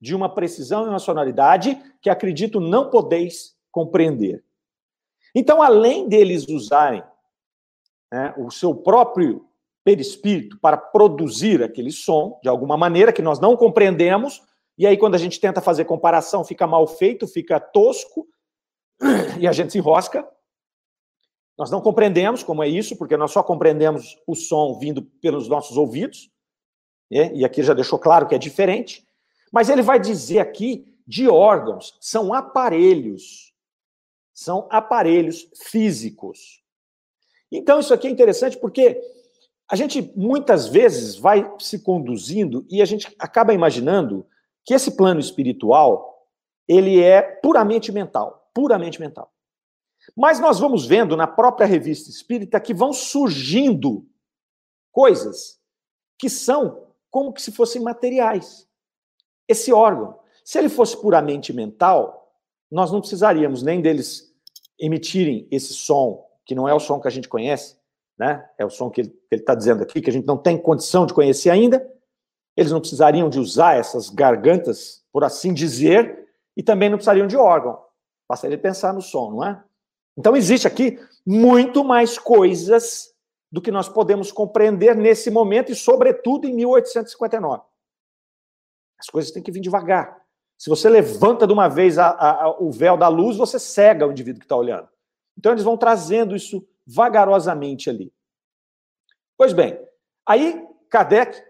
de 0.00 0.12
uma 0.12 0.34
precisão 0.34 0.84
e 0.84 0.88
uma 0.88 0.98
sonoridade 0.98 1.80
que 2.02 2.10
acredito 2.10 2.58
não 2.58 2.90
podeis 2.90 3.56
compreender. 3.70 4.44
Então, 5.32 5.62
além 5.62 6.08
deles 6.08 6.48
usarem 6.48 7.04
né, 8.12 8.34
o 8.36 8.50
seu 8.50 8.74
próprio 8.74 9.46
perispírito 9.84 10.58
para 10.58 10.76
produzir 10.76 11.62
aquele 11.62 11.92
som, 11.92 12.40
de 12.42 12.48
alguma 12.48 12.76
maneira 12.76 13.12
que 13.12 13.22
nós 13.22 13.38
não 13.38 13.56
compreendemos, 13.56 14.42
e 14.76 14.86
aí 14.86 14.96
quando 14.96 15.14
a 15.14 15.18
gente 15.18 15.40
tenta 15.40 15.60
fazer 15.60 15.84
comparação, 15.84 16.44
fica 16.44 16.66
mal 16.66 16.86
feito, 16.86 17.26
fica 17.26 17.58
tosco, 17.60 18.26
e 19.40 19.46
a 19.46 19.52
gente 19.52 19.72
se 19.72 19.78
enrosca. 19.78 20.26
Nós 21.56 21.70
não 21.70 21.80
compreendemos 21.80 22.42
como 22.42 22.62
é 22.62 22.68
isso, 22.68 22.96
porque 22.96 23.16
nós 23.16 23.30
só 23.30 23.42
compreendemos 23.42 24.16
o 24.26 24.34
som 24.34 24.78
vindo 24.78 25.02
pelos 25.02 25.48
nossos 25.48 25.76
ouvidos, 25.76 26.30
né? 27.10 27.32
e 27.34 27.44
aqui 27.44 27.62
já 27.62 27.74
deixou 27.74 27.98
claro 27.98 28.26
que 28.26 28.34
é 28.34 28.38
diferente. 28.38 29.06
Mas 29.52 29.68
ele 29.68 29.82
vai 29.82 30.00
dizer 30.00 30.40
aqui 30.40 30.92
de 31.06 31.28
órgãos, 31.28 31.96
são 32.00 32.34
aparelhos 32.34 33.54
são 34.34 34.66
aparelhos 34.68 35.48
físicos. 35.54 36.60
Então, 37.50 37.78
isso 37.78 37.94
aqui 37.94 38.08
é 38.08 38.10
interessante 38.10 38.58
porque 38.58 39.00
a 39.70 39.76
gente 39.76 40.12
muitas 40.16 40.66
vezes 40.66 41.16
vai 41.16 41.50
se 41.58 41.78
conduzindo 41.78 42.66
e 42.68 42.82
a 42.82 42.84
gente 42.84 43.14
acaba 43.18 43.54
imaginando 43.54 44.26
que 44.64 44.74
esse 44.74 44.96
plano 44.96 45.20
espiritual 45.20 46.26
ele 46.66 47.02
é 47.02 47.20
puramente 47.20 47.92
mental, 47.92 48.50
puramente 48.54 49.00
mental. 49.00 49.30
Mas 50.16 50.38
nós 50.38 50.58
vamos 50.58 50.86
vendo 50.86 51.16
na 51.16 51.26
própria 51.26 51.66
revista 51.66 52.10
espírita 52.10 52.60
que 52.60 52.74
vão 52.74 52.92
surgindo 52.92 54.06
coisas 54.92 55.58
que 56.18 56.28
são 56.28 56.88
como 57.10 57.32
que 57.32 57.42
se 57.42 57.52
fossem 57.52 57.82
materiais. 57.82 58.68
Esse 59.48 59.72
órgão, 59.72 60.18
se 60.44 60.58
ele 60.58 60.68
fosse 60.68 60.96
puramente 61.00 61.52
mental, 61.52 62.32
nós 62.70 62.90
não 62.90 63.00
precisaríamos 63.00 63.62
nem 63.62 63.80
deles 63.80 64.34
emitirem 64.78 65.46
esse 65.50 65.72
som, 65.74 66.26
que 66.44 66.54
não 66.54 66.68
é 66.68 66.74
o 66.74 66.80
som 66.80 67.00
que 67.00 67.08
a 67.08 67.10
gente 67.10 67.28
conhece, 67.28 67.76
né? 68.18 68.48
É 68.58 68.64
o 68.64 68.70
som 68.70 68.90
que 68.90 69.00
ele 69.00 69.14
está 69.30 69.54
dizendo 69.54 69.82
aqui, 69.82 70.00
que 70.00 70.10
a 70.10 70.12
gente 70.12 70.26
não 70.26 70.36
tem 70.36 70.58
condição 70.58 71.06
de 71.06 71.14
conhecer 71.14 71.50
ainda. 71.50 71.93
Eles 72.56 72.72
não 72.72 72.80
precisariam 72.80 73.28
de 73.28 73.38
usar 73.38 73.76
essas 73.76 74.10
gargantas, 74.10 75.02
por 75.12 75.24
assim 75.24 75.52
dizer, 75.52 76.28
e 76.56 76.62
também 76.62 76.88
não 76.88 76.96
precisariam 76.96 77.26
de 77.26 77.36
órgão. 77.36 77.82
Bastaria 78.28 78.58
pensar 78.58 78.92
no 78.92 79.02
som, 79.02 79.30
não 79.32 79.44
é? 79.44 79.62
Então 80.16 80.36
existe 80.36 80.66
aqui 80.66 80.98
muito 81.26 81.84
mais 81.84 82.18
coisas 82.18 83.12
do 83.50 83.60
que 83.60 83.70
nós 83.70 83.88
podemos 83.88 84.32
compreender 84.32 84.96
nesse 84.96 85.30
momento 85.30 85.70
e, 85.70 85.76
sobretudo, 85.76 86.46
em 86.46 86.54
1859. 86.54 87.62
As 88.98 89.06
coisas 89.06 89.30
têm 89.30 89.42
que 89.42 89.52
vir 89.52 89.60
devagar. 89.60 90.24
Se 90.58 90.70
você 90.70 90.88
levanta 90.88 91.46
de 91.46 91.52
uma 91.52 91.68
vez 91.68 91.98
a, 91.98 92.08
a, 92.08 92.44
a, 92.44 92.60
o 92.60 92.70
véu 92.70 92.96
da 92.96 93.08
luz, 93.08 93.36
você 93.36 93.58
cega 93.58 94.06
o 94.06 94.12
indivíduo 94.12 94.40
que 94.40 94.44
está 94.44 94.56
olhando. 94.56 94.88
Então 95.36 95.52
eles 95.52 95.64
vão 95.64 95.76
trazendo 95.76 96.34
isso 96.34 96.66
vagarosamente 96.86 97.90
ali. 97.90 98.12
Pois 99.36 99.52
bem, 99.52 99.78
aí 100.26 100.66
Kardec, 100.88 101.42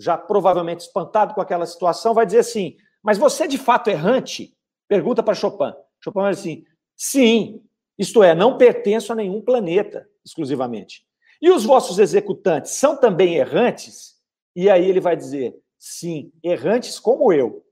já 0.00 0.16
provavelmente 0.16 0.80
espantado 0.80 1.34
com 1.34 1.42
aquela 1.42 1.66
situação, 1.66 2.14
vai 2.14 2.24
dizer 2.24 2.38
assim: 2.38 2.76
Mas 3.02 3.18
você 3.18 3.46
de 3.46 3.58
fato 3.58 3.90
é 3.90 3.92
errante? 3.92 4.56
Pergunta 4.88 5.22
para 5.22 5.34
Chopin. 5.34 5.72
Chopin 6.02 6.20
vai 6.20 6.34
dizer 6.34 6.50
assim: 6.50 6.64
Sim, 6.96 7.62
isto 7.98 8.22
é, 8.22 8.34
não 8.34 8.56
pertenço 8.56 9.12
a 9.12 9.14
nenhum 9.14 9.42
planeta 9.42 10.08
exclusivamente. 10.24 11.02
E 11.40 11.50
os 11.50 11.64
vossos 11.64 11.98
executantes 11.98 12.72
são 12.72 12.96
também 12.96 13.36
errantes? 13.36 14.14
E 14.56 14.70
aí 14.70 14.88
ele 14.88 15.00
vai 15.00 15.14
dizer: 15.14 15.54
Sim, 15.78 16.32
errantes 16.42 16.98
como 16.98 17.30
eu. 17.32 17.62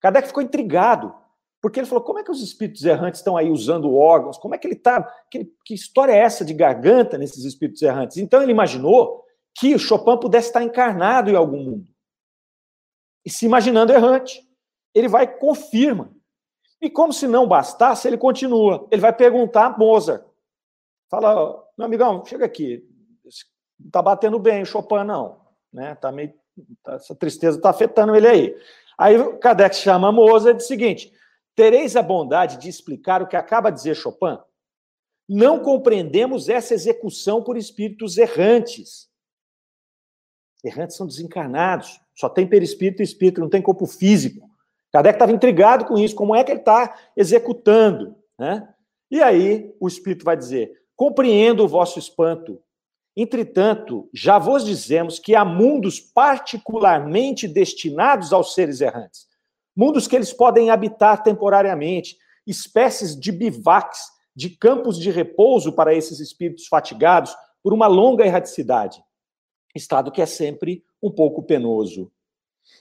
Kardec 0.00 0.28
ficou 0.28 0.42
intrigado, 0.42 1.14
porque 1.60 1.78
ele 1.78 1.86
falou: 1.86 2.02
como 2.02 2.18
é 2.18 2.24
que 2.24 2.30
os 2.30 2.42
espíritos 2.42 2.84
errantes 2.84 3.20
estão 3.20 3.36
aí 3.36 3.50
usando 3.50 3.94
órgãos? 3.94 4.36
Como 4.36 4.54
é 4.54 4.58
que 4.58 4.66
ele 4.66 4.74
está? 4.74 5.02
Que, 5.30 5.48
que, 5.64 5.74
história 5.74 6.12
é 6.12 6.18
essa 6.18 6.44
de 6.44 6.52
garganta 6.52 7.16
nesses 7.16 7.44
espíritos 7.44 7.80
errantes? 7.82 8.16
Então 8.16 8.42
ele 8.42 8.50
imaginou 8.50 9.21
que 9.54 9.78
Chopin 9.78 10.18
pudesse 10.18 10.48
estar 10.48 10.62
encarnado 10.62 11.30
em 11.30 11.36
algum 11.36 11.62
mundo. 11.62 11.88
E 13.24 13.30
se 13.30 13.46
imaginando 13.46 13.92
errante. 13.92 14.46
Ele 14.94 15.08
vai 15.08 15.26
confirma. 15.26 16.14
E 16.80 16.90
como 16.90 17.12
se 17.12 17.26
não 17.26 17.46
bastasse, 17.46 18.08
ele 18.08 18.18
continua. 18.18 18.88
Ele 18.90 19.00
vai 19.00 19.12
perguntar 19.12 19.66
a 19.66 19.78
Mozart. 19.78 20.24
Fala, 21.08 21.64
meu 21.76 21.86
amigão, 21.86 22.24
chega 22.24 22.44
aqui. 22.44 22.84
Não 23.78 23.86
está 23.86 24.02
batendo 24.02 24.38
bem 24.38 24.62
o 24.62 24.66
Chopin, 24.66 25.04
não. 25.04 25.40
Né? 25.72 25.94
Tá 25.94 26.10
meio, 26.10 26.34
tá, 26.82 26.94
essa 26.94 27.14
tristeza 27.14 27.56
está 27.56 27.70
afetando 27.70 28.14
ele 28.16 28.26
aí. 28.26 28.56
Aí 28.98 29.38
Kardec 29.38 29.76
chama 29.76 30.12
Mozart 30.12 30.54
e 30.54 30.56
diz 30.56 30.64
o 30.64 30.68
seguinte: 30.68 31.12
tereis 31.54 31.96
a 31.96 32.02
bondade 32.02 32.58
de 32.58 32.68
explicar 32.68 33.22
o 33.22 33.26
que 33.26 33.36
acaba 33.36 33.70
de 33.70 33.76
dizer 33.76 33.94
Chopin? 33.94 34.38
Não 35.28 35.60
compreendemos 35.60 36.48
essa 36.48 36.74
execução 36.74 37.42
por 37.42 37.56
espíritos 37.56 38.18
errantes. 38.18 39.08
Errantes 40.64 40.96
são 40.96 41.06
desencarnados, 41.06 42.00
só 42.14 42.28
tem 42.28 42.46
perispírito 42.46 43.02
e 43.02 43.04
espírito, 43.04 43.40
não 43.40 43.48
tem 43.48 43.60
corpo 43.60 43.86
físico. 43.86 44.48
Kardec 44.92 45.16
estava 45.16 45.32
intrigado 45.32 45.84
com 45.84 45.98
isso, 45.98 46.14
como 46.14 46.34
é 46.34 46.44
que 46.44 46.52
ele 46.52 46.60
está 46.60 46.94
executando. 47.16 48.14
Né? 48.38 48.68
E 49.10 49.22
aí 49.22 49.74
o 49.80 49.88
espírito 49.88 50.24
vai 50.24 50.36
dizer: 50.36 50.72
compreendo 50.94 51.64
o 51.64 51.68
vosso 51.68 51.98
espanto, 51.98 52.60
Entretanto, 53.16 54.08
já 54.12 54.38
vos 54.38 54.64
dizemos 54.64 55.18
que 55.18 55.34
há 55.34 55.44
mundos 55.44 56.00
particularmente 56.00 57.46
destinados 57.46 58.32
aos 58.32 58.54
seres 58.54 58.80
errantes, 58.80 59.26
mundos 59.76 60.08
que 60.08 60.16
eles 60.16 60.32
podem 60.32 60.70
habitar 60.70 61.22
temporariamente, 61.22 62.16
espécies 62.46 63.18
de 63.18 63.30
bivacs, 63.30 64.10
de 64.34 64.48
campos 64.48 64.98
de 64.98 65.10
repouso 65.10 65.74
para 65.74 65.94
esses 65.94 66.20
espíritos 66.20 66.66
fatigados 66.66 67.36
por 67.62 67.74
uma 67.74 67.86
longa 67.86 68.24
erraticidade, 68.24 69.02
estado 69.74 70.10
que 70.10 70.22
é 70.22 70.26
sempre 70.26 70.84
um 71.02 71.10
pouco 71.10 71.42
penoso. 71.42 72.10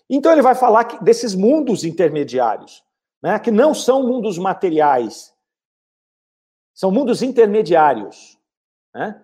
Então 0.09 0.31
ele 0.31 0.41
vai 0.41 0.55
falar 0.55 1.01
desses 1.01 1.33
mundos 1.33 1.83
intermediários, 1.83 2.83
né, 3.21 3.39
que 3.39 3.51
não 3.51 3.73
são 3.73 4.07
mundos 4.07 4.37
materiais, 4.37 5.33
são 6.73 6.91
mundos 6.91 7.21
intermediários, 7.21 8.37
né? 8.93 9.21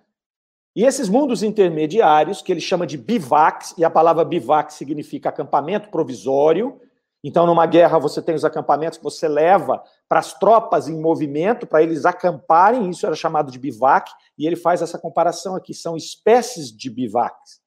E 0.75 0.85
esses 0.85 1.09
mundos 1.09 1.41
intermediários, 1.41 2.39
que 2.39 2.51
ele 2.51 2.61
chama 2.61 2.85
de 2.85 2.99
bivacs, 2.99 3.73
e 3.79 3.83
a 3.83 3.89
palavra 3.89 4.23
bivac 4.23 4.71
significa 4.71 5.29
acampamento 5.29 5.89
provisório. 5.89 6.79
Então, 7.23 7.47
numa 7.47 7.65
guerra, 7.65 7.97
você 7.97 8.21
tem 8.21 8.35
os 8.35 8.45
acampamentos 8.45 8.99
que 8.99 9.03
você 9.03 9.27
leva 9.27 9.83
para 10.07 10.19
as 10.19 10.33
tropas 10.33 10.87
em 10.87 10.99
movimento, 10.99 11.67
para 11.67 11.83
eles 11.83 12.05
acamparem, 12.05 12.89
isso 12.89 13.05
era 13.05 13.15
chamado 13.15 13.51
de 13.51 13.59
bivac, 13.59 14.11
e 14.37 14.47
ele 14.47 14.55
faz 14.55 14.81
essa 14.81 14.97
comparação 14.97 15.55
aqui, 15.55 15.73
são 15.73 15.97
espécies 15.97 16.71
de 16.71 16.89
bivacs. 16.89 17.61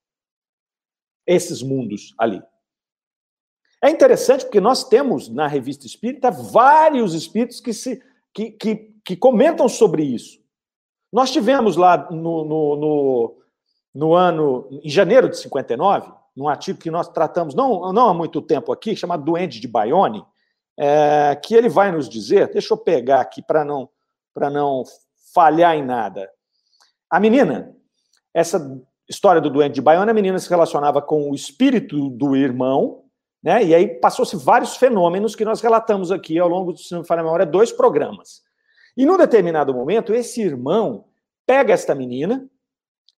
Esses 1.27 1.63
mundos 1.63 2.15
ali. 2.19 2.43
É 3.83 3.91
interessante 3.91 4.45
porque 4.45 4.61
nós 4.61 4.85
temos 4.85 5.29
na 5.29 5.47
revista 5.47 5.87
espírita 5.87 6.31
vários 6.31 7.15
espíritos 7.15 7.61
que, 7.61 7.73
se, 7.73 8.03
que, 8.33 8.51
que, 8.53 8.95
que 9.05 9.17
comentam 9.17 9.69
sobre 9.69 10.03
isso. 10.03 10.39
Nós 11.13 11.31
tivemos 11.31 11.77
lá 11.77 12.11
no, 12.11 12.45
no, 12.45 12.77
no, 12.77 13.43
no, 13.95 14.15
ano, 14.15 14.69
em 14.71 14.89
janeiro 14.89 15.29
de 15.29 15.39
59, 15.39 16.13
num 16.37 16.49
artigo 16.49 16.79
que 16.79 16.91
nós 16.91 17.09
tratamos 17.09 17.55
não, 17.55 17.93
não 17.93 18.09
há 18.09 18.15
muito 18.15 18.41
tempo 18.43 18.71
aqui, 18.71 18.95
chamado 18.95 19.25
Duende 19.25 19.61
de 19.61 19.67
Bayonne, 19.67 20.25
é, 20.83 21.37
que 21.37 21.55
ele 21.55 21.69
vai 21.69 21.93
nos 21.93 22.09
dizer, 22.09 22.51
deixa 22.51 22.73
eu 22.73 22.79
pegar 22.79 23.21
aqui 23.21 23.43
para 23.43 23.63
não, 23.63 23.91
não 24.51 24.83
falhar 25.35 25.77
em 25.77 25.85
nada. 25.85 26.27
A 27.11 27.21
menina, 27.21 27.77
essa 28.33 28.81
história 29.07 29.43
do 29.43 29.51
doente 29.51 29.75
de 29.75 29.83
Baiona, 29.83 30.11
a 30.11 30.15
menina 30.15 30.39
se 30.39 30.49
relacionava 30.49 31.03
com 31.03 31.31
o 31.31 31.35
espírito 31.35 32.09
do 32.09 32.35
irmão, 32.35 33.05
né? 33.43 33.63
E 33.63 33.75
aí 33.75 33.89
passou-se 34.01 34.35
vários 34.37 34.77
fenômenos 34.77 35.37
que 35.37 35.45
nós 35.45 35.61
relatamos 35.61 36.11
aqui 36.11 36.39
ao 36.39 36.49
longo, 36.49 36.75
se 36.75 36.95
não 36.95 37.03
memória, 37.11 37.45
dois 37.45 37.71
programas. 37.71 38.41
E 38.97 39.05
num 39.05 39.19
determinado 39.19 39.75
momento, 39.75 40.15
esse 40.15 40.41
irmão 40.41 41.05
pega 41.47 41.75
esta 41.75 41.95
menina 41.95 42.49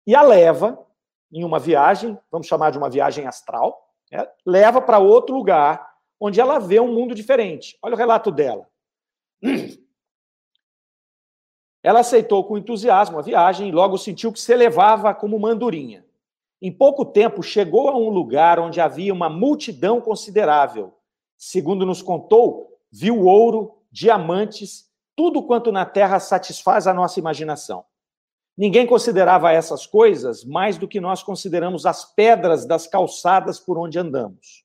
e 0.05 0.17
a 0.17 0.23
leva 0.23 0.85
em 1.33 1.45
uma 1.45 1.61
viagem, 1.61 2.19
vamos 2.31 2.49
chamar 2.49 2.71
de 2.71 2.79
uma 2.79 2.91
viagem 2.91 3.27
astral, 3.27 3.89
né? 4.11 4.27
leva 4.45 4.81
para 4.81 4.99
outro 4.99 5.35
lugar, 5.35 5.92
onde 6.25 6.41
ela 6.41 6.61
vê 6.61 6.79
um 6.79 6.95
mundo 6.95 7.17
diferente. 7.17 7.77
Olha 7.83 7.95
o 7.95 7.99
relato 7.99 8.31
dela. 8.31 8.69
Ela 11.83 11.99
aceitou 11.99 12.45
com 12.45 12.57
entusiasmo 12.57 13.19
a 13.19 13.23
viagem 13.23 13.69
e 13.69 13.73
logo 13.73 13.99
sentiu 13.99 14.33
que 14.33 14.39
se 14.39 14.53
elevava 14.53 15.13
como 15.13 15.37
uma 15.37 15.49
andorinha. 15.49 16.07
Em 16.61 16.71
pouco 16.71 17.05
tempo, 17.05 17.43
chegou 17.43 17.89
a 17.89 17.97
um 17.97 18.09
lugar 18.09 18.61
onde 18.61 18.81
havia 18.81 19.13
uma 19.13 19.29
multidão 19.29 20.01
considerável. 20.01 20.97
Segundo 21.37 21.85
nos 21.85 22.01
contou, 22.01 22.79
viu 22.89 23.25
ouro, 23.25 23.79
diamantes, 23.91 24.89
tudo 25.17 25.43
quanto 25.43 25.73
na 25.73 25.85
terra 25.85 26.21
satisfaz 26.21 26.87
a 26.87 26.95
nossa 26.95 27.19
imaginação. 27.19 27.85
Ninguém 28.57 28.87
considerava 28.87 29.51
essas 29.51 29.89
coisas 29.89 30.45
mais 30.45 30.79
do 30.79 30.87
que 30.87 31.01
nós 31.01 31.21
consideramos 31.21 31.85
as 31.85 32.05
pedras 32.05 32.65
das 32.65 32.87
calçadas 32.87 33.59
por 33.59 33.77
onde 33.77 33.99
andamos. 33.99 34.65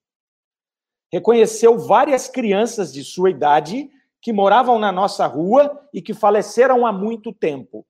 Reconheceu 1.12 1.78
várias 1.78 2.28
crianças 2.28 2.92
de 2.94 3.04
sua 3.04 3.30
idade 3.30 3.90
que 4.22 4.34
moravam 4.34 4.78
na 4.78 4.92
nossa 4.92 5.26
rua 5.26 5.88
e 5.94 6.02
que 6.02 6.14
faleceram 6.14 6.86
há 6.86 6.92
muito 6.92 7.32
tempo. 7.32 7.86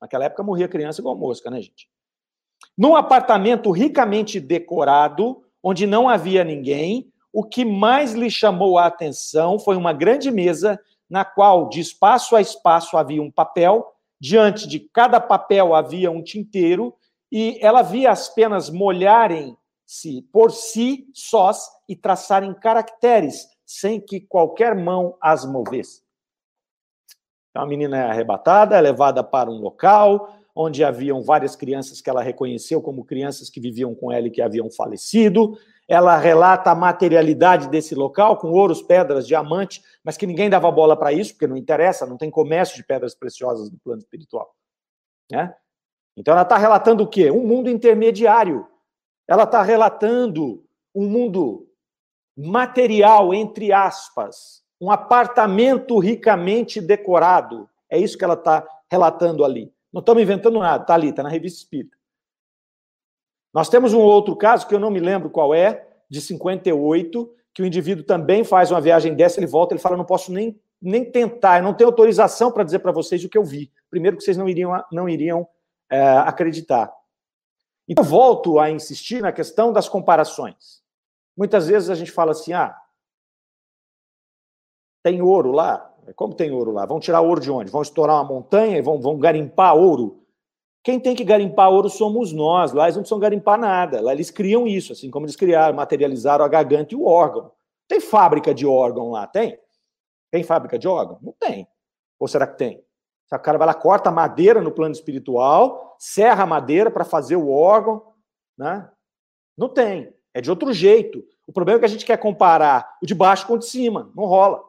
Naquela 0.00 0.24
época 0.24 0.42
morria 0.42 0.68
criança 0.68 1.00
igual 1.00 1.16
mosca, 1.16 1.50
né, 1.50 1.60
gente? 1.60 1.88
Num 2.76 2.96
apartamento 2.96 3.70
ricamente 3.70 4.40
decorado, 4.40 5.42
onde 5.62 5.86
não 5.86 6.08
havia 6.08 6.42
ninguém, 6.42 7.12
o 7.32 7.44
que 7.44 7.64
mais 7.64 8.14
lhe 8.14 8.30
chamou 8.30 8.78
a 8.78 8.86
atenção 8.86 9.58
foi 9.58 9.76
uma 9.76 9.92
grande 9.92 10.30
mesa 10.30 10.80
na 11.08 11.24
qual, 11.24 11.68
de 11.68 11.80
espaço 11.80 12.34
a 12.36 12.40
espaço, 12.40 12.96
havia 12.96 13.22
um 13.22 13.30
papel, 13.30 13.86
diante 14.20 14.66
de 14.66 14.80
cada 14.80 15.20
papel 15.20 15.74
havia 15.74 16.10
um 16.10 16.22
tinteiro, 16.22 16.94
e 17.30 17.58
ela 17.60 17.82
via 17.82 18.10
as 18.10 18.28
penas 18.28 18.70
molharem-se 19.90 20.22
por 20.32 20.52
si 20.52 21.08
sós 21.12 21.68
e 21.88 21.96
traçarem 21.96 22.54
caracteres 22.54 23.48
sem 23.66 24.00
que 24.00 24.20
qualquer 24.20 24.74
mão 24.74 25.16
as 25.20 25.44
movesse. 25.44 26.02
Então, 27.50 27.64
a 27.64 27.66
menina 27.66 27.98
é 27.98 28.02
arrebatada, 28.02 28.76
é 28.76 28.80
levada 28.80 29.24
para 29.24 29.50
um 29.50 29.60
local 29.60 30.36
onde 30.54 30.84
haviam 30.84 31.22
várias 31.22 31.56
crianças 31.56 32.00
que 32.00 32.10
ela 32.10 32.22
reconheceu 32.22 32.82
como 32.82 33.04
crianças 33.04 33.48
que 33.48 33.60
viviam 33.60 33.94
com 33.94 34.10
ela 34.10 34.26
e 34.26 34.30
que 34.30 34.42
haviam 34.42 34.70
falecido. 34.70 35.56
Ela 35.88 36.16
relata 36.16 36.70
a 36.70 36.74
materialidade 36.74 37.68
desse 37.68 37.94
local, 37.94 38.36
com 38.36 38.50
ouros, 38.50 38.82
pedras, 38.82 39.26
diamante, 39.26 39.82
mas 40.04 40.16
que 40.16 40.26
ninguém 40.26 40.50
dava 40.50 40.70
bola 40.70 40.96
para 40.96 41.12
isso, 41.12 41.32
porque 41.32 41.46
não 41.46 41.56
interessa, 41.56 42.06
não 42.06 42.16
tem 42.16 42.30
comércio 42.30 42.76
de 42.76 42.84
pedras 42.84 43.14
preciosas 43.14 43.70
no 43.70 43.78
plano 43.78 44.00
espiritual. 44.00 44.54
Né? 45.30 45.54
Então, 46.16 46.32
ela 46.32 46.42
está 46.42 46.58
relatando 46.58 47.04
o 47.04 47.08
quê? 47.08 47.30
Um 47.30 47.46
mundo 47.46 47.70
intermediário. 47.70 48.66
Ela 49.28 49.44
está 49.44 49.62
relatando 49.62 50.64
um 50.94 51.06
mundo 51.06 51.68
material, 52.36 53.34
entre 53.34 53.72
aspas, 53.72 54.62
um 54.80 54.90
apartamento 54.90 55.98
ricamente 55.98 56.80
decorado. 56.80 57.68
É 57.88 57.98
isso 57.98 58.16
que 58.16 58.24
ela 58.24 58.34
está 58.34 58.66
relatando 58.90 59.44
ali. 59.44 59.72
Não 59.92 60.00
estamos 60.00 60.22
inventando 60.22 60.58
nada, 60.58 60.82
está 60.82 60.94
ali, 60.94 61.10
está 61.10 61.22
na 61.22 61.28
revista 61.28 61.58
Espírita. 61.58 61.96
Nós 63.52 63.68
temos 63.68 63.92
um 63.92 64.00
outro 64.00 64.36
caso, 64.36 64.66
que 64.66 64.74
eu 64.74 64.78
não 64.78 64.90
me 64.90 65.00
lembro 65.00 65.28
qual 65.28 65.52
é, 65.52 65.86
de 66.08 66.20
58, 66.20 67.34
que 67.52 67.62
o 67.62 67.66
indivíduo 67.66 68.04
também 68.04 68.44
faz 68.44 68.70
uma 68.70 68.80
viagem 68.80 69.14
dessa, 69.14 69.40
ele 69.40 69.46
volta, 69.46 69.74
ele 69.74 69.82
fala, 69.82 69.96
não 69.96 70.04
posso 70.04 70.32
nem, 70.32 70.58
nem 70.80 71.04
tentar, 71.04 71.58
eu 71.58 71.64
não 71.64 71.74
tenho 71.74 71.90
autorização 71.90 72.52
para 72.52 72.62
dizer 72.62 72.78
para 72.78 72.92
vocês 72.92 73.24
o 73.24 73.28
que 73.28 73.36
eu 73.36 73.44
vi. 73.44 73.70
Primeiro 73.90 74.16
que 74.16 74.22
vocês 74.22 74.36
não 74.36 74.48
iriam, 74.48 74.72
não 74.92 75.08
iriam 75.08 75.46
é, 75.90 76.00
acreditar. 76.18 76.92
Então, 77.90 78.04
volto 78.04 78.60
a 78.60 78.70
insistir 78.70 79.20
na 79.20 79.32
questão 79.32 79.72
das 79.72 79.88
comparações. 79.88 80.80
Muitas 81.36 81.66
vezes 81.66 81.90
a 81.90 81.96
gente 81.96 82.12
fala 82.12 82.30
assim: 82.30 82.52
ah, 82.52 82.80
tem 85.02 85.20
ouro 85.20 85.50
lá. 85.50 85.92
Como 86.14 86.32
tem 86.32 86.52
ouro 86.52 86.70
lá? 86.70 86.86
Vão 86.86 87.00
tirar 87.00 87.20
ouro 87.20 87.40
de 87.40 87.50
onde? 87.50 87.70
Vão 87.70 87.82
estourar 87.82 88.16
uma 88.16 88.24
montanha 88.24 88.78
e 88.78 88.82
vão, 88.82 89.00
vão 89.00 89.18
garimpar 89.18 89.74
ouro? 89.74 90.24
Quem 90.84 91.00
tem 91.00 91.16
que 91.16 91.24
garimpar 91.24 91.68
ouro 91.68 91.90
somos 91.90 92.32
nós. 92.32 92.72
Lá 92.72 92.84
eles 92.84 92.94
não 92.94 93.02
precisam 93.02 93.18
garimpar 93.18 93.58
nada. 93.58 94.00
Lá 94.00 94.12
eles 94.12 94.30
criam 94.30 94.68
isso, 94.68 94.92
assim 94.92 95.10
como 95.10 95.26
eles 95.26 95.36
criaram, 95.36 95.74
materializaram 95.74 96.44
a 96.44 96.48
garganta 96.48 96.94
e 96.94 96.96
o 96.96 97.04
órgão. 97.04 97.50
Tem 97.88 98.00
fábrica 98.00 98.54
de 98.54 98.64
órgão 98.64 99.10
lá? 99.10 99.26
Tem? 99.26 99.58
Tem 100.30 100.44
fábrica 100.44 100.78
de 100.78 100.86
órgão? 100.86 101.18
Não 101.20 101.32
tem. 101.32 101.66
Ou 102.20 102.28
será 102.28 102.46
que 102.46 102.56
tem? 102.56 102.84
O 103.32 103.38
cara 103.38 103.58
vai 103.58 103.66
lá, 103.66 103.74
corta 103.74 104.10
madeira 104.10 104.60
no 104.60 104.72
plano 104.72 104.92
espiritual, 104.92 105.96
serra 105.98 106.42
a 106.42 106.46
madeira 106.46 106.90
para 106.90 107.04
fazer 107.04 107.36
o 107.36 107.50
órgão, 107.50 108.12
né? 108.58 108.90
Não 109.56 109.68
tem. 109.68 110.12
É 110.34 110.40
de 110.40 110.50
outro 110.50 110.72
jeito. 110.72 111.24
O 111.46 111.52
problema 111.52 111.78
é 111.78 111.80
que 111.80 111.86
a 111.86 111.88
gente 111.88 112.04
quer 112.04 112.16
comparar 112.16 112.98
o 113.02 113.06
de 113.06 113.14
baixo 113.14 113.46
com 113.46 113.54
o 113.54 113.58
de 113.58 113.66
cima. 113.66 114.10
Não 114.14 114.24
rola. 114.24 114.64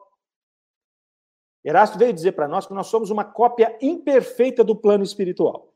Erasto 1.64 1.98
veio 1.98 2.12
dizer 2.12 2.32
para 2.32 2.48
nós 2.48 2.66
que 2.66 2.74
nós 2.74 2.88
somos 2.88 3.10
uma 3.10 3.24
cópia 3.24 3.76
imperfeita 3.80 4.64
do 4.64 4.74
plano 4.74 5.04
espiritual. 5.04 5.72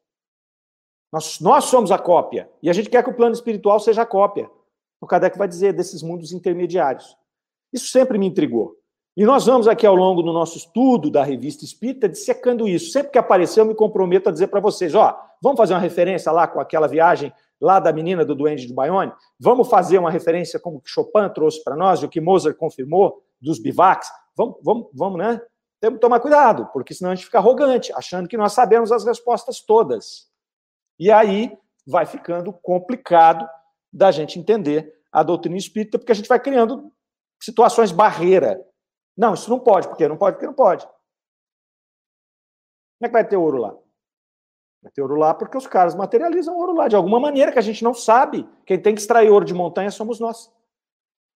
Nós, 1.13 1.41
nós 1.41 1.65
somos 1.65 1.93
a 1.93 1.99
cópia. 1.99 2.51
E 2.63 2.69
a 2.69 2.73
gente 2.73 2.91
quer 2.91 3.03
que 3.03 3.11
o 3.11 3.15
plano 3.15 3.35
espiritual 3.35 3.79
seja 3.79 4.03
a 4.03 4.07
cópia. 4.07 4.51
O 5.01 5.07
Kardec 5.07 5.39
vai 5.39 5.47
dizer 5.47 5.73
desses 5.73 6.03
mundos 6.03 6.33
intermediários. 6.33 7.17
Isso 7.73 7.87
sempre 7.89 8.19
me 8.19 8.27
intrigou. 8.27 8.77
E 9.17 9.25
nós 9.25 9.47
vamos 9.47 9.67
aqui 9.67 9.87
ao 9.87 9.95
longo 9.95 10.23
do 10.23 10.33
nosso 10.33 10.59
estudo 10.59 11.11
da 11.11 11.25
revista 11.25 11.65
Espírita 11.65 12.09
dissecando 12.09 12.69
isso. 12.69 12.91
Sempre 12.91 13.13
que 13.13 13.19
aparecer, 13.19 13.61
eu 13.61 13.65
me 13.65 13.75
comprometo 13.75 14.29
a 14.29 14.33
dizer 14.33 14.49
para 14.49 14.61
vocês: 14.61 14.95
ó, 14.95 15.19
vamos 15.43 15.57
fazer 15.57 15.73
uma 15.73 15.81
referência 15.81 16.31
lá 16.31 16.47
com 16.47 16.61
aquela 16.61 16.87
viagem 16.87 17.33
lá 17.61 17.81
da 17.81 17.93
menina 17.93 18.25
do 18.25 18.35
Duende 18.35 18.67
de 18.67 18.75
Bayonne, 18.75 19.13
vamos 19.39 19.69
fazer 19.69 19.99
uma 19.99 20.11
referência 20.11 20.61
como 20.61 20.81
que 20.81 20.91
Chopin 20.91 21.29
trouxe 21.35 21.63
para 21.65 21.77
nós, 21.77 22.03
o 22.03 22.09
que 22.09 22.21
Mozart 22.21 22.57
confirmou 22.57 23.23
dos 23.41 23.59
bivacs, 23.59 24.11
vamos, 24.37 24.57
vamos, 24.63 24.89
vamos, 24.93 25.19
né? 25.19 25.41
Temos 25.81 25.97
que 25.97 26.01
tomar 26.01 26.21
cuidado, 26.21 26.69
porque 26.73 26.95
senão 26.95 27.11
a 27.11 27.15
gente 27.15 27.27
fica 27.27 27.39
arrogante, 27.39 27.93
achando 27.95 28.29
que 28.29 28.37
nós 28.37 28.53
sabemos 28.53 28.91
as 28.91 29.05
respostas 29.05 29.61
todas. 29.61 30.29
E 30.99 31.11
aí 31.11 31.57
vai 31.87 32.07
ficando 32.07 32.53
complicado 32.53 33.47
da 33.93 34.11
gente 34.11 34.39
entender 34.39 34.95
a 35.13 35.23
doutrina 35.23 35.57
espírita, 35.57 35.99
porque 35.99 36.13
a 36.13 36.15
gente 36.15 36.29
vai 36.29 36.41
criando 36.41 36.91
situações 37.41 37.93
barreira. 37.93 38.59
Não, 39.17 39.35
isso 39.35 39.49
não 39.49 39.59
pode, 39.59 39.89
porque 39.89 40.07
não 40.07 40.17
pode, 40.17 40.37
porque 40.37 40.47
não 40.47 40.55
pode. 40.55 40.85
Como 40.87 40.95
é 43.03 43.09
que 43.09 43.13
vai 43.13 43.27
ter 43.27 43.37
ouro 43.37 43.59
lá? 43.59 43.75
Vai 44.83 44.93
ter 44.93 45.03
ouro 45.03 45.17
lá 45.17 45.35
porque 45.35 45.57
os 45.57 45.67
caras 45.67 45.95
materializam 45.95 46.57
ouro 46.57 46.73
lá 46.73 46.89
de 46.89 46.97
alguma 46.97 47.19
maneira 47.19 47.51
que 47.51 47.59
a 47.59 47.63
gente 47.63 47.83
não 47.83 47.95
sabe. 47.95 48.49
Quem 48.65 48.81
tem 48.81 48.95
que 48.95 49.01
extrair 49.01 49.31
ouro 49.31 49.45
de 49.45 49.55
montanha 49.55 49.91
somos 49.91 50.21
nós. 50.21 50.53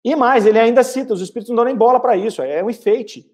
E 0.05 0.15
mais, 0.15 0.47
ele 0.47 0.59
ainda 0.59 0.83
cita: 0.83 1.13
os 1.13 1.21
espíritos 1.21 1.49
não 1.49 1.57
dão 1.57 1.65
nem 1.65 1.77
bola 1.77 2.01
para 2.01 2.17
isso, 2.17 2.43
é 2.43 2.63
um 2.63 2.71
enfeite. 2.71 3.31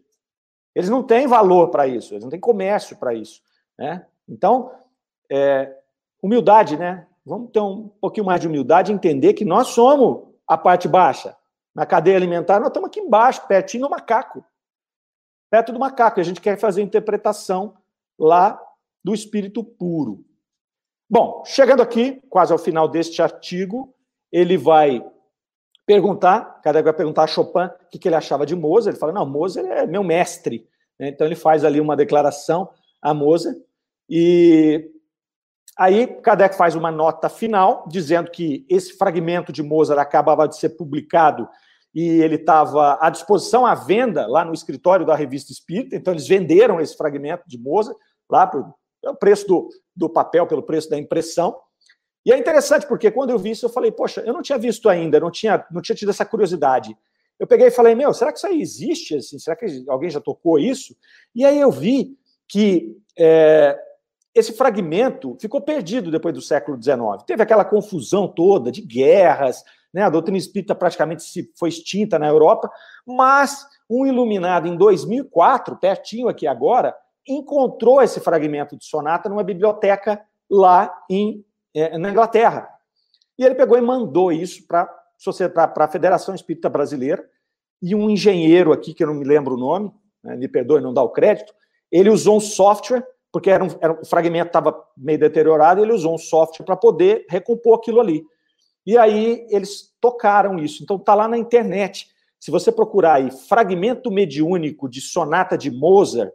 Eles 0.75 0.91
não 0.91 1.03
têm 1.03 1.27
valor 1.27 1.69
para 1.69 1.87
isso, 1.87 2.13
eles 2.15 2.23
não 2.23 2.31
têm 2.31 2.41
comércio 2.41 2.97
para 2.97 3.15
isso. 3.15 3.41
Né? 3.79 4.07
Então, 4.29 4.73
é, 5.31 5.75
humildade, 6.23 6.77
né? 6.77 7.07
Vamos 7.25 7.51
ter 7.51 7.61
um 7.61 7.89
pouquinho 8.01 8.27
mais 8.27 8.41
de 8.41 8.47
humildade 8.47 8.93
e 8.93 8.95
entender 8.95 9.35
que 9.35 9.45
nós 9.45 9.69
somos 9.69 10.25
a 10.47 10.57
parte 10.57 10.87
baixa. 10.87 11.37
Na 11.77 11.85
cadeia 11.85 12.17
alimentar, 12.17 12.59
nós 12.59 12.69
estamos 12.69 12.89
aqui 12.89 13.01
embaixo, 13.01 13.47
pertinho 13.47 13.83
do 13.83 13.91
macaco. 13.91 14.43
Perto 15.51 15.73
do 15.75 15.79
macaco. 15.79 16.19
E 16.19 16.23
a 16.23 16.25
gente 16.25 16.41
quer 16.41 16.59
fazer 16.59 16.81
interpretação 16.81 17.77
lá 18.19 18.59
do 19.05 19.13
espírito 19.13 19.63
puro. 19.63 20.25
Bom, 21.09 21.45
chegando 21.45 21.83
aqui, 21.83 22.23
quase 22.31 22.51
ao 22.51 22.59
final 22.59 22.89
deste 22.89 23.21
artigo, 23.21 23.95
ele 24.33 24.57
vai 24.57 25.05
perguntar, 25.85 26.63
cada 26.63 26.83
vai 26.83 26.95
perguntar 26.95 27.25
a 27.25 27.27
Chopin 27.27 27.67
o 27.67 27.89
que, 27.91 28.09
ele 28.09 28.17
achava 28.17 28.47
de 28.47 28.57
Mozart. 28.57 28.95
Ele 28.95 28.99
fala: 28.99 29.13
não, 29.13 29.27
Mozart 29.27 29.67
é 29.69 29.87
meu 29.87 30.03
mestre. 30.03 30.67
Né? 30.99 31.09
Então 31.09 31.27
ele 31.27 31.37
faz 31.37 31.63
ali 31.63 31.79
uma 31.79 31.95
declaração 31.95 32.71
a 33.03 33.13
Mozart. 33.13 33.59
E 34.09 34.91
aí 35.79 36.07
Kardec 36.07 36.57
faz 36.57 36.75
uma 36.75 36.91
nota 36.91 37.29
final 37.29 37.85
dizendo 37.87 38.31
que 38.31 38.65
esse 38.67 38.97
fragmento 38.97 39.53
de 39.53 39.63
Mozart 39.63 40.01
acabava 40.01 40.49
de 40.49 40.57
ser 40.57 40.71
publicado 40.71 41.47
e 41.97 42.21
ele 42.21 42.35
estava 42.35 42.99
à 43.01 43.09
disposição 43.09 43.65
à 43.65 43.75
venda 43.75 44.27
lá 44.27 44.45
no 44.45 44.53
escritório 44.53 45.07
da 45.07 45.15
Revista 45.15 45.51
Espírita. 45.51 45.97
Então 45.97 46.13
eles 46.13 46.29
venderam 46.29 46.79
esse 46.79 46.95
fragmento 46.95 47.45
de 47.47 47.57
Mozart 47.57 47.97
lá 48.29 48.47
para 48.47 48.71
é 49.03 49.15
preço 49.15 49.47
do, 49.47 49.71
do 49.97 50.11
papel 50.11 50.47
pelo 50.47 50.63
preço 50.63 50.91
da 50.91 50.99
impressão. 50.99 51.57
E 52.23 52.31
é 52.31 52.37
interessante 52.37 52.87
porque 52.87 53.11
quando 53.11 53.31
eu 53.31 53.39
vi 53.39 53.53
isso, 53.53 53.65
eu 53.65 53.71
falei, 53.71 53.91
poxa, 53.91 54.21
eu 54.27 54.35
não 54.35 54.43
tinha 54.43 54.59
visto 54.59 54.91
ainda, 54.91 55.19
não 55.19 55.31
tinha, 55.31 55.65
não 55.71 55.81
tinha 55.81 55.97
tido 55.97 56.11
essa 56.11 56.27
curiosidade. 56.27 56.95
Eu 57.39 57.47
peguei 57.47 57.69
e 57.69 57.71
falei, 57.71 57.95
meu, 57.95 58.13
será 58.13 58.31
que 58.31 58.37
isso 58.37 58.47
aí 58.47 58.61
existe? 58.61 59.17
Assim? 59.17 59.39
Será 59.39 59.57
que 59.57 59.65
alguém 59.89 60.11
já 60.11 60.21
tocou 60.21 60.59
isso? 60.59 60.95
E 61.35 61.47
aí 61.47 61.59
eu 61.59 61.71
vi 61.71 62.15
que 62.47 62.95
é, 63.19 63.75
esse 64.35 64.53
fragmento 64.53 65.35
ficou 65.41 65.63
perdido 65.63 66.11
depois 66.11 66.35
do 66.35 66.43
século 66.43 66.77
XIX. 66.77 67.25
Teve 67.27 67.43
aquela 67.43 67.65
confusão 67.65 68.29
toda 68.29 68.71
de 68.71 68.83
guerras, 68.83 69.65
né? 69.97 70.03
a 70.03 70.11
doutrina 70.11 70.37
espírita 70.37 70.75
praticamente 70.75 71.23
se 71.23 71.51
foi 71.59 71.71
extinta 71.71 72.19
na 72.19 72.29
Europa, 72.29 72.71
mas 73.07 73.67
um 73.89 74.07
iluminado 74.07 74.69
em 74.69 74.77
2004, 74.77 75.75
pertinho 75.77 76.29
aqui 76.29 76.47
agora, 76.47 76.95
encontrou 77.27 78.03
esse 78.03 78.21
fragmento 78.21 78.77
de 78.77 78.85
sonata 78.85 79.27
numa 79.27 79.43
biblioteca 79.43 80.21
lá 80.51 80.95
em, 81.09 81.43
é, 81.75 81.97
na 81.97 82.11
Inglaterra. 82.11 82.69
E 83.39 83.45
ele 83.45 83.55
pegou 83.55 83.79
e 83.79 83.81
mandou 83.81 84.31
isso 84.31 84.67
para 84.67 84.87
a 85.75 85.89
Federação 85.89 86.35
Espírita 86.35 86.69
Brasileira, 86.69 87.27
e 87.81 87.95
um 87.95 88.11
engenheiro 88.11 88.75
aqui, 88.75 88.93
que 88.93 89.03
eu 89.03 89.07
não 89.07 89.15
me 89.15 89.25
lembro 89.25 89.55
o 89.55 89.59
nome, 89.59 89.91
né, 90.23 90.37
me 90.37 90.47
perdoe 90.47 90.83
não 90.83 90.93
dar 90.93 91.05
o 91.05 91.11
crédito, 91.11 91.55
ele 91.91 92.11
usou 92.11 92.37
um 92.37 92.41
software, 92.41 93.03
porque 93.33 93.49
era 93.51 93.65
um, 93.65 93.69
era 93.81 93.95
um 93.95 94.05
fragmento 94.05 94.49
estava 94.49 94.79
meio 94.95 95.19
deteriorado, 95.19 95.83
ele 95.83 95.93
usou 95.93 96.15
um 96.15 96.19
software 96.19 96.67
para 96.67 96.77
poder 96.77 97.25
recompor 97.31 97.79
aquilo 97.79 97.99
ali. 97.99 98.23
E 98.87 98.97
aí 98.97 99.47
eles 99.51 99.93
tocaram 100.01 100.59
isso. 100.59 100.83
Então 100.83 100.97
está 100.97 101.15
lá 101.15 101.27
na 101.27 101.37
internet. 101.37 102.09
Se 102.39 102.51
você 102.51 102.71
procurar 102.71 103.15
aí 103.15 103.31
fragmento 103.31 104.11
mediúnico 104.11 104.89
de 104.89 105.01
sonata 105.01 105.59
de 105.59 105.71
Mozart, 105.71 106.33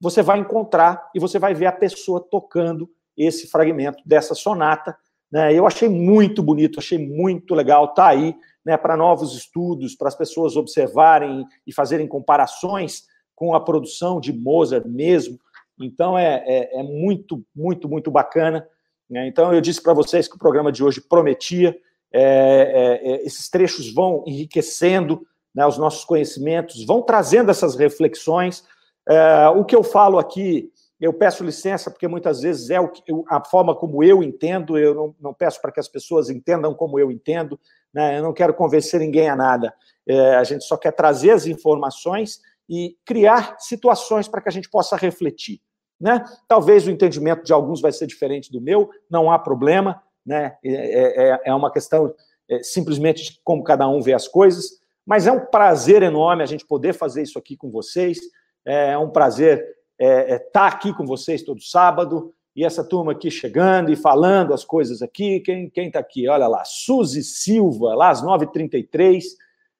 você 0.00 0.22
vai 0.22 0.38
encontrar 0.38 1.10
e 1.14 1.18
você 1.18 1.38
vai 1.38 1.54
ver 1.54 1.66
a 1.66 1.72
pessoa 1.72 2.20
tocando 2.20 2.88
esse 3.16 3.46
fragmento 3.48 4.02
dessa 4.04 4.34
sonata. 4.34 4.96
Né? 5.32 5.54
Eu 5.54 5.66
achei 5.66 5.88
muito 5.88 6.42
bonito, 6.42 6.78
achei 6.78 6.98
muito 6.98 7.54
legal, 7.54 7.94
tá 7.94 8.08
aí 8.08 8.36
né, 8.64 8.76
para 8.76 8.96
novos 8.96 9.34
estudos, 9.34 9.94
para 9.94 10.08
as 10.08 10.14
pessoas 10.14 10.56
observarem 10.56 11.46
e 11.66 11.72
fazerem 11.72 12.06
comparações 12.06 13.04
com 13.34 13.54
a 13.54 13.60
produção 13.60 14.20
de 14.20 14.32
Mozart 14.32 14.86
mesmo. 14.86 15.38
Então 15.80 16.18
é, 16.18 16.42
é, 16.46 16.80
é 16.80 16.82
muito, 16.82 17.44
muito, 17.54 17.88
muito 17.88 18.10
bacana. 18.10 18.66
Né? 19.08 19.26
Então 19.28 19.52
eu 19.52 19.60
disse 19.60 19.82
para 19.82 19.94
vocês 19.94 20.28
que 20.28 20.36
o 20.36 20.38
programa 20.38 20.72
de 20.72 20.82
hoje 20.82 21.00
prometia. 21.00 21.76
É, 22.18 22.22
é, 22.22 23.12
é, 23.12 23.26
esses 23.26 23.50
trechos 23.50 23.92
vão 23.92 24.24
enriquecendo 24.26 25.26
né, 25.54 25.66
os 25.66 25.76
nossos 25.76 26.02
conhecimentos, 26.02 26.82
vão 26.86 27.02
trazendo 27.02 27.50
essas 27.50 27.76
reflexões. 27.76 28.64
É, 29.06 29.48
o 29.48 29.66
que 29.66 29.76
eu 29.76 29.82
falo 29.82 30.18
aqui, 30.18 30.72
eu 30.98 31.12
peço 31.12 31.44
licença, 31.44 31.90
porque 31.90 32.08
muitas 32.08 32.40
vezes 32.40 32.70
é 32.70 32.82
que, 32.88 33.02
a 33.28 33.44
forma 33.44 33.74
como 33.74 34.02
eu 34.02 34.22
entendo, 34.22 34.78
eu 34.78 34.94
não, 34.94 35.14
não 35.20 35.34
peço 35.34 35.60
para 35.60 35.70
que 35.70 35.78
as 35.78 35.88
pessoas 35.88 36.30
entendam 36.30 36.72
como 36.72 36.98
eu 36.98 37.10
entendo, 37.10 37.60
né, 37.92 38.18
eu 38.18 38.22
não 38.22 38.32
quero 38.32 38.54
convencer 38.54 38.98
ninguém 38.98 39.28
a 39.28 39.36
nada. 39.36 39.74
É, 40.08 40.36
a 40.36 40.44
gente 40.44 40.64
só 40.64 40.78
quer 40.78 40.92
trazer 40.92 41.32
as 41.32 41.46
informações 41.46 42.40
e 42.66 42.96
criar 43.04 43.56
situações 43.58 44.26
para 44.26 44.40
que 44.40 44.48
a 44.48 44.52
gente 44.52 44.70
possa 44.70 44.96
refletir. 44.96 45.60
Né? 46.00 46.24
Talvez 46.48 46.86
o 46.86 46.90
entendimento 46.90 47.44
de 47.44 47.52
alguns 47.52 47.82
vai 47.82 47.92
ser 47.92 48.06
diferente 48.06 48.50
do 48.50 48.60
meu, 48.60 48.88
não 49.10 49.30
há 49.30 49.38
problema, 49.38 50.02
né? 50.26 50.56
é, 50.64 51.30
é, 51.30 51.40
é 51.46 51.54
uma 51.54 51.72
questão 51.72 52.12
é, 52.48 52.62
simplesmente 52.62 53.24
de 53.24 53.40
como 53.44 53.62
cada 53.62 53.88
um 53.88 54.00
vê 54.00 54.12
as 54.12 54.26
coisas, 54.26 54.80
mas 55.04 55.26
é 55.26 55.32
um 55.32 55.46
prazer 55.46 56.02
enorme 56.02 56.42
a 56.42 56.46
gente 56.46 56.66
poder 56.66 56.92
fazer 56.92 57.22
isso 57.22 57.38
aqui 57.38 57.56
com 57.56 57.70
vocês. 57.70 58.18
É 58.64 58.98
um 58.98 59.10
prazer 59.10 59.64
é, 59.98 60.32
é, 60.32 60.36
estar 60.36 60.66
aqui 60.66 60.92
com 60.92 61.06
vocês 61.06 61.42
todo 61.42 61.62
sábado 61.62 62.34
e 62.54 62.64
essa 62.64 62.82
turma 62.82 63.12
aqui 63.12 63.30
chegando 63.30 63.90
e 63.90 63.96
falando 63.96 64.52
as 64.52 64.64
coisas 64.64 65.02
aqui. 65.02 65.40
Quem 65.40 65.70
está 65.86 66.00
aqui? 66.00 66.28
Olha 66.28 66.48
lá, 66.48 66.64
Suzy 66.64 67.22
Silva, 67.22 67.94
lá 67.94 68.10
às 68.10 68.22
9h33, 68.22 69.22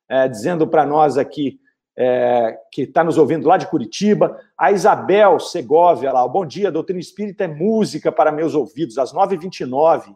é, 0.09 0.29
dizendo 0.29 0.69
para 0.69 0.87
nós 0.87 1.19
aqui 1.19 1.59
é, 1.99 2.59
que 2.71 2.83
está 2.83 3.03
nos 3.03 3.19
ouvindo 3.19 3.49
lá 3.49 3.57
de 3.57 3.67
Curitiba. 3.69 4.39
A 4.57 4.71
Isabel 4.71 5.41
Segovia 5.41 6.13
lá, 6.13 6.27
bom 6.29 6.47
dia, 6.47 6.71
doutrina 6.71 7.01
espírita 7.01 7.45
é 7.45 7.49
música 7.49 8.13
para 8.13 8.31
meus 8.31 8.55
ouvidos, 8.55 8.99
às 8.99 9.13
9h29. 9.13 10.15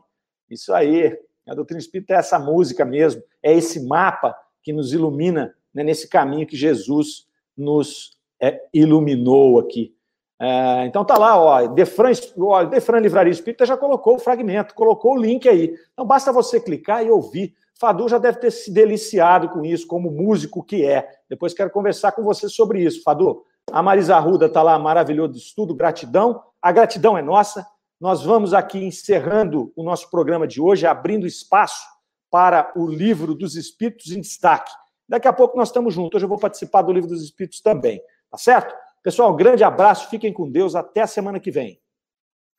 Isso 0.51 0.73
aí, 0.75 1.17
a 1.49 1.55
doutrina 1.55 1.81
espírita 1.81 2.15
é 2.15 2.17
essa 2.17 2.39
música 2.39 2.85
mesmo, 2.85 3.23
é 3.43 3.55
esse 3.55 3.87
mapa 3.87 4.37
que 4.63 4.73
nos 4.73 4.93
ilumina 4.93 5.55
né, 5.73 5.85
nesse 5.85 6.09
caminho 6.09 6.47
que 6.47 6.57
Jesus 6.57 7.27
nos 7.57 8.19
é, 8.41 8.61
iluminou 8.75 9.59
aqui. 9.59 9.95
É, 10.43 10.87
então 10.87 11.05
tá 11.05 11.19
lá, 11.19 11.39
ó, 11.39 11.67
Defran, 11.67 12.13
ó, 12.39 12.65
Defran 12.65 12.99
Livraria 12.99 13.31
Espírita 13.31 13.67
já 13.67 13.77
colocou 13.77 14.17
o 14.17 14.19
fragmento, 14.19 14.75
colocou 14.75 15.13
o 15.15 15.21
link 15.21 15.49
aí. 15.49 15.75
Então 15.93 16.07
basta 16.07 16.33
você 16.33 16.59
clicar 16.59 17.05
e 17.05 17.11
ouvir. 17.11 17.55
Fadu 17.79 18.09
já 18.09 18.19
deve 18.19 18.39
ter 18.39 18.51
se 18.51 18.71
deliciado 18.73 19.51
com 19.51 19.65
isso, 19.65 19.87
como 19.87 20.11
músico 20.11 20.63
que 20.63 20.85
é. 20.85 21.09
Depois 21.29 21.55
quero 21.55 21.71
conversar 21.71 22.13
com 22.13 22.23
você 22.23 22.49
sobre 22.49 22.83
isso, 22.83 23.03
Fadu. 23.03 23.45
A 23.71 23.83
Marisa 23.83 24.17
Arruda 24.17 24.47
está 24.47 24.63
lá, 24.63 24.79
maravilhoso 24.79 25.37
estudo, 25.37 25.75
gratidão. 25.75 26.43
A 26.61 26.73
gratidão 26.73 27.17
é 27.17 27.23
nossa. 27.23 27.67
Nós 28.01 28.25
vamos 28.25 28.55
aqui 28.55 28.79
encerrando 28.83 29.71
o 29.77 29.83
nosso 29.83 30.09
programa 30.09 30.49
de 30.49 30.59
hoje, 30.59 30.87
abrindo 30.87 31.27
espaço 31.27 31.85
para 32.31 32.73
o 32.75 32.87
livro 32.87 33.35
dos 33.35 33.57
Espíritos 33.57 34.11
em 34.11 34.21
destaque. 34.23 34.73
Daqui 35.07 35.29
a 35.29 35.33
pouco 35.33 35.57
nós 35.57 35.69
estamos 35.69 35.93
juntos. 35.93 36.17
Hoje 36.17 36.25
eu 36.25 36.29
vou 36.29 36.39
participar 36.39 36.81
do 36.81 36.93
livro 36.93 37.11
dos 37.11 37.23
Espíritos 37.23 37.61
também. 37.61 38.01
Tá 38.31 38.39
certo? 38.39 38.75
Pessoal, 39.03 39.33
um 39.33 39.37
grande 39.37 39.63
abraço, 39.63 40.09
fiquem 40.09 40.33
com 40.33 40.51
Deus. 40.51 40.75
Até 40.75 41.03
a 41.03 41.07
semana 41.07 41.39
que 41.39 41.51
vem. 41.51 41.79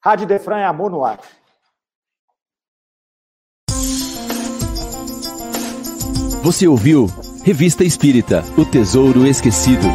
Rádio 0.03 0.27
Defran 0.27 0.59
é 0.59 0.65
amor 0.65 0.91
no 0.91 1.03
ar. 1.03 1.19
Você 6.43 6.67
ouviu 6.67 7.07
Revista 7.43 7.83
Espírita 7.83 8.43
O 8.57 8.65
Tesouro 8.65 9.25
Esquecido. 9.25 9.87